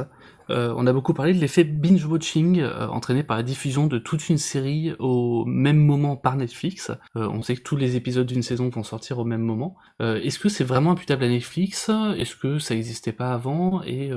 euh, 0.49 0.73
on 0.77 0.87
a 0.87 0.93
beaucoup 0.93 1.13
parlé 1.13 1.33
de 1.33 1.39
l'effet 1.39 1.65
binge-watching 1.65 2.61
euh, 2.61 2.87
entraîné 2.87 3.23
par 3.23 3.35
la 3.35 3.43
diffusion 3.43 3.87
de 3.87 3.97
toute 3.97 4.29
une 4.29 4.37
série 4.37 4.93
au 4.97 5.43
même 5.45 5.77
moment 5.77 6.15
par 6.15 6.37
Netflix. 6.37 6.91
on 7.15 7.41
sait 7.41 7.55
que 7.55 7.61
tous 7.61 7.75
les 7.75 7.97
épisodes 7.97 8.25
d'une 8.25 8.43
saison 8.43 8.69
vont 8.69 8.83
sortir 8.83 9.19
au 9.19 9.25
même 9.25 9.41
moment. 9.41 9.75
Est-ce 9.99 10.39
que 10.39 10.49
c'est 10.49 10.63
vraiment 10.63 10.91
imputable 10.91 11.23
à 11.23 11.29
Netflix? 11.29 11.89
Est-ce 12.17 12.35
que 12.35 12.59
ça 12.59 12.75
n'existait 12.75 13.11
pas 13.11 13.33
avant? 13.33 13.81
Et 13.83 14.11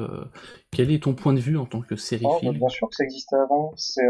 quel 0.70 0.90
est 0.92 1.02
ton 1.02 1.14
point 1.14 1.32
de 1.32 1.40
vue 1.40 1.56
en 1.56 1.66
tant 1.66 1.80
que 1.80 1.96
série 1.96 2.24
oh, 2.26 2.38
Bien 2.52 2.68
sûr 2.68 2.88
que 2.88 2.94
ça 2.94 3.04
existait 3.04 3.36
avant. 3.36 3.72
C'est 3.76 4.06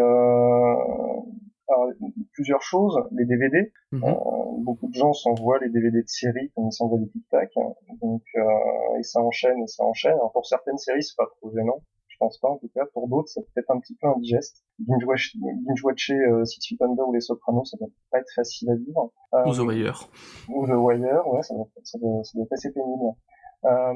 plusieurs 2.33 2.63
choses, 2.63 2.99
les 3.13 3.25
DVD. 3.25 3.73
Mhm. 3.93 4.05
Euh, 4.05 4.15
beaucoup 4.59 4.89
de 4.89 4.95
gens 4.95 5.13
s'envoient 5.13 5.59
les 5.59 5.69
DVD 5.69 6.03
de 6.03 6.09
séries 6.09 6.51
comme 6.55 6.67
ils 6.67 6.73
s'envoient 6.73 6.99
des 6.99 7.09
tic-tac. 7.09 7.53
Donc, 8.01 8.23
euh, 8.37 8.99
et 8.99 9.03
ça 9.03 9.21
enchaîne 9.21 9.63
et 9.63 9.67
ça 9.67 9.85
enchaîne. 9.85 10.15
Alors, 10.15 10.33
pour 10.33 10.47
certaines 10.47 10.79
séries, 10.79 11.03
c'est 11.03 11.17
pas 11.17 11.27
trop 11.27 11.51
gênant. 11.55 11.83
Je 12.09 12.17
pense 12.19 12.39
pas, 12.39 12.49
en 12.49 12.59
tout 12.59 12.71
cas. 12.75 12.85
Pour 12.93 13.09
d'autres, 13.09 13.29
c'est 13.29 13.41
peut-être 13.41 13.71
un 13.71 13.81
petit 13.81 13.97
peu 14.01 14.07
indigeste. 14.09 14.63
Binge-watcher 14.79 16.15
binge 16.15 16.33
euh, 16.33 16.45
Six 16.45 16.61
Feet 16.69 16.83
Under 16.83 17.09
ou 17.09 17.15
Les 17.15 17.21
Sopranos, 17.21 17.65
ça 17.65 17.79
doit 17.79 17.89
pas 18.11 18.19
être 18.19 18.33
facile 18.35 18.71
à 18.71 18.75
vivre. 18.75 19.13
Euh, 19.35 19.47
ou 19.47 19.55
The 19.55 19.61
Wire. 19.61 20.09
Ou 20.49 20.67
The 20.67 20.77
Wire, 20.77 21.27
ouais, 21.29 21.43
ça 21.43 21.55
doit, 21.55 21.69
ça 21.83 21.99
doit, 21.99 22.23
ça 22.25 22.33
doit 22.35 22.45
être 22.45 22.53
assez 22.53 22.73
pénible. 22.73 23.15
Euh, 23.65 23.95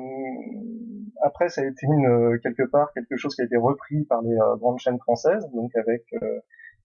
après, 1.22 1.48
ça 1.48 1.62
a 1.62 1.64
été 1.64 1.86
une, 1.86 2.38
quelque 2.42 2.64
part 2.64 2.92
quelque 2.92 3.16
chose 3.16 3.34
qui 3.34 3.42
a 3.42 3.44
été 3.44 3.56
repris 3.56 4.04
par 4.04 4.22
les 4.22 4.36
euh, 4.36 4.56
grandes 4.56 4.78
chaînes 4.78 4.98
françaises, 4.98 5.48
donc 5.52 5.74
avec 5.76 6.04
euh, 6.22 6.40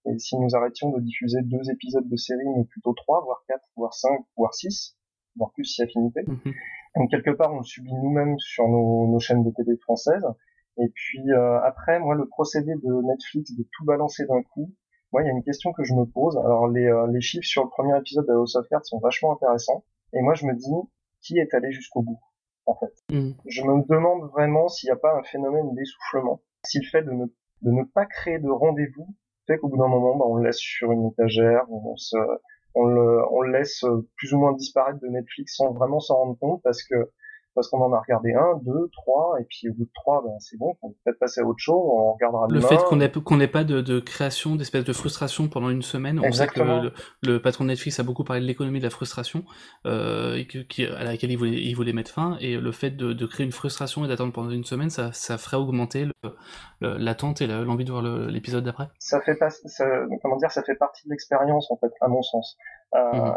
et 0.06 0.18
si 0.18 0.38
nous 0.38 0.56
arrêtions 0.56 0.90
de 0.92 1.00
diffuser 1.02 1.42
deux 1.44 1.70
épisodes 1.70 2.08
de 2.08 2.16
série, 2.16 2.48
mais 2.56 2.64
plutôt 2.66 2.94
trois, 2.94 3.22
voire 3.24 3.44
quatre, 3.48 3.66
voire 3.76 3.94
cinq, 3.94 4.20
voire 4.38 4.54
six, 4.54 4.98
voire 5.36 5.52
plus 5.52 5.66
si 5.66 5.82
affinité. 5.82 6.22
Mhm. 6.26 6.54
Donc 6.96 7.12
quelque 7.12 7.32
part, 7.32 7.54
on 7.54 7.58
le 7.58 7.64
subit 7.64 7.94
nous-mêmes 7.94 8.38
sur 8.40 8.68
nos, 8.68 9.08
nos, 9.08 9.20
chaînes 9.20 9.44
de 9.44 9.52
télé 9.52 9.78
françaises. 9.78 10.26
Et 10.78 10.90
puis 10.94 11.32
euh, 11.32 11.60
après, 11.62 12.00
moi, 12.00 12.16
le 12.16 12.28
procédé 12.28 12.74
de 12.76 13.08
Netflix 13.08 13.56
de 13.56 13.64
tout 13.72 13.86
balancer 13.86 14.26
d'un 14.26 14.42
coup, 14.42 14.72
moi, 15.12 15.24
il 15.24 15.26
y 15.26 15.30
a 15.30 15.32
une 15.32 15.44
question 15.44 15.74
que 15.74 15.84
je 15.84 15.94
me 15.94 16.06
pose. 16.06 16.38
Alors 16.38 16.68
les, 16.68 16.86
euh, 16.86 17.08
les 17.08 17.22
chiffres 17.22 17.48
sur 17.48 17.64
le 17.64 17.70
premier 17.70 17.98
épisode 17.98 18.26
de 18.28 18.34
House 18.34 18.56
of 18.56 18.68
Cards 18.70 18.86
sont 18.86 19.00
vachement 19.00 19.34
intéressants. 19.34 19.84
Et 20.14 20.22
moi, 20.22 20.34
je 20.34 20.46
me 20.46 20.56
dis, 20.56 20.90
qui 21.22 21.38
est 21.38 21.54
allé 21.54 21.72
jusqu'au 21.72 22.02
bout, 22.02 22.20
en 22.66 22.76
fait? 22.76 22.94
Mhm. 23.12 23.36
Je 23.46 23.64
me 23.64 23.88
demande 23.88 24.30
vraiment 24.32 24.68
s'il 24.70 24.88
n'y 24.88 24.94
a 24.94 24.98
pas 24.98 25.16
un 25.16 25.24
phénomène 25.24 25.74
d'essoufflement, 25.76 26.42
si 26.66 26.80
le 26.80 26.88
fait 26.90 27.04
de 27.04 27.12
ne, 27.12 27.26
de 27.26 27.72
ne 27.72 27.84
pas 27.84 28.06
créer 28.06 28.40
de 28.40 28.50
rendez-vous 28.50 29.14
fait 29.50 29.58
qu'au 29.58 29.68
bout 29.68 29.78
d'un 29.78 29.88
moment, 29.88 30.16
bah, 30.16 30.26
on 30.28 30.36
le 30.36 30.46
laisse 30.46 30.58
sur 30.58 30.92
une 30.92 31.08
étagère, 31.08 31.64
on 31.70 31.96
on 32.76 32.86
le, 32.86 33.22
on 33.32 33.42
le 33.42 33.52
laisse 33.52 33.84
plus 34.16 34.34
ou 34.34 34.38
moins 34.38 34.54
disparaître 34.54 35.00
de 35.00 35.08
Netflix 35.08 35.56
sans 35.56 35.74
vraiment 35.74 36.00
s'en 36.00 36.16
rendre 36.16 36.38
compte 36.40 36.62
parce 36.64 36.84
que 36.84 37.10
parce 37.60 37.68
qu'on 37.68 37.82
en 37.82 37.92
a 37.92 38.00
regardé 38.00 38.34
un, 38.34 38.58
deux, 38.62 38.90
trois, 38.94 39.36
et 39.42 39.44
puis 39.44 39.68
au 39.68 39.74
bout 39.74 39.84
de 39.84 39.92
trois, 39.94 40.24
ben, 40.24 40.32
c'est 40.40 40.58
bon, 40.58 40.78
on 40.82 40.92
peut 40.92 40.96
peut-être 41.04 41.20
passer 41.20 41.42
à 41.42 41.44
autre 41.44 41.60
chose, 41.60 41.76
on 41.76 42.14
regardera 42.14 42.48
le 42.50 42.62
fait 42.62 42.78
qu'on 42.86 42.96
n'ait 42.96 43.12
qu'on 43.12 43.38
pas 43.48 43.66
de, 43.66 43.82
de 43.82 44.00
création, 44.00 44.56
d'espèce 44.56 44.86
de 44.86 44.94
frustration 44.94 45.50
pendant 45.50 45.70
une 45.70 45.82
semaine. 45.82 46.22
On 46.24 46.32
sait 46.32 46.48
que 46.48 46.62
le, 47.22 47.42
patron 47.42 47.66
de 47.66 47.70
Netflix 47.70 48.00
a 48.00 48.04
beaucoup 48.04 48.24
parlé 48.24 48.42
de 48.42 48.46
l'économie 48.46 48.80
de 48.80 48.86
la 48.86 48.90
frustration, 48.90 49.44
euh, 49.86 50.38
et 50.38 50.48
qui, 50.48 50.86
à 50.86 51.04
laquelle 51.04 51.32
il 51.32 51.38
voulait, 51.38 51.62
il 51.62 51.74
voulait 51.74 51.92
mettre 51.92 52.12
fin, 52.12 52.38
et 52.40 52.56
le 52.56 52.72
fait 52.72 52.92
de, 52.92 53.12
de 53.12 53.26
créer 53.26 53.46
une 53.46 53.52
frustration 53.52 54.06
et 54.06 54.08
d'attendre 54.08 54.32
pendant 54.32 54.52
une 54.52 54.64
semaine, 54.64 54.90
ça, 54.90 55.12
ça 55.12 55.38
ferait 55.38 55.58
augmenter 55.58 56.08
l'attente 56.80 57.42
et 57.42 57.48
l'envie 57.48 57.84
de 57.84 57.92
voir 57.92 58.04
l'épisode 58.04 58.64
d'après. 58.64 58.88
Ça 59.00 59.20
fait 59.20 59.36
pas, 59.36 59.50
ça, 59.50 59.86
comment 60.22 60.38
dire, 60.38 60.52
ça 60.52 60.64
fait 60.64 60.76
partie 60.76 61.06
de 61.08 61.12
l'expérience 61.12 61.70
en 61.72 61.76
fait, 61.76 61.92
à 62.00 62.08
mon 62.08 62.22
sens. 62.22 62.58
Euh, 62.96 63.00
mhm 63.14 63.34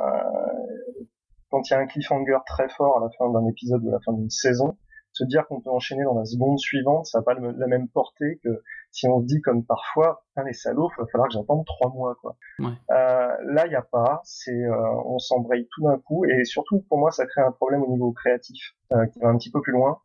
quand 1.52 1.70
il 1.70 1.74
y 1.74 1.76
a 1.76 1.78
un 1.78 1.86
cliffhanger 1.86 2.38
très 2.46 2.68
fort 2.70 2.96
à 2.96 3.00
la 3.00 3.10
fin 3.10 3.30
d'un 3.30 3.46
épisode 3.46 3.84
ou 3.84 3.90
à 3.90 3.92
la 3.92 4.00
fin 4.00 4.12
d'une 4.12 4.30
saison, 4.30 4.76
se 5.12 5.24
dire 5.24 5.46
qu'on 5.46 5.60
peut 5.60 5.70
enchaîner 5.70 6.04
dans 6.04 6.18
la 6.18 6.24
seconde 6.24 6.58
suivante, 6.58 7.06
ça 7.06 7.18
n'a 7.18 7.24
pas 7.24 7.34
la 7.34 7.66
même 7.66 7.88
portée 7.88 8.40
que 8.42 8.62
si 8.90 9.06
on 9.08 9.20
se 9.20 9.26
dit 9.26 9.40
comme 9.40 9.64
parfois, 9.64 10.24
ah, 10.36 10.42
les 10.44 10.54
salauds, 10.54 10.90
il 10.96 11.00
va 11.02 11.06
falloir 11.06 11.28
que 11.28 11.34
j'attende 11.34 11.64
trois 11.66 11.90
mois, 11.90 12.14
quoi. 12.20 12.36
Ouais. 12.58 12.72
Euh, 12.90 13.36
là, 13.44 13.66
il 13.66 13.70
n'y 13.70 13.74
a 13.74 13.82
pas, 13.82 14.20
c'est, 14.24 14.52
euh, 14.52 15.02
on 15.04 15.18
s'embraye 15.18 15.68
tout 15.70 15.82
d'un 15.82 15.98
coup, 15.98 16.24
et 16.24 16.44
surtout, 16.44 16.82
pour 16.88 16.98
moi, 16.98 17.10
ça 17.10 17.26
crée 17.26 17.42
un 17.42 17.52
problème 17.52 17.82
au 17.82 17.88
niveau 17.88 18.12
créatif, 18.12 18.74
euh, 18.92 19.06
qui 19.06 19.20
va 19.20 19.28
un 19.28 19.36
petit 19.36 19.50
peu 19.50 19.60
plus 19.60 19.72
loin. 19.72 19.98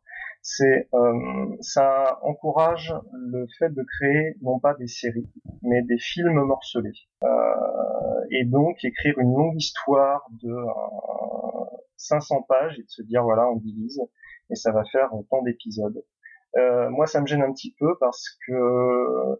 C'est, 0.50 0.88
euh, 0.94 1.56
ça 1.60 2.18
encourage 2.22 2.94
le 3.12 3.46
fait 3.58 3.68
de 3.68 3.82
créer 3.82 4.34
non 4.40 4.58
pas 4.58 4.72
des 4.72 4.86
séries, 4.86 5.28
mais 5.60 5.82
des 5.82 5.98
films 5.98 6.40
morcelés. 6.42 6.94
Euh, 7.22 7.28
et 8.30 8.46
donc 8.46 8.82
écrire 8.82 9.18
une 9.18 9.34
longue 9.34 9.60
histoire 9.60 10.26
de 10.42 10.56
500 11.98 12.46
pages 12.48 12.78
et 12.78 12.82
de 12.82 12.88
se 12.88 13.02
dire 13.02 13.24
voilà 13.24 13.46
on 13.50 13.56
divise 13.56 14.00
et 14.48 14.54
ça 14.54 14.72
va 14.72 14.84
faire 14.90 15.10
tant 15.30 15.42
d'épisodes. 15.42 16.02
Euh, 16.56 16.88
moi 16.88 17.06
ça 17.06 17.20
me 17.20 17.26
gêne 17.26 17.42
un 17.42 17.52
petit 17.52 17.74
peu 17.78 17.98
parce 18.00 18.30
que 18.46 19.38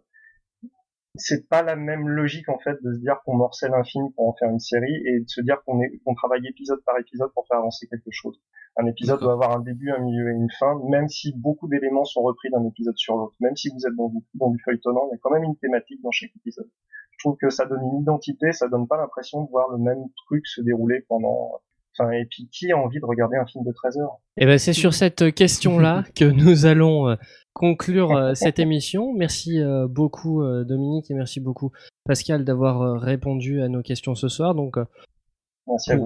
c'est 1.19 1.47
pas 1.47 1.61
la 1.61 1.75
même 1.75 2.07
logique 2.07 2.49
en 2.49 2.57
fait 2.59 2.77
de 2.81 2.93
se 2.93 2.99
dire 2.99 3.19
qu'on 3.25 3.35
morcelle 3.35 3.73
un 3.73 3.83
film 3.83 4.11
pour 4.13 4.27
en 4.27 4.33
faire 4.33 4.49
une 4.49 4.59
série 4.59 5.01
et 5.05 5.19
de 5.19 5.27
se 5.27 5.41
dire 5.41 5.61
qu'on 5.65 6.15
travaille 6.15 6.45
épisode 6.47 6.81
par 6.85 6.97
épisode 6.99 7.31
pour 7.33 7.45
faire 7.47 7.59
avancer 7.59 7.87
quelque 7.87 8.11
chose. 8.11 8.41
Un 8.77 8.85
épisode 8.85 9.19
doit 9.19 9.33
avoir 9.33 9.55
un 9.55 9.59
début, 9.59 9.91
un 9.91 9.99
milieu 9.99 10.29
et 10.29 10.33
une 10.33 10.49
fin, 10.57 10.79
même 10.89 11.09
si 11.09 11.33
beaucoup 11.35 11.67
d'éléments 11.67 12.05
sont 12.05 12.21
repris 12.21 12.49
d'un 12.49 12.65
épisode 12.65 12.97
sur 12.97 13.17
l'autre. 13.17 13.35
Même 13.39 13.55
si 13.55 13.69
vous 13.69 13.85
êtes 13.85 13.95
dans 13.95 14.09
du, 14.09 14.19
dans 14.35 14.49
du 14.49 14.59
feuilletonnant, 14.63 15.07
il 15.09 15.15
y 15.15 15.15
a 15.15 15.19
quand 15.21 15.31
même 15.31 15.43
une 15.43 15.57
thématique 15.57 16.01
dans 16.01 16.11
chaque 16.11 16.35
épisode. 16.35 16.69
Je 17.11 17.17
trouve 17.19 17.35
que 17.37 17.49
ça 17.49 17.65
donne 17.65 17.81
une 17.83 18.01
identité, 18.01 18.53
ça 18.53 18.69
donne 18.69 18.87
pas 18.87 18.97
l'impression 18.97 19.43
de 19.43 19.49
voir 19.49 19.69
le 19.69 19.77
même 19.77 20.05
truc 20.25 20.47
se 20.47 20.61
dérouler 20.61 21.01
pendant 21.09 21.59
Enfin, 21.99 22.11
et 22.11 22.25
puis 22.25 22.47
qui 22.51 22.71
a 22.71 22.77
envie 22.77 22.99
de 22.99 23.05
regarder 23.05 23.35
un 23.37 23.45
film 23.45 23.63
de 23.65 23.71
13 23.71 23.97
heures 23.97 24.19
Et 24.37 24.43
eh 24.43 24.45
ben 24.45 24.57
c'est 24.57 24.73
sur 24.73 24.93
cette 24.93 25.33
question-là 25.33 26.03
que 26.15 26.25
nous 26.25 26.65
allons 26.65 27.09
euh, 27.09 27.15
conclure 27.53 28.15
euh, 28.15 28.33
cette 28.35 28.59
émission. 28.59 29.13
Merci 29.13 29.59
euh, 29.59 29.87
beaucoup 29.87 30.43
Dominique 30.63 31.11
et 31.11 31.13
merci 31.13 31.39
beaucoup 31.39 31.71
Pascal 32.05 32.45
d'avoir 32.45 33.01
répondu 33.01 33.61
à 33.61 33.67
nos 33.67 33.81
questions 33.81 34.15
ce 34.15 34.29
soir. 34.29 34.55
Donc 34.55 34.77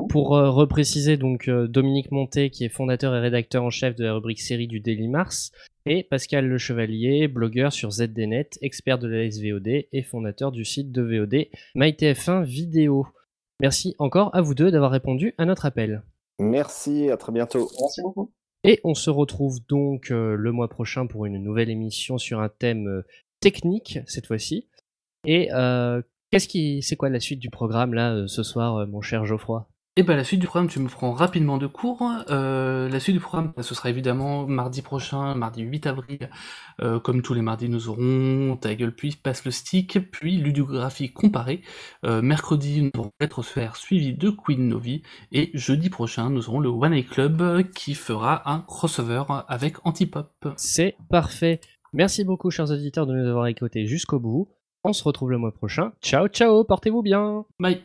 pour, 0.09 0.29
repréciser, 0.31 1.15
donc 1.15 1.49
Dominique 1.49 2.11
Monté, 2.11 2.49
qui 2.49 2.65
est 2.65 2.69
fondateur 2.69 3.15
et 3.15 3.19
rédacteur 3.19 3.63
en 3.63 3.69
chef 3.69 3.95
de 3.95 4.03
la 4.03 4.13
rubrique 4.13 4.41
série 4.41 4.67
du 4.67 4.81
Daily 4.81 5.07
Mars, 5.07 5.51
et 5.85 6.03
Pascal 6.03 6.47
Le 6.47 6.57
Chevalier, 6.57 7.29
blogueur 7.29 7.71
sur 7.71 7.91
ZDNet, 7.91 8.49
expert 8.61 8.99
de 8.99 9.07
la 9.07 9.29
SVOD 9.29 9.67
et 9.67 10.03
fondateur 10.03 10.51
du 10.51 10.65
site 10.65 10.91
de 10.91 11.01
VOD 11.01 11.47
MyTF1 11.75 12.43
Vidéo. 12.43 13.07
Merci 13.59 13.95
encore 13.99 14.33
à 14.35 14.41
vous 14.41 14.55
deux 14.55 14.71
d'avoir 14.71 14.91
répondu 14.91 15.33
à 15.37 15.45
notre 15.45 15.65
appel. 15.65 16.03
Merci, 16.39 17.09
à 17.09 17.17
très 17.17 17.31
bientôt. 17.31 17.69
Merci 17.79 18.01
beaucoup. 18.01 18.31
Et 18.63 18.79
on 18.83 18.93
se 18.95 19.09
retrouve 19.09 19.59
donc 19.67 20.09
euh, 20.09 20.35
le 20.35 20.51
mois 20.51 20.69
prochain 20.69 21.05
pour 21.05 21.25
une 21.25 21.37
nouvelle 21.37 21.69
émission 21.69 22.17
sur 22.17 22.39
un 22.39 22.49
thème 22.49 22.87
euh, 22.87 23.05
technique 23.41 23.99
cette 24.07 24.25
fois-ci. 24.25 24.69
Et 25.25 25.53
euh, 25.53 26.01
qu'est-ce 26.31 26.47
qui, 26.47 26.81
c'est 26.81 26.95
quoi 26.95 27.09
la 27.09 27.19
suite 27.19 27.39
du 27.39 27.49
programme 27.49 27.93
là 27.93 28.25
ce 28.27 28.41
soir, 28.41 28.87
mon 28.87 29.01
cher 29.01 29.25
Geoffroy? 29.25 29.67
Et 29.95 29.99
eh 29.99 30.03
ben 30.03 30.15
la 30.15 30.23
suite 30.23 30.39
du 30.39 30.47
programme, 30.47 30.67
tu 30.67 30.79
me 30.79 30.89
prends 30.89 31.11
rapidement 31.11 31.59
de 31.59 31.67
cours. 31.67 32.01
Euh, 32.31 32.89
la 32.89 32.99
suite 32.99 33.15
du 33.15 33.19
programme, 33.19 33.53
ce 33.61 33.75
sera 33.75 33.91
évidemment 33.91 34.47
mardi 34.47 34.81
prochain, 34.81 35.35
mardi 35.35 35.61
8 35.61 35.85
avril. 35.85 36.31
Euh, 36.81 36.99
comme 36.99 37.21
tous 37.21 37.35
les 37.35 37.43
mardis, 37.43 37.69
nous 37.69 37.89
aurons 37.89 38.57
Ta 38.59 38.73
gueule 38.73 38.95
puis 38.95 39.11
passe 39.11 39.45
le 39.45 39.51
stick, 39.51 39.99
puis 40.09 40.37
ludographie 40.37 41.13
comparée. 41.13 41.61
Euh, 42.07 42.23
mercredi, 42.23 42.81
nous 42.81 42.89
aurons 42.97 43.11
Rétrosphère 43.19 43.75
suivi 43.75 44.15
de 44.15 44.31
Queen 44.31 44.67
Novi. 44.67 45.03
Et 45.31 45.51
jeudi 45.53 45.91
prochain, 45.91 46.31
nous 46.31 46.49
aurons 46.49 46.59
le 46.59 46.69
One 46.69 46.93
A 46.93 47.03
Club 47.03 47.69
qui 47.75 47.93
fera 47.93 48.49
un 48.51 48.61
crossover 48.61 49.25
avec 49.47 49.75
Antipop. 49.85 50.47
C'est 50.57 50.95
parfait. 51.11 51.61
Merci 51.93 52.23
beaucoup, 52.23 52.49
chers 52.49 52.71
auditeurs, 52.71 53.05
de 53.05 53.13
nous 53.13 53.29
avoir 53.29 53.45
écoutés 53.45 53.85
jusqu'au 53.85 54.19
bout. 54.19 54.47
On 54.83 54.91
se 54.91 55.03
retrouve 55.03 55.29
le 55.29 55.37
mois 55.37 55.51
prochain. 55.51 55.91
Ciao, 56.01 56.27
ciao, 56.29 56.63
portez-vous 56.63 57.03
bien. 57.03 57.45
Bye. 57.59 57.83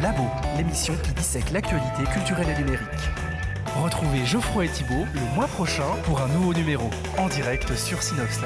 Labo, 0.00 0.24
l'émission 0.56 0.94
qui 1.02 1.12
dissèque 1.12 1.50
l'actualité 1.50 2.04
culturelle 2.10 2.48
et 2.48 2.58
numérique. 2.58 2.88
Retrouvez 3.82 4.24
Geoffroy 4.24 4.64
et 4.64 4.68
Thibault 4.68 5.06
le 5.12 5.34
mois 5.34 5.46
prochain 5.46 5.96
pour 6.04 6.22
un 6.22 6.28
nouveau 6.28 6.54
numéro, 6.54 6.88
en 7.18 7.28
direct 7.28 7.74
sur 7.76 8.02
Synops. 8.02 8.40